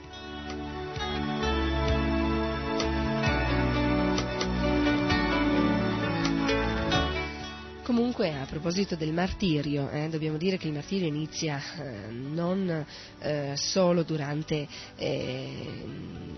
Comunque, 8.07 8.39
a 8.39 8.45
proposito 8.45 8.95
del 8.95 9.11
martirio, 9.11 9.89
eh, 9.89 10.07
dobbiamo 10.07 10.38
dire 10.38 10.55
che 10.55 10.67
il 10.67 10.73
martirio 10.73 11.09
inizia 11.09 11.61
eh, 11.77 12.09
non 12.09 12.85
eh, 13.19 13.53
solo 13.57 14.03
durante 14.03 14.65
eh, 14.95 15.84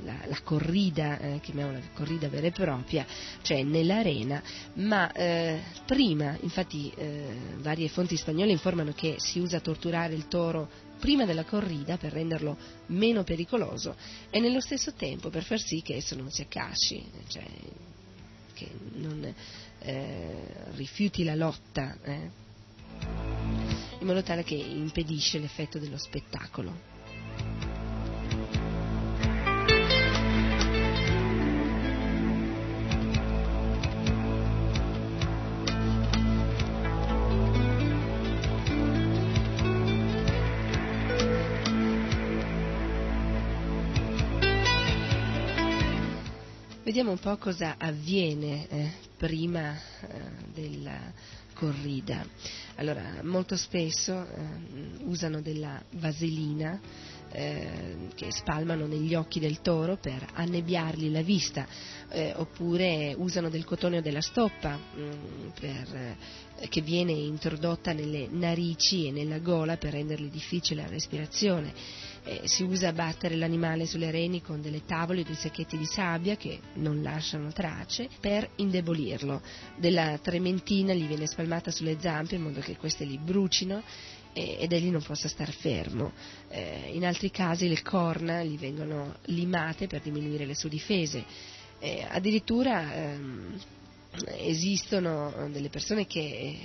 la, 0.04 0.18
la, 0.26 0.42
corrida, 0.42 1.20
eh, 1.20 1.40
chiamiamola 1.40 1.80
corrida 1.94 2.28
vera 2.28 2.48
e 2.48 2.52
propria, 2.52 3.06
cioè 3.44 3.62
nell'arena, 3.62 4.42
ma 4.78 5.12
eh, 5.12 5.62
prima, 5.86 6.36
infatti 6.42 6.92
varie 7.58 7.88
fonti 7.88 8.18
spagnole 8.18 8.50
informano 8.50 8.92
che 8.94 9.18
si 9.20 9.38
usa 9.38 9.60
torturare 9.60 10.16
il 10.16 10.28
toro 10.28 10.68
prima 11.00 11.26
della 11.26 11.44
corrida 11.44 11.98
per 11.98 12.14
renderlo 12.14 12.58
meno 12.88 13.24
pericoloso 13.24 13.96
e 14.32 14.40
nello 14.40 14.60
stesso 14.60 14.94
tempo 14.94 15.30
per 15.30 15.44
far 15.44 15.60
sì 15.60 15.84
che 15.84 15.98
esso 15.98 16.16
non 16.16 16.32
si 16.32 16.42
accasci, 16.42 17.06
cioè 17.28 17.46
che 18.56 18.68
non 18.96 19.34
eh, 19.80 20.54
rifiuti 20.76 21.24
la 21.24 21.36
lotta, 21.36 21.98
eh, 22.02 22.30
in 24.00 24.06
modo 24.06 24.22
tale 24.24 24.44
che 24.44 24.56
impedisce 24.56 25.40
l'effetto 25.40 25.80
dello 25.80 25.98
spettacolo. 25.98 27.69
Vediamo 46.90 47.12
un 47.12 47.20
po' 47.20 47.38
cosa 47.38 47.76
avviene 47.78 48.68
eh, 48.68 48.92
prima 49.16 49.76
eh, 49.76 50.08
della 50.52 50.98
corrida. 51.54 52.26
Allora, 52.78 53.20
molto 53.22 53.56
spesso 53.56 54.26
eh, 54.26 55.04
usano 55.04 55.40
della 55.40 55.80
vaselina 55.92 56.82
eh, 57.32 58.08
che 58.16 58.32
spalmano 58.32 58.88
negli 58.88 59.14
occhi 59.14 59.40
del 59.40 59.62
toro 59.62 59.98
per 59.98 60.30
annebbiargli 60.34 61.12
la 61.12 61.22
vista, 61.22 61.68
eh, 62.10 62.34
oppure 62.36 63.14
usano 63.16 63.50
del 63.50 63.66
cotone 63.66 64.00
o 64.00 64.02
della 64.02 64.22
stoppa 64.22 64.76
mh, 64.76 65.00
mm, 65.00 65.48
per, 65.60 65.96
eh, 66.58 66.68
che 66.70 66.82
viene 66.82 67.12
introdotta 67.12 67.94
nelle 67.94 68.28
narici 68.32 69.06
e 69.06 69.12
nella 69.12 69.38
gola 69.38 69.78
per 69.78 69.92
rendergli 69.94 70.32
difficile 70.32 70.82
la 70.82 70.90
respirazione 70.90 71.72
eh, 72.30 72.48
si 72.48 72.62
usa 72.62 72.94
battere 72.94 73.36
l'animale 73.36 73.88
sulle 73.88 74.12
reni 74.12 74.42
con 74.44 74.62
delle 74.62 74.86
tavole 74.86 75.22
o 75.22 75.24
dei 75.24 75.34
sacchetti 75.34 75.78
di 75.80 75.86
sabbia 75.86 76.36
che 76.36 76.60
non 76.76 77.02
lasciano 77.02 77.52
tracce 77.52 78.08
per 78.20 78.48
indebolirlo. 78.58 79.42
Della 79.78 80.20
trementina 80.22 80.94
gli 80.94 81.08
viene 81.08 81.26
spalmata 81.26 81.72
sulle 81.72 81.98
zampe 82.00 82.36
in 82.36 82.44
modo 82.44 82.60
che 82.60 82.78
queste 82.78 83.04
li 83.04 83.18
brucino 83.18 83.82
ed 84.32 84.72
egli 84.72 84.90
non 84.90 85.02
possa 85.02 85.28
star 85.28 85.52
fermo. 85.52 86.12
Eh, 86.50 86.92
in 86.94 87.04
altri 87.04 87.32
casi 87.32 87.68
le 87.68 87.82
corna 87.82 88.44
gli 88.44 88.58
vengono 88.60 89.16
limate 89.26 89.88
per 89.88 90.02
diminuire 90.02 90.46
le 90.46 90.54
sue 90.54 90.70
difese. 90.70 91.26
Eh, 91.80 92.06
addirittura 92.08 92.94
ehm, 92.94 93.60
esistono 94.38 95.50
delle 95.52 95.70
persone 95.70 96.06
che 96.06 96.58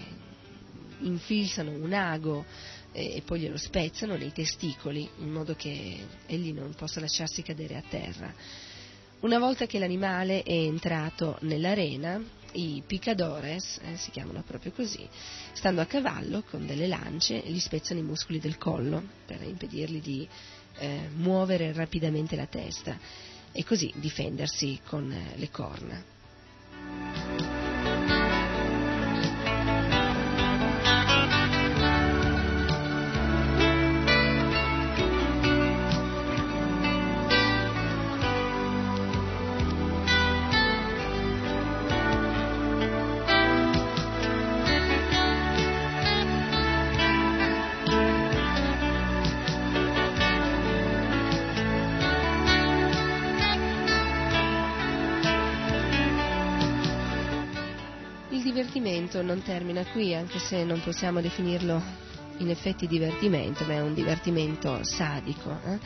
infilzano 1.00 1.70
un 1.70 1.92
ago 1.92 2.44
e 2.94 3.22
poi 3.24 3.40
glielo 3.40 3.56
spezzano 3.56 4.16
nei 4.16 4.32
testicoli 4.32 5.08
in 5.18 5.30
modo 5.30 5.56
che 5.56 5.98
egli 6.26 6.52
non 6.52 6.72
possa 6.74 7.00
lasciarsi 7.00 7.42
cadere 7.42 7.76
a 7.76 7.82
terra. 7.88 8.32
Una 9.20 9.38
volta 9.38 9.66
che 9.66 9.80
l'animale 9.80 10.42
è 10.44 10.52
entrato 10.52 11.38
nell'arena, 11.40 12.22
i 12.52 12.82
picadores, 12.86 13.80
eh, 13.82 13.96
si 13.96 14.10
chiamano 14.12 14.42
proprio 14.46 14.70
così, 14.70 15.08
stando 15.52 15.80
a 15.80 15.86
cavallo 15.86 16.44
con 16.48 16.66
delle 16.66 16.86
lance, 16.86 17.42
gli 17.44 17.58
spezzano 17.58 17.98
i 17.98 18.04
muscoli 18.04 18.38
del 18.38 18.58
collo 18.58 19.02
per 19.26 19.42
impedirgli 19.42 20.00
di 20.00 20.28
eh, 20.76 21.08
muovere 21.14 21.72
rapidamente 21.72 22.36
la 22.36 22.46
testa 22.46 22.96
e 23.50 23.64
così 23.64 23.92
difendersi 23.96 24.80
con 24.84 25.10
eh, 25.10 25.36
le 25.36 25.50
corna. 25.50 26.13
Termina 59.74 59.84
qui, 59.90 60.14
anche 60.14 60.38
se 60.38 60.64
non 60.64 60.80
possiamo 60.82 61.20
definirlo 61.20 61.82
in 62.38 62.50
effetti 62.50 62.86
divertimento, 62.86 63.64
ma 63.64 63.74
è 63.74 63.80
un 63.80 63.94
divertimento 63.94 64.84
sadico. 64.84 65.58
Eh? 65.64 65.78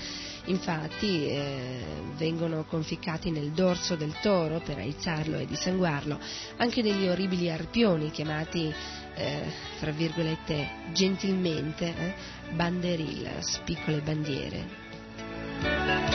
Infatti 0.47 1.27
eh, 1.27 1.83
vengono 2.17 2.65
conficcati 2.65 3.31
nel 3.31 3.51
dorso 3.51 3.97
del 3.97 4.15
toro 4.21 4.61
per 4.61 4.79
aizzarlo 4.79 5.39
e 5.39 5.47
dissanguarlo 5.47 6.19
anche 6.57 6.83
degli 6.83 7.07
orribili 7.07 7.51
arpioni 7.51 8.11
chiamati, 8.11 8.73
eh, 9.15 9.43
fra 9.79 9.91
virgolette, 9.91 10.69
gentilmente 10.93 11.87
eh, 11.87 12.15
banderillas, 12.53 13.61
piccole 13.65 14.01
bandiere. 14.01 16.08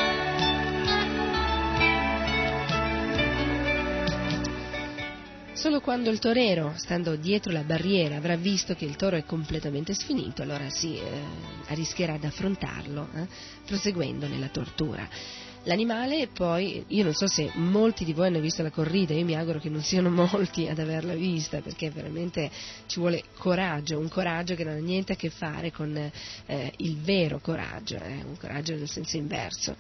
Solo 5.64 5.80
quando 5.80 6.10
il 6.10 6.20
torero, 6.20 6.74
stando 6.76 7.16
dietro 7.16 7.54
la 7.54 7.64
barriera, 7.64 8.18
avrà 8.18 8.36
visto 8.36 8.76
che 8.76 8.84
il 8.84 8.98
toro 8.98 9.16
è 9.16 9.24
completamente 9.24 9.94
sfinito, 9.94 10.42
allora 10.42 10.70
si 10.70 10.98
eh, 10.98 11.22
rischierà 11.68 12.16
ad 12.16 12.26
affrontarlo, 12.26 13.08
eh, 13.16 13.28
proseguendo 13.66 14.28
nella 14.28 14.50
tortura. 14.50 15.08
L'animale 15.64 16.28
poi, 16.28 16.84
io 16.90 17.06
non 17.06 17.14
so 17.14 17.28
se 17.28 17.50
molti 17.54 18.04
di 18.04 18.12
voi 18.12 18.28
hanno 18.28 18.42
visto 18.42 18.62
la 18.62 18.72
corrida, 18.72 19.14
io 19.14 19.24
mi 19.24 19.38
auguro 19.38 19.60
che 19.60 19.70
non 19.70 19.82
siano 19.82 20.10
molti 20.12 20.68
ad 20.68 20.80
averla 20.80 21.14
vista 21.14 21.62
perché 21.62 21.90
veramente 21.92 22.52
ci 22.88 23.00
vuole 23.00 23.24
coraggio, 23.38 23.98
un 23.98 24.10
coraggio 24.10 24.56
che 24.56 24.66
non 24.66 24.74
ha 24.74 24.80
niente 24.80 25.14
a 25.14 25.16
che 25.16 25.30
fare 25.30 25.72
con 25.72 25.96
eh, 25.96 26.74
il 26.76 26.98
vero 26.98 27.40
coraggio, 27.40 27.96
eh, 27.96 28.22
un 28.28 28.36
coraggio 28.38 28.76
nel 28.76 28.90
senso 28.90 29.16
inverso. 29.16 29.78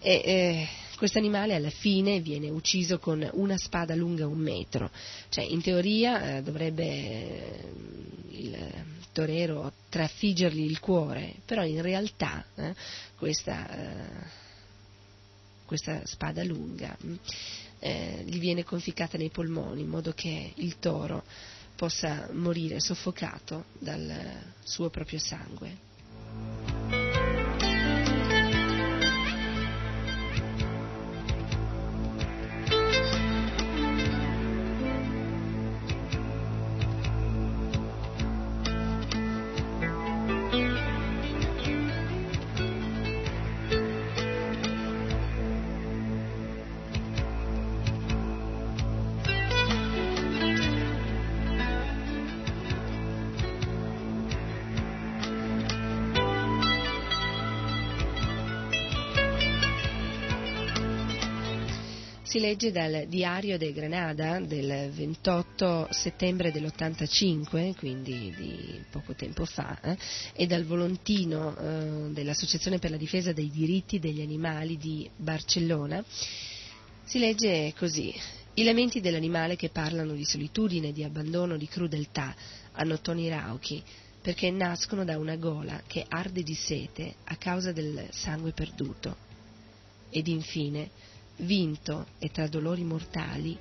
E, 0.00 0.22
eh, 0.24 0.68
questo 0.96 1.18
animale 1.18 1.54
alla 1.54 1.70
fine 1.70 2.20
viene 2.20 2.48
ucciso 2.50 2.98
con 2.98 3.28
una 3.34 3.56
spada 3.58 3.94
lunga 3.94 4.26
un 4.26 4.38
metro, 4.38 4.90
cioè 5.28 5.44
in 5.44 5.62
teoria 5.62 6.36
eh, 6.36 6.42
dovrebbe 6.42 6.84
eh, 6.84 7.72
il 8.28 8.56
torero 9.12 9.72
trafiggergli 9.88 10.64
il 10.64 10.80
cuore, 10.80 11.34
però 11.44 11.64
in 11.64 11.82
realtà 11.82 12.44
eh, 12.54 12.74
questa 13.16 13.68
eh, 13.70 14.42
questa 15.64 16.04
spada 16.04 16.44
lunga, 16.44 16.96
eh, 17.78 18.22
gli 18.24 18.38
viene 18.38 18.64
conficcata 18.64 19.18
nei 19.18 19.30
polmoni 19.30 19.82
in 19.82 19.88
modo 19.88 20.12
che 20.12 20.52
il 20.56 20.78
toro 20.78 21.24
possa 21.74 22.28
morire 22.32 22.80
soffocato 22.80 23.64
dal 23.78 24.52
suo 24.62 24.90
proprio 24.90 25.18
sangue. 25.18 26.73
Legge 62.44 62.72
dal 62.72 63.06
Diario 63.08 63.56
de 63.56 63.72
Granada 63.72 64.38
del 64.38 64.90
28 64.90 65.88
settembre 65.90 66.52
dell'85, 66.52 67.74
quindi 67.74 68.34
di 68.36 68.84
poco 68.90 69.14
tempo 69.14 69.46
fa, 69.46 69.80
eh, 69.80 69.96
e 70.34 70.46
dal 70.46 70.64
Volontino 70.64 71.56
eh, 71.56 72.10
dell'Associazione 72.10 72.78
per 72.78 72.90
la 72.90 72.98
difesa 72.98 73.32
dei 73.32 73.50
diritti 73.50 73.98
degli 73.98 74.20
animali 74.20 74.76
di 74.76 75.08
Barcellona. 75.16 76.04
Si 77.04 77.18
legge 77.18 77.72
così. 77.78 78.14
I 78.56 78.62
lamenti 78.62 79.00
dell'animale 79.00 79.56
che 79.56 79.70
parlano 79.70 80.12
di 80.12 80.26
solitudine, 80.26 80.92
di 80.92 81.02
abbandono, 81.02 81.56
di 81.56 81.66
crudeltà 81.66 82.34
hanno 82.72 83.00
toni 83.00 83.26
rauchi, 83.26 83.82
perché 84.20 84.50
nascono 84.50 85.02
da 85.02 85.16
una 85.16 85.36
gola 85.36 85.80
che 85.86 86.04
arde 86.06 86.42
di 86.42 86.54
sete 86.54 87.14
a 87.24 87.36
causa 87.36 87.72
del 87.72 88.06
sangue 88.10 88.52
perduto. 88.52 89.16
Ed 90.10 90.28
infine, 90.28 90.90
vinto 91.38 92.06
e 92.18 92.30
tra 92.30 92.46
dolori 92.46 92.84
mortali, 92.84 93.58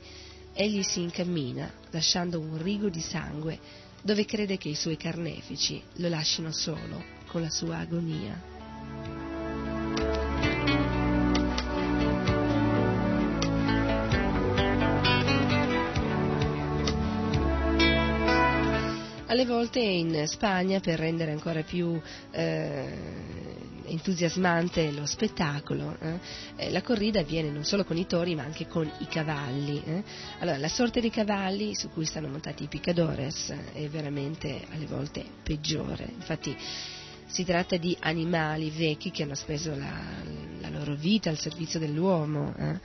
egli 0.53 0.83
si 0.83 1.01
incammina, 1.01 1.71
lasciando 1.91 2.39
un 2.39 2.61
rigo 2.61 2.89
di 2.89 3.01
sangue 3.01 3.59
dove 4.01 4.25
crede 4.25 4.57
che 4.57 4.69
i 4.69 4.75
suoi 4.75 4.97
carnefici 4.97 5.81
lo 5.95 6.09
lasciano 6.09 6.51
solo 6.51 7.03
con 7.27 7.41
la 7.41 7.49
sua 7.49 7.77
agonia. 7.77 8.51
Alle 19.25 19.45
volte 19.45 19.79
in 19.79 20.27
Spagna, 20.27 20.79
per 20.79 20.99
rendere 20.99 21.31
ancora 21.31 21.63
più 21.63 21.99
eh, 22.29 22.97
entusiasmante 23.85 24.91
lo 24.91 25.05
spettacolo. 25.05 25.97
Eh? 25.99 26.19
Eh, 26.55 26.71
la 26.71 26.81
corrida 26.81 27.19
avviene 27.19 27.49
non 27.49 27.63
solo 27.63 27.83
con 27.83 27.97
i 27.97 28.05
tori 28.05 28.35
ma 28.35 28.43
anche 28.43 28.67
con 28.67 28.89
i 28.99 29.07
cavalli. 29.07 29.81
Eh? 29.85 30.03
Allora, 30.39 30.57
la 30.57 30.67
sorte 30.67 31.01
dei 31.01 31.09
cavalli 31.09 31.75
su 31.75 31.89
cui 31.89 32.05
stanno 32.05 32.27
montati 32.27 32.63
i 32.63 32.67
picadores 32.67 33.53
è 33.73 33.87
veramente 33.87 34.65
alle 34.71 34.85
volte 34.85 35.23
peggiore. 35.43 36.07
Infatti 36.15 36.55
si 37.25 37.43
tratta 37.43 37.77
di 37.77 37.95
animali 37.99 38.69
vecchi 38.69 39.11
che 39.11 39.23
hanno 39.23 39.35
speso 39.35 39.75
la, 39.75 39.91
la 40.59 40.69
loro 40.69 40.95
vita 40.95 41.29
al 41.29 41.37
servizio 41.37 41.79
dell'uomo 41.79 42.53
eh? 42.57 42.79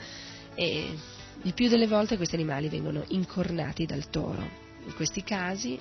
e 0.54 0.98
il 1.42 1.54
più 1.54 1.68
delle 1.68 1.86
volte 1.86 2.16
questi 2.16 2.34
animali 2.34 2.68
vengono 2.68 3.04
incornati 3.08 3.86
dal 3.86 4.08
toro. 4.10 4.66
In 4.86 4.94
questi 4.94 5.22
casi 5.22 5.78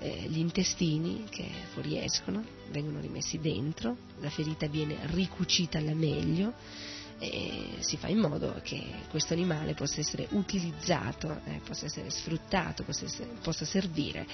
eh, 0.00 0.26
gli 0.28 0.38
intestini 0.38 1.24
che 1.30 1.46
fuoriescono 1.72 2.42
vengono 2.70 3.00
rimessi 3.00 3.38
dentro, 3.38 3.96
la 4.20 4.30
ferita 4.30 4.66
viene 4.66 4.98
ricucita 5.12 5.78
alla 5.78 5.94
meglio 5.94 6.54
e 7.18 7.76
si 7.80 7.98
fa 7.98 8.08
in 8.08 8.18
modo 8.18 8.58
che 8.62 8.82
questo 9.10 9.34
animale 9.34 9.74
possa 9.74 10.00
essere 10.00 10.26
utilizzato, 10.30 11.42
eh, 11.44 11.60
possa 11.64 11.84
essere 11.84 12.08
sfruttato, 12.08 12.82
possa, 12.82 13.04
essere, 13.04 13.28
possa 13.42 13.66
servire 13.66 14.26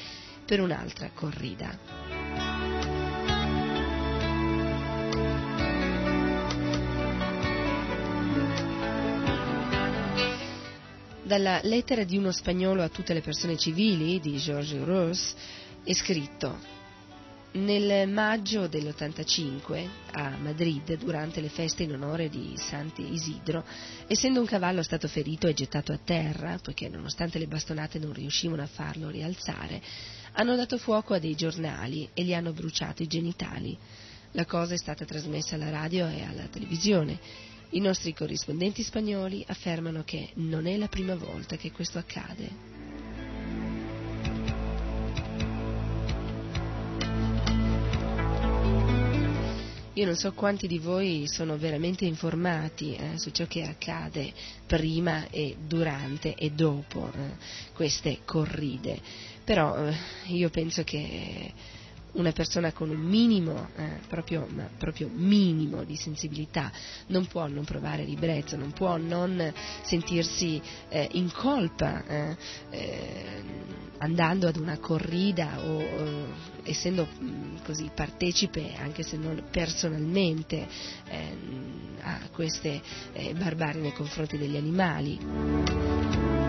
per 0.44 0.60
un'altra 0.60 1.10
corrida. 1.12 2.55
Dalla 11.26 11.58
lettera 11.64 12.04
di 12.04 12.16
uno 12.16 12.30
spagnolo 12.30 12.84
a 12.84 12.88
tutte 12.88 13.12
le 13.12 13.20
persone 13.20 13.56
civili 13.56 14.20
di 14.20 14.36
Georges 14.36 14.84
Rousse 14.84 15.34
è 15.82 15.92
scritto 15.92 16.56
nel 17.54 18.08
maggio 18.08 18.68
dell'85 18.68 19.88
a 20.12 20.36
Madrid, 20.36 20.96
durante 20.98 21.40
le 21.40 21.48
feste 21.48 21.82
in 21.82 21.94
onore 21.94 22.28
di 22.28 22.54
Santi 22.56 23.12
Isidro, 23.12 23.64
essendo 24.06 24.38
un 24.38 24.46
cavallo 24.46 24.84
stato 24.84 25.08
ferito 25.08 25.48
e 25.48 25.52
gettato 25.52 25.90
a 25.90 25.98
terra, 25.98 26.60
poiché 26.62 26.88
nonostante 26.88 27.40
le 27.40 27.48
bastonate 27.48 27.98
non 27.98 28.12
riuscivano 28.12 28.62
a 28.62 28.68
farlo 28.68 29.10
rialzare, 29.10 29.82
hanno 30.34 30.54
dato 30.54 30.78
fuoco 30.78 31.12
a 31.12 31.18
dei 31.18 31.34
giornali 31.34 32.08
e 32.14 32.22
gli 32.22 32.34
hanno 32.34 32.52
bruciato 32.52 33.02
i 33.02 33.08
genitali. 33.08 33.76
La 34.30 34.44
cosa 34.44 34.74
è 34.74 34.78
stata 34.78 35.04
trasmessa 35.04 35.56
alla 35.56 35.70
radio 35.70 36.06
e 36.06 36.22
alla 36.22 36.46
televisione 36.46 37.18
i 37.70 37.80
nostri 37.80 38.14
corrispondenti 38.14 38.82
spagnoli 38.82 39.44
affermano 39.48 40.02
che 40.04 40.30
non 40.34 40.66
è 40.66 40.76
la 40.76 40.88
prima 40.88 41.14
volta 41.14 41.56
che 41.56 41.72
questo 41.72 41.98
accade. 41.98 42.74
Io 49.96 50.04
non 50.04 50.14
so 50.14 50.34
quanti 50.34 50.66
di 50.66 50.78
voi 50.78 51.26
sono 51.26 51.56
veramente 51.56 52.04
informati 52.04 52.94
eh, 52.94 53.18
su 53.18 53.30
ciò 53.30 53.46
che 53.46 53.62
accade 53.62 54.30
prima 54.66 55.30
e 55.30 55.56
durante 55.66 56.34
e 56.34 56.50
dopo 56.50 57.10
eh, 57.10 57.36
queste 57.72 58.18
corride, 58.26 59.00
però 59.42 59.74
eh, 59.74 59.96
io 60.26 60.50
penso 60.50 60.84
che 60.84 61.50
una 62.16 62.32
persona 62.32 62.72
con 62.72 62.90
un 62.90 63.00
minimo, 63.00 63.68
eh, 63.76 64.00
proprio, 64.08 64.46
proprio, 64.78 65.08
minimo 65.12 65.84
di 65.84 65.96
sensibilità 65.96 66.70
non 67.08 67.26
può 67.26 67.46
non 67.46 67.64
provare 67.64 68.04
ribrezzo, 68.04 68.56
non 68.56 68.72
può 68.72 68.96
non 68.96 69.52
sentirsi 69.82 70.60
eh, 70.88 71.08
in 71.12 71.30
colpa 71.32 72.04
eh, 72.06 72.36
eh 72.70 73.74
andando 73.98 74.46
ad 74.46 74.56
una 74.56 74.78
corrida 74.78 75.58
o 75.64 75.80
eh, 75.80 76.24
essendo 76.64 77.06
mh, 77.06 77.24
mm, 77.24 77.56
così 77.64 77.90
partecipe, 77.94 78.74
anche 78.76 79.02
se 79.02 79.16
non 79.16 79.42
personalmente, 79.50 80.66
ehm, 81.08 81.96
a 82.02 82.20
queste 82.30 82.82
barbarie 83.36 83.80
nei 83.80 83.92
confronti 83.92 84.36
degli 84.36 84.56
animali. 84.56 86.45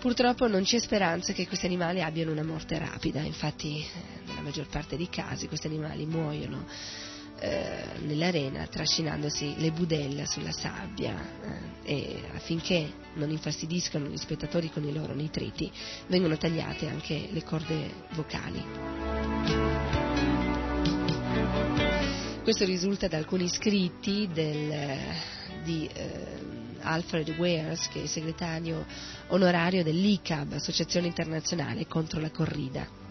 Purtroppo 0.00 0.48
non 0.48 0.62
c'è 0.62 0.78
speranza 0.78 1.34
che 1.34 1.46
questi 1.46 1.66
animali 1.66 2.00
abbiano 2.00 2.32
una 2.32 2.42
morte 2.42 2.78
rapida, 2.78 3.20
infatti 3.20 3.80
eh, 3.84 4.26
nella 4.26 4.40
maggior 4.40 4.66
parte 4.66 4.96
dei 4.96 5.10
casi 5.10 5.46
questi 5.46 5.66
animali 5.66 6.06
muoiono 6.06 6.64
eh, 7.38 7.84
nell'arena 8.06 8.66
trascinandosi 8.66 9.56
le 9.58 9.70
budella 9.72 10.24
sulla 10.24 10.52
sabbia 10.52 11.14
eh, 11.84 11.92
e 11.92 12.22
affinché 12.34 12.90
non 13.14 13.28
infastidiscano 13.30 14.06
gli 14.06 14.16
spettatori 14.16 14.70
con 14.70 14.84
i 14.84 14.92
loro 14.92 15.12
nitriti 15.12 15.70
vengono 16.06 16.38
tagliate 16.38 16.88
anche 16.88 17.28
le 17.30 17.42
corde 17.42 17.92
vocali. 18.12 18.64
Questo 22.42 22.64
risulta 22.64 23.06
da 23.06 23.18
alcuni 23.18 23.48
scritti 23.48 24.30
del 24.32 25.28
di 25.62 25.88
eh, 25.92 26.39
Alfred 26.90 27.28
Wares, 27.38 27.88
che 27.88 28.02
è 28.02 28.06
segretario 28.06 28.84
onorario 29.28 29.84
dell'ICAB, 29.84 30.54
Associazione 30.54 31.06
Internazionale 31.06 31.86
contro 31.86 32.20
la 32.20 32.30
Corrida. 32.30 33.09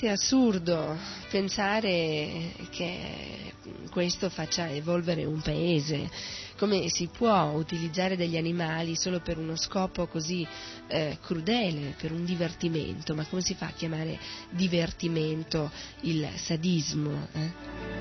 Veramente 0.00 0.08
assurdo 0.08 0.96
pensare 1.30 2.52
che 2.70 3.52
questo 3.90 4.30
faccia 4.30 4.70
evolvere 4.70 5.24
un 5.24 5.40
paese. 5.40 6.08
Come 6.56 6.88
si 6.88 7.08
può 7.08 7.52
utilizzare 7.54 8.16
degli 8.16 8.36
animali 8.36 8.96
solo 8.96 9.20
per 9.20 9.38
uno 9.38 9.56
scopo 9.56 10.06
così 10.06 10.46
eh, 10.88 11.18
crudele, 11.22 11.94
per 11.98 12.12
un 12.12 12.24
divertimento? 12.24 13.14
Ma 13.14 13.24
come 13.26 13.42
si 13.42 13.54
fa 13.54 13.66
a 13.66 13.72
chiamare 13.72 14.18
divertimento 14.50 15.70
il 16.02 16.28
sadismo? 16.36 17.28
Eh? 17.32 17.99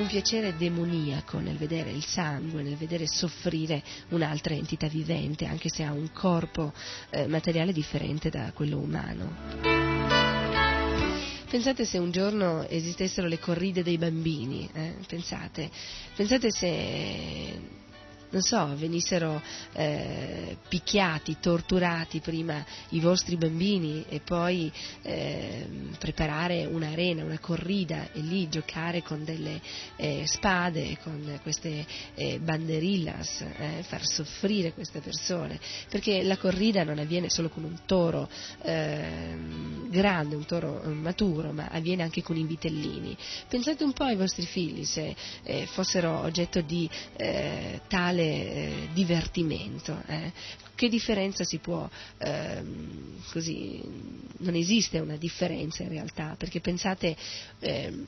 Un 0.00 0.06
piacere 0.06 0.56
demoniaco 0.56 1.38
nel 1.40 1.58
vedere 1.58 1.90
il 1.90 2.04
sangue, 2.04 2.62
nel 2.62 2.76
vedere 2.76 3.06
soffrire 3.06 3.82
un'altra 4.08 4.54
entità 4.54 4.88
vivente, 4.88 5.44
anche 5.44 5.68
se 5.68 5.82
ha 5.82 5.92
un 5.92 6.10
corpo 6.12 6.72
eh, 7.10 7.26
materiale 7.26 7.72
differente 7.72 8.30
da 8.30 8.50
quello 8.54 8.78
umano. 8.78 9.58
Pensate 11.50 11.84
se 11.84 11.98
un 11.98 12.10
giorno 12.10 12.66
esistessero 12.66 13.26
le 13.26 13.38
corride 13.38 13.82
dei 13.82 13.98
bambini, 13.98 14.68
eh? 14.72 14.94
pensate, 15.06 15.68
pensate 16.14 16.50
se 16.50 17.79
non 18.30 18.42
so, 18.42 18.74
venissero 18.76 19.42
eh, 19.72 20.56
picchiati, 20.68 21.38
torturati 21.40 22.20
prima 22.20 22.64
i 22.90 23.00
vostri 23.00 23.36
bambini 23.36 24.04
e 24.08 24.20
poi 24.20 24.72
eh, 25.02 25.66
preparare 25.98 26.64
un'arena, 26.64 27.24
una 27.24 27.38
corrida 27.38 28.12
e 28.12 28.20
lì 28.20 28.48
giocare 28.48 29.02
con 29.02 29.24
delle 29.24 29.60
eh, 29.96 30.24
spade, 30.26 30.98
con 31.02 31.38
queste 31.42 31.84
eh, 32.14 32.38
banderillas, 32.38 33.40
eh, 33.40 33.82
far 33.82 34.06
soffrire 34.06 34.72
queste 34.72 35.00
persone, 35.00 35.58
perché 35.88 36.22
la 36.22 36.36
corrida 36.36 36.84
non 36.84 36.98
avviene 36.98 37.28
solo 37.28 37.48
con 37.48 37.64
un 37.64 37.80
toro 37.84 38.28
ehm, 38.62 39.90
grande, 39.90 40.36
un 40.36 40.46
toro 40.46 40.82
maturo, 40.84 41.52
ma 41.52 41.68
avviene 41.68 42.04
anche 42.04 42.22
con 42.22 42.36
i 42.36 42.44
vitellini. 42.44 43.16
Pensate 43.48 43.82
un 43.82 43.92
po' 43.92 44.04
ai 44.04 44.16
vostri 44.16 44.46
figli 44.46 44.84
se 44.84 45.14
eh, 45.42 45.66
fossero 45.66 46.20
oggetto 46.20 46.60
di 46.60 46.88
tale 47.88 48.19
eh, 48.20 48.88
divertimento. 48.92 50.02
Eh. 50.06 50.32
Che 50.74 50.88
differenza 50.88 51.44
si 51.44 51.58
può, 51.58 51.88
ehm, 52.18 53.22
così, 53.30 53.82
non 54.38 54.54
esiste 54.54 54.98
una 54.98 55.16
differenza 55.16 55.82
in 55.82 55.90
realtà, 55.90 56.34
perché 56.38 56.60
pensate 56.60 57.16
ehm, 57.58 58.06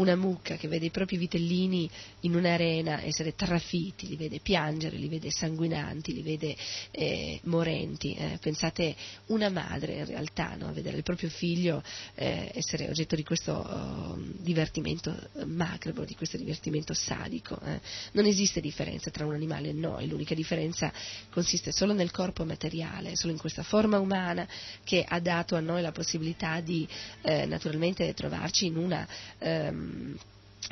una 0.00 0.16
mucca 0.16 0.56
che 0.56 0.66
vede 0.66 0.86
i 0.86 0.90
propri 0.90 1.18
vitellini 1.18 1.88
in 2.20 2.34
un'arena 2.34 3.02
essere 3.02 3.34
trafiti, 3.34 4.08
li 4.08 4.16
vede 4.16 4.40
piangere, 4.40 4.96
li 4.96 5.08
vede 5.08 5.30
sanguinanti, 5.30 6.14
li 6.14 6.22
vede 6.22 6.56
eh, 6.90 7.38
morenti. 7.44 8.14
Eh. 8.14 8.38
Pensate 8.40 8.96
una 9.26 9.50
madre 9.50 9.96
in 9.96 10.06
realtà, 10.06 10.56
no? 10.56 10.68
a 10.68 10.72
vedere 10.72 10.96
il 10.96 11.02
proprio 11.02 11.28
figlio 11.28 11.82
eh, 12.14 12.50
essere 12.54 12.88
oggetto 12.88 13.14
di 13.14 13.22
questo 13.22 13.52
oh, 13.52 14.18
divertimento 14.38 15.14
macabro, 15.44 16.04
di 16.04 16.14
questo 16.14 16.38
divertimento 16.38 16.94
sadico. 16.94 17.60
Eh. 17.62 17.80
Non 18.12 18.24
esiste 18.24 18.60
differenza 18.60 19.10
tra 19.10 19.26
un 19.26 19.34
animale 19.34 19.68
e 19.68 19.72
noi, 19.72 20.08
l'unica 20.08 20.34
differenza 20.34 20.90
consiste 21.30 21.72
solo 21.72 21.92
nel 21.92 22.10
corpo 22.10 22.44
materiale, 22.44 23.16
solo 23.16 23.32
in 23.32 23.38
questa 23.38 23.62
forma 23.62 23.98
umana 23.98 24.48
che 24.82 25.04
ha 25.06 25.20
dato 25.20 25.56
a 25.56 25.60
noi 25.60 25.82
la 25.82 25.92
possibilità 25.92 26.60
di 26.60 26.88
eh, 27.22 27.44
naturalmente 27.44 28.14
trovarci 28.14 28.66
in 28.66 28.76
una 28.76 29.06
ehm, 29.38 29.89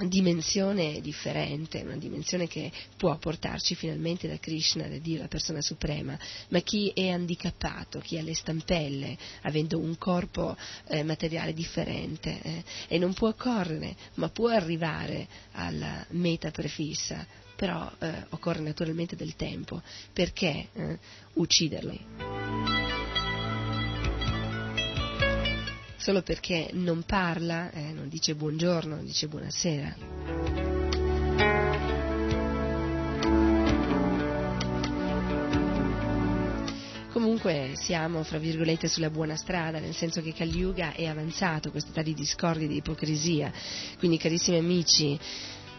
dimensione 0.06 1.00
differente, 1.00 1.82
una 1.82 1.96
dimensione 1.96 2.46
che 2.46 2.70
può 2.96 3.16
portarci 3.16 3.74
finalmente 3.74 4.28
da 4.28 4.38
Krishna, 4.38 4.86
da 4.86 4.98
Dio, 4.98 5.18
la 5.18 5.28
persona 5.28 5.60
suprema, 5.60 6.16
ma 6.48 6.60
chi 6.60 6.90
è 6.94 7.08
handicappato, 7.08 7.98
chi 7.98 8.18
ha 8.18 8.22
le 8.22 8.34
stampelle, 8.34 9.16
avendo 9.42 9.78
un 9.78 9.96
corpo 9.98 10.56
eh, 10.88 11.02
materiale 11.02 11.52
differente 11.52 12.40
eh, 12.42 12.64
e 12.86 12.98
non 12.98 13.12
può 13.14 13.34
correre, 13.34 13.96
ma 14.14 14.28
può 14.28 14.48
arrivare 14.48 15.26
alla 15.52 16.04
meta 16.10 16.50
prefissa, 16.50 17.26
però 17.56 17.90
eh, 17.98 18.26
occorre 18.30 18.60
naturalmente 18.60 19.16
del 19.16 19.34
tempo, 19.34 19.82
perché 20.12 20.68
eh, 20.72 20.98
solo 25.98 26.22
perché 26.22 26.70
non 26.72 27.02
parla, 27.02 27.70
eh, 27.72 27.92
non 27.92 28.08
dice 28.08 28.34
buongiorno, 28.34 28.94
non 28.94 29.04
dice 29.04 29.26
buonasera. 29.26 29.96
Comunque 37.10 37.72
siamo, 37.74 38.22
fra 38.22 38.38
virgolette, 38.38 38.86
sulla 38.86 39.10
buona 39.10 39.34
strada, 39.34 39.80
nel 39.80 39.94
senso 39.94 40.22
che 40.22 40.32
Kali 40.32 40.58
Yuga 40.58 40.92
è 40.92 41.06
avanzato, 41.06 41.72
questa 41.72 41.90
età 41.90 42.02
di 42.02 42.14
discordia 42.14 42.66
e 42.66 42.68
di 42.68 42.76
ipocrisia. 42.76 43.50
Quindi, 43.98 44.18
carissimi 44.18 44.56
amici, 44.56 45.18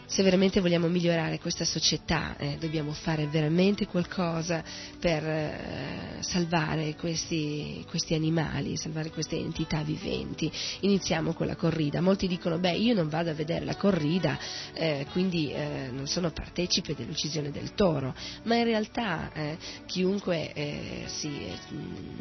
se 0.10 0.24
veramente 0.24 0.60
vogliamo 0.60 0.88
migliorare 0.88 1.38
questa 1.38 1.66
società 1.66 2.36
eh, 2.36 2.58
dobbiamo 2.60 2.94
fare 2.94 3.28
veramente 3.28 3.86
qualcosa 3.86 4.64
per 5.00 5.24
eh, 5.24 6.18
salvare 6.22 6.96
questi, 6.96 7.86
questi, 7.88 8.16
animali, 8.16 8.76
salvare 8.76 9.12
queste 9.12 9.36
entità 9.38 9.84
viventi. 9.84 10.52
Iniziamo 10.80 11.34
con 11.34 11.46
la 11.46 11.56
corrida. 11.56 12.02
Molti 12.02 12.28
dicono, 12.28 12.58
beh, 12.58 12.72
io 12.72 12.96
non 12.96 13.08
vado 13.08 13.30
a 13.30 13.34
vedere 13.34 13.64
la 13.66 13.76
corrida, 13.76 14.40
eh, 14.74 15.06
quindi 15.12 15.52
eh, 15.52 15.90
non 15.92 16.08
sono 16.08 16.32
partecipe 16.32 16.96
dell'uccisione 16.96 17.52
del 17.52 17.76
toro, 17.76 18.16
ma 18.44 18.56
in 18.56 18.64
realtà 18.64 19.32
eh, 19.32 19.58
chiunque 19.86 20.54
eh, 20.54 21.04
si 21.06 21.30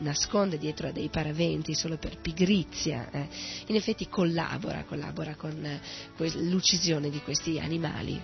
nasconde 0.01 0.59
dietro 0.59 0.89
a 0.89 0.93
dei 0.93 1.09
paraventi 1.09 1.74
solo 1.74 1.97
per 1.97 2.20
pigrizia, 2.20 3.09
in 3.66 3.74
effetti 3.74 4.09
collabora, 4.09 4.85
collabora 4.85 5.36
con 5.36 5.81
l'uccisione 6.16 7.09
di 7.09 7.20
questi 7.20 7.59
animali 7.59 7.77
animali. 7.79 8.21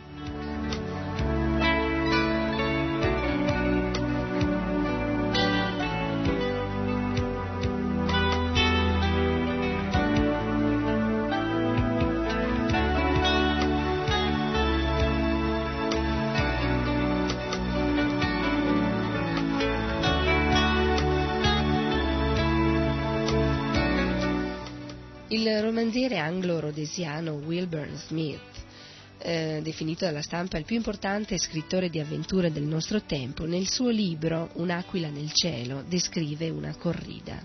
Il 25.29 25.63
romanziere 25.63 26.19
anglo-rodesiano 26.19 27.33
Wilbur 27.33 27.89
Smith 28.07 28.64
eh, 29.25 29.61
definito 29.63 30.05
dalla 30.05 30.21
stampa 30.21 30.59
il 30.59 30.67
più 30.67 30.77
importante 30.77 31.39
scrittore 31.39 31.89
di 31.89 31.99
avventure 31.99 32.53
del 32.53 32.65
nostro 32.65 33.03
tempo, 33.03 33.47
nel 33.47 33.67
suo 33.67 33.89
libro 33.89 34.51
Un'aquila 34.55 35.09
nel 35.09 35.33
cielo 35.33 35.83
descrive 35.89 36.51
una 36.51 36.77
corrida. 36.77 37.41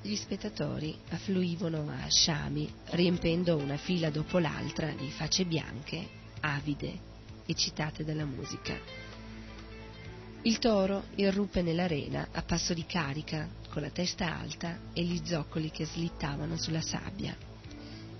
Gli 0.00 0.16
spettatori 0.16 0.96
affluivano 1.10 1.90
a 1.90 2.08
Sciami, 2.08 2.72
riempendo 2.90 3.56
una 3.56 3.76
fila 3.76 4.08
dopo 4.08 4.38
l'altra 4.38 4.90
di 4.92 5.10
facce 5.10 5.44
bianche, 5.44 6.06
avide 6.40 7.10
eccitate 7.52 8.04
dalla 8.04 8.24
musica. 8.24 8.76
Il 10.42 10.58
toro 10.58 11.04
irruppe 11.14 11.62
nell'arena 11.62 12.28
a 12.32 12.42
passo 12.42 12.74
di 12.74 12.84
carica, 12.84 13.48
con 13.68 13.82
la 13.82 13.90
testa 13.90 14.38
alta 14.38 14.78
e 14.92 15.02
gli 15.04 15.20
zoccoli 15.24 15.70
che 15.70 15.86
slittavano 15.86 16.56
sulla 16.56 16.82
sabbia. 16.82 17.36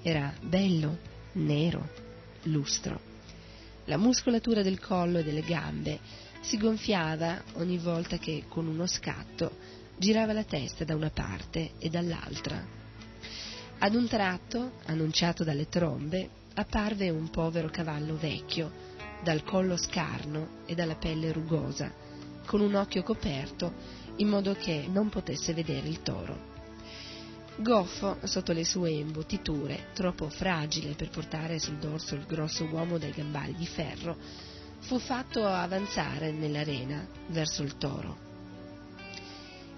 Era 0.02 0.32
bello, 0.40 0.98
nero, 1.32 1.88
lustro. 2.44 3.10
La 3.86 3.96
muscolatura 3.96 4.62
del 4.62 4.78
collo 4.78 5.18
e 5.18 5.24
delle 5.24 5.42
gambe 5.42 5.98
si 6.42 6.58
gonfiava 6.58 7.42
ogni 7.54 7.78
volta 7.78 8.18
che, 8.18 8.44
con 8.48 8.66
uno 8.66 8.86
scatto, 8.86 9.58
girava 9.96 10.32
la 10.32 10.44
testa 10.44 10.84
da 10.84 10.94
una 10.94 11.10
parte 11.10 11.72
e 11.78 11.88
dall'altra. 11.88 12.64
Ad 13.78 13.94
un 13.96 14.06
tratto, 14.06 14.74
annunciato 14.86 15.42
dalle 15.42 15.68
trombe, 15.68 16.28
apparve 16.54 17.10
un 17.10 17.30
povero 17.30 17.68
cavallo 17.68 18.16
vecchio, 18.16 18.90
dal 19.22 19.44
collo 19.44 19.76
scarno 19.76 20.62
e 20.66 20.74
dalla 20.74 20.96
pelle 20.96 21.32
rugosa, 21.32 21.92
con 22.46 22.60
un 22.60 22.74
occhio 22.74 23.02
coperto 23.02 23.72
in 24.16 24.28
modo 24.28 24.54
che 24.54 24.86
non 24.88 25.08
potesse 25.08 25.54
vedere 25.54 25.88
il 25.88 26.02
toro. 26.02 26.50
Goffo, 27.56 28.18
sotto 28.24 28.52
le 28.52 28.64
sue 28.64 28.90
imbottiture, 28.90 29.88
troppo 29.92 30.28
fragile 30.28 30.94
per 30.94 31.10
portare 31.10 31.58
sul 31.58 31.76
dorso 31.76 32.14
il 32.14 32.24
grosso 32.26 32.64
uomo 32.64 32.98
dai 32.98 33.12
gambali 33.12 33.54
di 33.54 33.66
ferro, 33.66 34.16
fu 34.80 34.98
fatto 34.98 35.46
avanzare 35.46 36.32
nell'arena 36.32 37.06
verso 37.28 37.62
il 37.62 37.76
toro. 37.76 38.30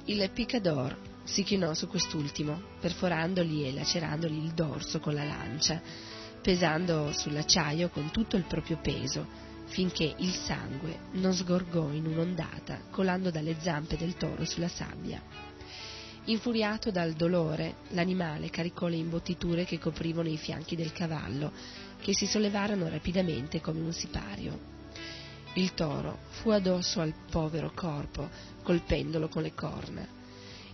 Il 0.07 0.31
picador 0.31 0.97
si 1.25 1.43
chinò 1.43 1.75
su 1.75 1.89
quest'ultimo, 1.89 2.61
perforandogli 2.81 3.65
e 3.65 3.73
lacerandogli 3.73 4.45
il 4.45 4.53
dorso 4.53 5.01
con 5.01 5.15
la 5.15 5.25
lancia, 5.25 5.81
pesando 6.45 7.11
sull'acciaio 7.11 7.89
con 7.89 8.11
tutto 8.11 8.37
il 8.37 8.43
proprio 8.43 8.77
peso, 8.77 9.27
finché 9.65 10.15
il 10.19 10.35
sangue 10.35 11.09
non 11.13 11.33
sgorgò 11.33 11.91
in 11.91 12.05
un'ondata, 12.05 12.83
colando 12.91 13.31
dalle 13.31 13.57
zampe 13.61 13.97
del 13.97 14.19
toro 14.19 14.45
sulla 14.45 14.69
sabbia. 14.69 15.23
Infuriato 16.27 16.91
dal 16.91 17.15
dolore, 17.15 17.77
l'animale 17.93 18.51
caricò 18.51 18.89
le 18.89 18.97
imbottiture 18.97 19.65
che 19.65 19.79
coprivano 19.79 20.29
i 20.29 20.37
fianchi 20.37 20.77
del 20.77 20.93
cavallo, 20.93 21.51
che 22.03 22.13
si 22.15 22.27
sollevarono 22.27 22.91
rapidamente 22.91 23.63
come 23.63 23.81
un 23.81 23.93
sipario. 23.95 24.73
Il 25.55 25.73
toro 25.73 26.19
fu 26.29 26.51
addosso 26.51 27.01
al 27.01 27.15
povero 27.31 27.73
corpo, 27.75 28.29
colpendolo 28.63 29.29
con 29.29 29.41
le 29.41 29.55
corna. 29.55 30.07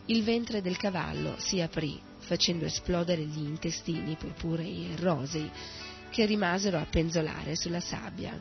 Il 0.07 0.25
ventre 0.25 0.63
del 0.63 0.77
cavallo 0.77 1.37
si 1.39 1.61
aprì, 1.61 2.10
facendo 2.31 2.65
esplodere 2.65 3.23
gli 3.23 3.43
intestini 3.43 4.15
purpurei 4.15 4.93
e 4.93 5.01
rosei, 5.01 5.51
che 6.11 6.27
rimasero 6.27 6.79
a 6.79 6.87
penzolare 6.89 7.57
sulla 7.57 7.81
sabbia. 7.81 8.41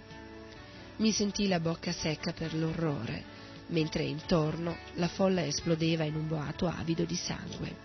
Mi 0.98 1.12
sentì 1.12 1.48
la 1.48 1.60
bocca 1.60 1.92
secca 1.92 2.32
per 2.32 2.54
l'orrore, 2.54 3.24
mentre 3.70 4.04
intorno 4.04 4.78
la 4.94 5.08
folla 5.08 5.44
esplodeva 5.44 6.04
in 6.04 6.14
un 6.14 6.28
boato 6.28 6.68
avido 6.68 7.04
di 7.04 7.16
sangue. 7.16 7.76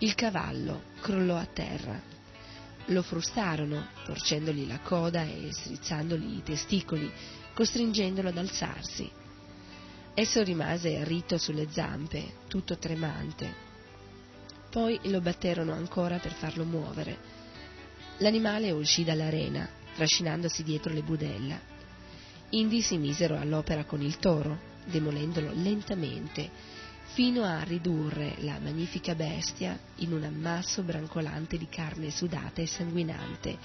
Il 0.00 0.14
cavallo 0.14 0.82
crollò 1.00 1.38
a 1.38 1.46
terra. 1.46 1.98
Lo 2.88 3.00
frustarono, 3.00 3.88
torcendogli 4.04 4.66
la 4.66 4.80
coda 4.80 5.22
e 5.22 5.48
strizzandogli 5.52 6.36
i 6.36 6.42
testicoli, 6.42 7.10
costringendolo 7.54 8.28
ad 8.28 8.36
alzarsi. 8.36 9.10
Esso 10.12 10.42
rimase 10.42 11.02
rito 11.04 11.38
sulle 11.38 11.68
zampe, 11.70 12.40
tutto 12.46 12.76
tremante. 12.76 13.67
Poi 14.70 14.98
lo 15.04 15.20
batterono 15.20 15.72
ancora 15.72 16.18
per 16.18 16.32
farlo 16.32 16.64
muovere. 16.64 17.16
L'animale 18.18 18.70
uscì 18.70 19.04
dall'arena, 19.04 19.68
trascinandosi 19.94 20.62
dietro 20.62 20.92
le 20.92 21.02
budella. 21.02 21.58
Indi 22.50 22.82
si 22.82 22.98
misero 22.98 23.36
all'opera 23.38 23.84
con 23.84 24.02
il 24.02 24.18
toro, 24.18 24.58
demolendolo 24.84 25.52
lentamente, 25.54 26.50
fino 27.12 27.44
a 27.44 27.62
ridurre 27.62 28.34
la 28.38 28.58
magnifica 28.58 29.14
bestia 29.14 29.78
in 29.96 30.12
un 30.12 30.24
ammasso 30.24 30.82
brancolante 30.82 31.56
di 31.56 31.68
carne 31.68 32.10
sudata 32.10 32.60
e 32.60 32.66
sanguinante, 32.66 33.56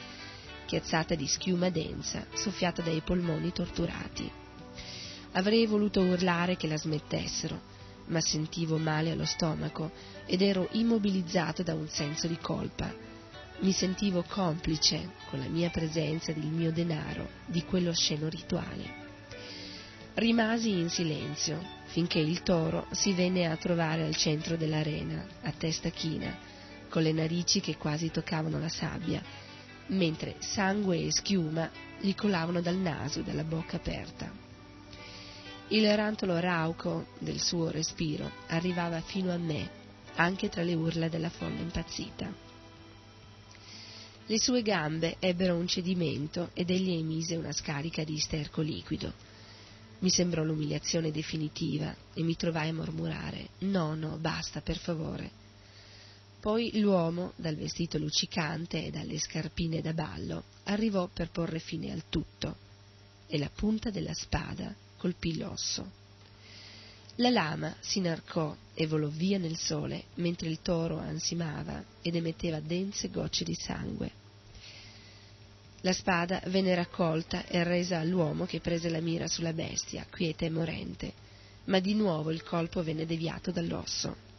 chiazzata 0.65 1.15
di 1.15 1.27
schiuma 1.27 1.69
densa, 1.69 2.25
soffiata 2.33 2.81
dai 2.81 3.01
polmoni 3.01 3.51
torturati. 3.51 4.29
Avrei 5.33 5.65
voluto 5.65 6.01
urlare 6.01 6.55
che 6.55 6.67
la 6.67 6.77
smettessero, 6.77 7.59
ma 8.07 8.21
sentivo 8.21 8.77
male 8.77 9.11
allo 9.11 9.25
stomaco 9.25 9.91
ed 10.25 10.41
ero 10.41 10.67
immobilizzato 10.71 11.63
da 11.63 11.73
un 11.73 11.87
senso 11.87 12.27
di 12.27 12.37
colpa. 12.37 12.93
Mi 13.59 13.71
sentivo 13.71 14.23
complice, 14.27 15.11
con 15.29 15.39
la 15.39 15.47
mia 15.47 15.69
presenza 15.69 16.31
ed 16.31 16.37
il 16.37 16.49
mio 16.49 16.71
denaro, 16.71 17.29
di 17.45 17.63
quello 17.63 17.93
sceno 17.93 18.27
rituale. 18.27 19.01
Rimasi 20.15 20.71
in 20.71 20.89
silenzio 20.89 21.61
finché 21.85 22.19
il 22.19 22.43
toro 22.43 22.87
si 22.91 23.13
venne 23.13 23.47
a 23.47 23.55
trovare 23.55 24.03
al 24.03 24.15
centro 24.15 24.57
dell'arena, 24.57 25.25
a 25.41 25.51
testa 25.51 25.89
china, 25.89 26.37
con 26.89 27.03
le 27.03 27.11
narici 27.11 27.59
che 27.59 27.77
quasi 27.77 28.11
toccavano 28.11 28.59
la 28.59 28.69
sabbia 28.69 29.21
mentre 29.87 30.35
sangue 30.39 31.05
e 31.05 31.11
schiuma 31.11 31.69
gli 31.99 32.13
colavano 32.15 32.61
dal 32.61 32.77
naso 32.77 33.19
e 33.19 33.23
dalla 33.23 33.43
bocca 33.43 33.77
aperta. 33.77 34.42
Il 35.73 35.91
rantolo 35.95 36.37
rauco 36.37 37.07
del 37.17 37.41
suo 37.41 37.71
respiro 37.71 38.29
arrivava 38.49 39.01
fino 39.01 39.31
a 39.33 39.37
me, 39.37 39.67
anche 40.17 40.47
tra 40.47 40.61
le 40.61 40.75
urla 40.75 41.07
della 41.07 41.31
folla 41.31 41.59
impazzita. 41.61 42.31
Le 44.27 44.39
sue 44.39 44.61
gambe 44.61 45.15
ebbero 45.17 45.55
un 45.55 45.65
cedimento 45.67 46.51
ed 46.53 46.69
egli 46.69 46.91
emise 46.91 47.37
una 47.37 47.51
scarica 47.51 48.03
di 48.03 48.19
sterco 48.19 48.61
liquido. 48.61 49.11
Mi 49.97 50.11
sembrò 50.11 50.43
l'umiliazione 50.43 51.09
definitiva 51.09 51.95
e 52.13 52.21
mi 52.21 52.35
trovai 52.35 52.69
a 52.69 52.73
mormorare 52.73 53.47
No, 53.61 53.95
no, 53.95 54.17
basta, 54.17 54.61
per 54.61 54.77
favore. 54.77 55.31
Poi 56.39 56.79
l'uomo, 56.79 57.33
dal 57.35 57.55
vestito 57.55 57.97
luccicante 57.97 58.85
e 58.85 58.91
dalle 58.91 59.17
scarpine 59.17 59.81
da 59.81 59.93
ballo, 59.93 60.43
arrivò 60.65 61.09
per 61.11 61.31
porre 61.31 61.57
fine 61.57 61.91
al 61.91 62.03
tutto, 62.09 62.57
e 63.25 63.39
la 63.39 63.49
punta 63.49 63.89
della 63.89 64.13
spada 64.13 64.82
colpì 65.03 65.37
l'osso. 65.37 65.91
La 67.15 67.29
lama 67.29 67.75
si 67.81 67.99
narcò 67.99 68.55
e 68.73 68.87
volò 68.87 69.09
via 69.09 69.37
nel 69.37 69.57
sole, 69.57 70.05
mentre 70.15 70.47
il 70.47 70.61
toro 70.61 70.97
ansimava 70.97 71.83
ed 72.01 72.15
emetteva 72.15 72.61
dense 72.61 73.09
gocce 73.09 73.43
di 73.43 73.53
sangue. 73.53 74.11
La 75.81 75.91
spada 75.91 76.41
venne 76.45 76.73
raccolta 76.73 77.45
e 77.47 77.61
resa 77.65 77.99
all'uomo 77.99 78.45
che 78.45 78.61
prese 78.61 78.87
la 78.89 79.01
mira 79.01 79.27
sulla 79.27 79.51
bestia, 79.51 80.07
quieta 80.09 80.45
e 80.45 80.49
morente, 80.49 81.11
ma 81.65 81.79
di 81.79 81.95
nuovo 81.95 82.31
il 82.31 82.41
colpo 82.41 82.81
venne 82.81 83.05
deviato 83.05 83.51
dall'osso 83.51 84.31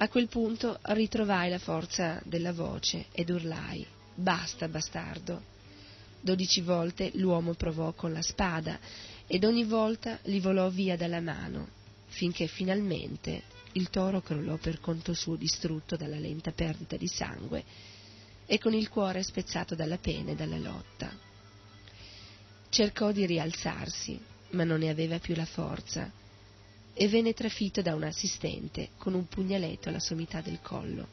a 0.00 0.08
quel 0.08 0.28
punto 0.28 0.78
ritrovai 0.82 1.50
la 1.50 1.58
forza 1.58 2.20
della 2.24 2.52
voce 2.52 3.06
ed 3.10 3.30
urlai 3.30 3.84
Basta, 4.14 4.66
bastardo. 4.66 5.42
Dodici 6.20 6.60
volte 6.60 7.12
l'uomo 7.14 7.54
provò 7.54 7.92
con 7.92 8.12
la 8.12 8.22
spada 8.22 8.76
ed 9.30 9.44
ogni 9.44 9.64
volta 9.64 10.18
gli 10.22 10.40
volò 10.40 10.70
via 10.70 10.96
dalla 10.96 11.20
mano, 11.20 11.68
finché 12.06 12.46
finalmente 12.46 13.42
il 13.72 13.90
toro 13.90 14.22
crollò 14.22 14.56
per 14.56 14.80
conto 14.80 15.12
suo 15.12 15.36
distrutto 15.36 15.96
dalla 15.96 16.18
lenta 16.18 16.50
perdita 16.50 16.96
di 16.96 17.06
sangue 17.06 17.62
e 18.46 18.58
con 18.58 18.72
il 18.72 18.88
cuore 18.88 19.22
spezzato 19.22 19.74
dalla 19.74 19.98
pena 19.98 20.30
e 20.30 20.34
dalla 20.34 20.56
lotta. 20.56 21.14
Cercò 22.70 23.12
di 23.12 23.26
rialzarsi, 23.26 24.18
ma 24.50 24.64
non 24.64 24.80
ne 24.80 24.88
aveva 24.88 25.18
più 25.18 25.34
la 25.34 25.44
forza 25.44 26.10
e 26.94 27.08
venne 27.08 27.34
trafitto 27.34 27.82
da 27.82 27.94
un 27.94 28.04
assistente 28.04 28.90
con 28.96 29.12
un 29.12 29.28
pugnaletto 29.28 29.90
alla 29.90 30.00
sommità 30.00 30.40
del 30.40 30.60
collo. 30.62 31.06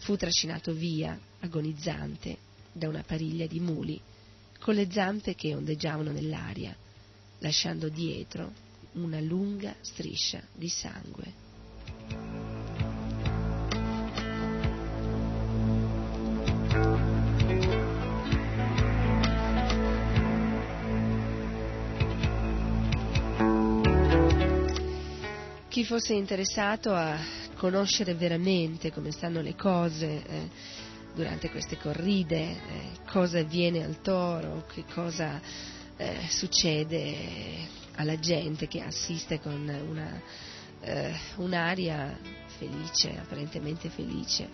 Fu 0.00 0.16
trascinato 0.16 0.74
via, 0.74 1.18
agonizzante, 1.40 2.36
da 2.72 2.88
una 2.88 3.02
pariglia 3.02 3.46
di 3.46 3.58
muli, 3.58 4.00
con 4.62 4.74
le 4.74 4.88
zampe 4.90 5.34
che 5.34 5.54
ondeggiavano 5.54 6.12
nell'aria, 6.12 6.74
lasciando 7.38 7.88
dietro 7.88 8.52
una 8.92 9.20
lunga 9.20 9.74
striscia 9.80 10.40
di 10.52 10.68
sangue. 10.68 11.40
chi 25.68 25.84
fosse 25.84 26.12
interessato 26.12 26.92
a 26.92 27.18
conoscere 27.56 28.14
veramente 28.14 28.92
come 28.92 29.10
stanno 29.10 29.40
le 29.40 29.56
cose 29.56 30.22
eh, 30.22 30.48
durante 31.14 31.50
queste 31.50 31.76
corride, 31.76 32.40
eh, 32.40 32.58
cosa 33.06 33.40
avviene 33.40 33.84
al 33.84 34.00
toro, 34.00 34.64
che 34.72 34.84
cosa 34.92 35.40
eh, 35.96 36.16
succede 36.28 37.80
alla 37.96 38.18
gente 38.18 38.66
che 38.68 38.80
assiste 38.80 39.40
con 39.40 39.68
una, 39.88 40.20
eh, 40.80 41.14
un'aria 41.36 42.18
felice, 42.62 43.18
apparentemente 43.18 43.88
felice. 43.88 44.48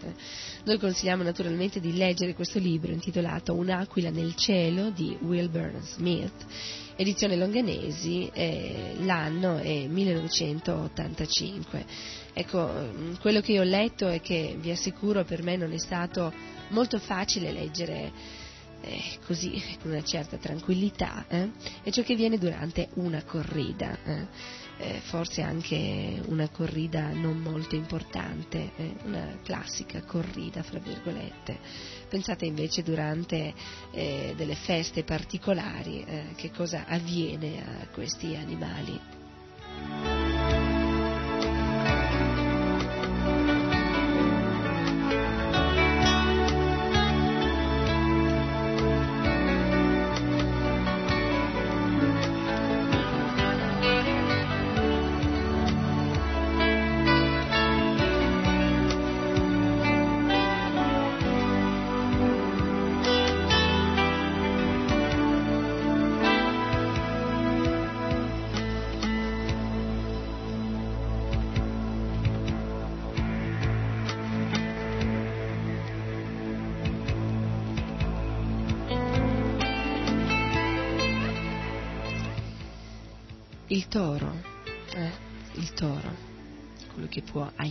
Noi 0.65 0.79
consigliamo 0.79 1.23
naturalmente 1.23 1.79
di 1.81 1.95
leggere 1.97 2.35
questo 2.35 2.59
libro 2.59 2.93
intitolato 2.93 3.55
Un'aquila 3.55 4.11
nel 4.11 4.35
cielo 4.35 4.91
di 4.91 5.17
Wilbur 5.21 5.79
Smith 5.83 6.47
edizione 7.01 7.37
Longanesi, 7.37 8.29
eh, 8.33 8.97
l'anno 9.03 9.59
è 9.59 9.87
1985. 9.87 11.87
Ecco, 12.33 12.69
mm, 12.69 13.15
quello 13.21 13.41
che 13.41 13.53
io 13.53 13.61
ho 13.61 13.65
letto 13.65 14.09
e 14.09 14.21
che 14.21 14.57
vi 14.59 14.73
assicuro 14.73 15.23
per 15.23 15.45
me 15.45 15.57
non 15.57 15.73
è 15.73 15.79
stato 15.79 16.33
molto 16.71 16.99
facile 16.99 17.53
leggere 17.53 18.11
eh, 18.81 19.01
così 19.25 19.63
con 19.81 19.93
una 19.93 20.03
certa 20.03 20.39
tranquillità 20.39 21.25
eh, 21.29 21.51
è 21.83 21.91
ciò 21.91 22.03
che 22.03 22.17
viene 22.17 22.37
durante 22.37 22.89
una 22.95 23.23
corrida. 23.23 23.97
Eh. 24.05 24.67
Eh, 24.81 25.01
forse 25.07 25.43
anche 25.43 26.23
una 26.27 26.49
corrida 26.51 27.11
non 27.11 27.41
molto 27.41 27.75
importante, 27.75 28.71
eh, 28.77 28.95
una 29.05 29.39
classica 29.43 30.03
corrida, 30.03 30.63
fra 30.63 30.79
virgolette. 30.79 31.59
Pensate 32.09 32.47
invece 32.47 32.85
durante 32.85 33.55
eh, 33.91 34.35
delle 34.37 34.55
feste 34.55 35.03
particolari 35.03 36.07
che 36.37 36.51
cosa 36.53 36.85
avviene 36.87 37.83
a 37.83 37.89
questi 37.89 38.37
animali. 38.37 40.18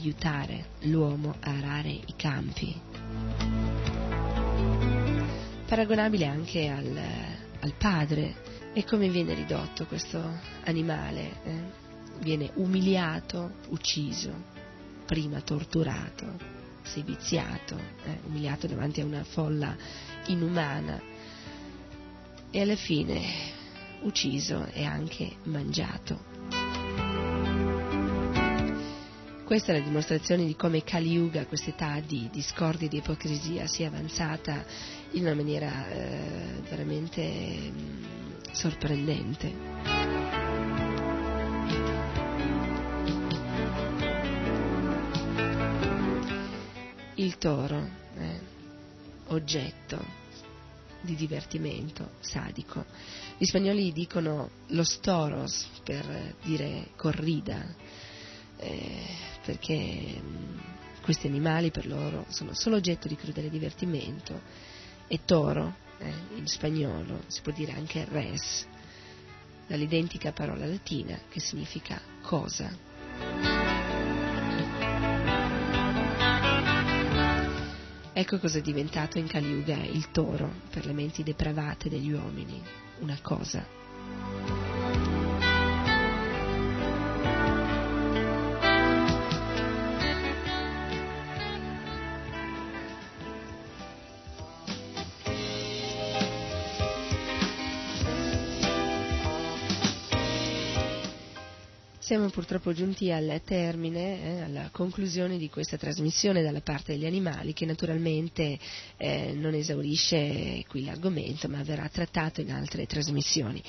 Aiutare 0.08 0.66
l'uomo 0.82 1.36
a 1.42 1.52
arare 1.52 1.90
i 1.90 2.14
campi. 2.16 2.80
Paragonabile 5.68 6.26
anche 6.26 6.70
al, 6.70 6.98
al 7.60 7.74
padre. 7.78 8.56
E 8.74 8.86
come 8.86 9.10
viene 9.10 9.34
ridotto 9.34 9.86
questo 9.86 10.22
animale? 10.64 11.32
Eh? 11.44 11.86
Viene 12.20 12.52
umiliato, 12.56 13.56
ucciso, 13.70 14.32
prima 15.06 15.42
torturato, 15.42 16.38
seviziato, 16.84 17.78
eh? 18.06 18.20
umiliato 18.28 18.68
davanti 18.68 19.02
a 19.02 19.06
una 19.06 19.24
folla 19.24 19.76
inumana 20.28 21.02
e 22.50 22.62
alla 22.62 22.76
fine 22.76 23.56
ucciso 24.02 24.68
e 24.72 24.84
anche 24.86 25.38
mangiato. 25.44 26.36
Questa 29.48 29.72
è 29.72 29.78
la 29.78 29.82
dimostrazione 29.82 30.44
di 30.44 30.57
come 30.57 30.84
Kali 30.84 31.11
Yuga, 31.11 31.45
quest'età 31.45 32.02
di 32.02 32.28
discordia 32.30 32.88
e 32.88 32.90
di 32.90 32.98
ipocrisia, 32.98 33.65
sia 33.65 33.88
avanzata 33.88 34.65
in 35.11 35.22
una 35.22 35.36
maniera 35.36 35.88
eh, 35.88 36.61
veramente 36.68 37.22
mh, 37.24 37.80
mm, 37.80 38.03
sorprendente. 38.52 39.56
Il 47.15 47.38
toro, 47.38 47.90
eh, 48.18 48.40
oggetto 49.28 50.03
di 50.99 51.15
divertimento 51.15 52.10
sadico. 52.19 52.84
Gli 53.38 53.45
spagnoli 53.45 53.94
dicono 53.94 54.49
los 54.68 54.99
toros 54.99 55.69
per 55.86 56.36
dire 56.44 56.90
corrida, 56.98 57.65
eh, 58.58 59.06
perché 59.44 60.22
mm, 60.22 60.58
questi 61.02 61.28
animali 61.28 61.72
per 61.72 61.88
loro 61.88 62.26
sono 62.30 62.54
solo 62.54 62.76
oggetto 62.76 63.08
di 63.08 63.16
crudele 63.16 63.50
divertimento 63.50 64.42
e 65.08 65.22
toro, 65.24 65.76
eh, 66.00 66.14
in 66.36 66.48
spagnolo 66.48 67.24
si 67.28 67.42
può 67.42 67.52
dire 67.52 67.72
anche 67.72 68.06
res, 68.10 68.66
dall'identica 69.68 70.32
parola 70.32 70.66
latina 70.66 71.20
che 71.30 71.40
significa 71.40 72.02
cosa. 72.22 73.66
Ecco 78.14 78.40
cosa 78.40 78.58
è 78.58 78.62
diventato 78.62 79.20
in 79.20 79.28
Kali 79.28 79.48
Yuga 79.48 79.76
il 79.76 80.10
toro 80.10 80.52
per 80.72 80.88
le 80.88 80.94
menti 80.94 81.22
depravate 81.22 81.88
degli 81.88 82.12
uomini, 82.12 82.60
una 83.00 83.18
cosa. 83.22 84.66
Siamo 102.08 102.30
purtroppo 102.30 102.72
giunti 102.72 103.12
al 103.12 103.42
termine, 103.44 104.24
eh, 104.24 104.42
alla 104.44 104.70
conclusione 104.72 105.38
di 105.38 105.50
questa 105.50 105.76
trasmissione 105.76 106.42
dalla 106.42 106.62
parte 106.62 106.94
degli 106.94 107.06
animali 107.06 107.52
che 107.52 107.66
naturalmente 107.66 108.58
eh, 108.96 109.34
non 109.36 109.54
esaurisce 109.54 110.64
qui 110.70 110.86
l'argomento 110.86 111.50
ma 111.50 111.62
verrà 111.64 111.90
trattato 111.90 112.40
in 112.40 112.54
altre 112.54 112.86
trasmissioni. 112.86 113.62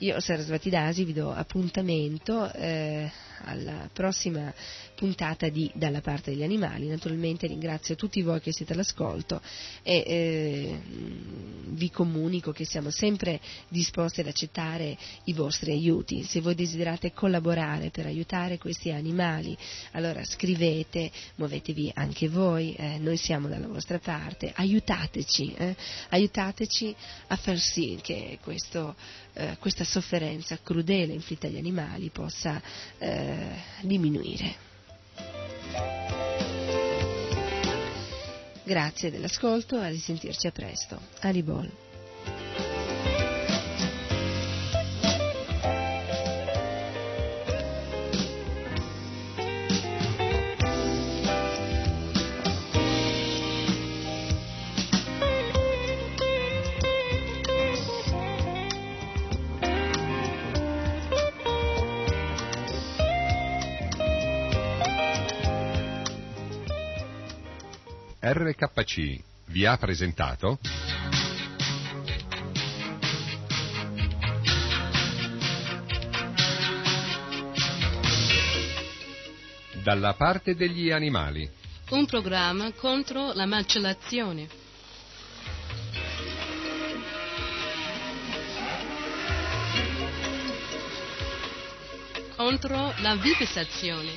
Io, 0.00 0.20
Sarasvati 0.20 0.68
Dasi, 0.68 1.04
vi 1.04 1.14
do 1.14 1.32
appuntamento 1.32 2.52
eh, 2.52 3.10
alla 3.44 3.88
prossima 3.92 4.52
puntata 4.94 5.48
di 5.48 5.70
Dalla 5.74 6.00
parte 6.00 6.32
degli 6.32 6.42
animali. 6.42 6.88
Naturalmente 6.88 7.46
ringrazio 7.46 7.94
tutti 7.94 8.20
voi 8.22 8.40
che 8.40 8.52
siete 8.52 8.72
all'ascolto 8.72 9.40
e 9.82 10.02
eh, 10.06 10.80
vi 11.68 11.90
comunico 11.90 12.50
che 12.50 12.64
siamo 12.64 12.90
sempre 12.90 13.40
disposti 13.68 14.20
ad 14.20 14.26
accettare 14.26 14.96
i 15.24 15.32
vostri 15.32 15.70
aiuti. 15.70 16.24
Se 16.24 16.40
voi 16.40 16.54
desiderate 16.54 17.12
collaborare 17.12 17.90
per 17.90 18.06
aiutare 18.06 18.58
questi 18.58 18.90
animali, 18.90 19.56
allora 19.92 20.24
scrivete, 20.24 21.10
muovetevi 21.36 21.92
anche 21.94 22.28
voi, 22.28 22.74
eh, 22.74 22.98
noi 22.98 23.16
siamo 23.16 23.46
dalla 23.48 23.68
vostra 23.68 23.98
parte, 23.98 24.52
aiutateci, 24.54 25.54
eh, 25.54 25.76
aiutateci 26.08 26.94
a 27.28 27.36
far 27.36 27.58
sì 27.58 27.98
che 28.02 28.38
questo, 28.42 28.96
eh, 29.34 29.56
questa 29.60 29.84
sofferenza 29.84 30.58
crudele 30.62 31.12
inflitta 31.12 31.46
agli 31.46 31.58
animali 31.58 32.08
possa 32.10 32.60
eh, 32.98 33.27
diminuire. 33.82 34.66
Grazie 38.64 39.10
dell'ascolto, 39.10 39.76
a 39.76 39.88
risentirci 39.88 40.46
a 40.46 40.50
presto. 40.50 41.00
Aribol. 41.20 41.70
RKC 68.48 69.22
vi 69.46 69.66
ha 69.66 69.76
presentato 69.76 70.58
Dalla 79.82 80.12
parte 80.14 80.54
degli 80.54 80.90
animali. 80.90 81.48
Un 81.90 82.04
programma 82.04 82.70
contro 82.72 83.32
la 83.32 83.46
macellazione. 83.46 84.46
Contro 92.36 92.92
la 92.98 93.14
vivisazione. 93.16 94.10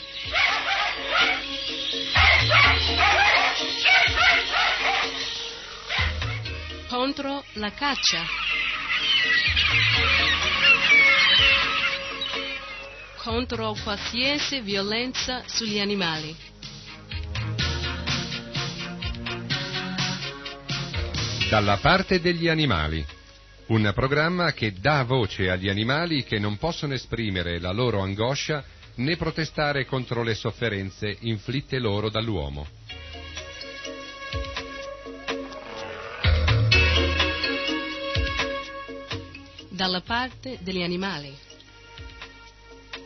Contro 6.88 7.44
la 7.54 7.72
caccia. 7.72 8.26
Contro 13.18 13.76
qualsiasi 13.84 14.60
violenza 14.62 15.44
sugli 15.46 15.80
animali. 15.80 16.36
Dalla 21.50 21.78
parte 21.78 22.20
degli 22.20 22.48
animali. 22.48 23.06
Un 23.68 23.92
programma 23.96 24.54
che 24.54 24.74
dà 24.74 25.04
voce 25.04 25.50
agli 25.50 25.70
animali 25.70 26.24
che 26.24 26.40
non 26.40 26.58
possono 26.58 26.94
esprimere 26.94 27.60
la 27.60 27.72
loro 27.72 28.02
angoscia 28.02 28.64
né 29.02 29.18
protestare 29.18 29.86
contro 29.86 30.24
le 30.24 30.36
sofferenze 30.36 31.18
inflitte 31.22 31.80
loro 31.80 32.10
dall'uomo. 32.10 32.68
Dalla 39.70 40.02
parte 40.02 40.60
degli 40.62 40.84
animali. 40.84 41.36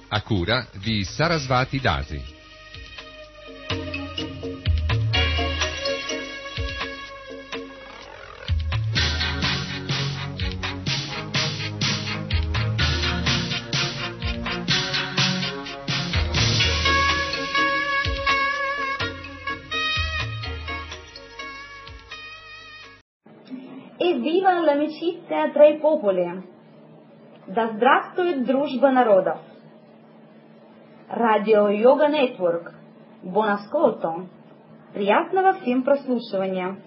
A 0.10 0.22
cura 0.22 0.68
di 0.74 1.04
Sarasvati 1.04 1.80
Dasi. 1.80 2.35
«Лучи 24.96 25.22
театрей. 25.28 25.82
Да 27.48 27.68
здравствует 27.74 28.46
дружба 28.46 28.92
народов. 28.92 29.40
Радио 31.10 31.68
Йога 31.68 32.08
Нетворк. 32.08 32.74
Бонаското. 33.22 34.28
Приятного 34.94 35.54
всем 35.54 35.84
прослушивания. 35.84 36.78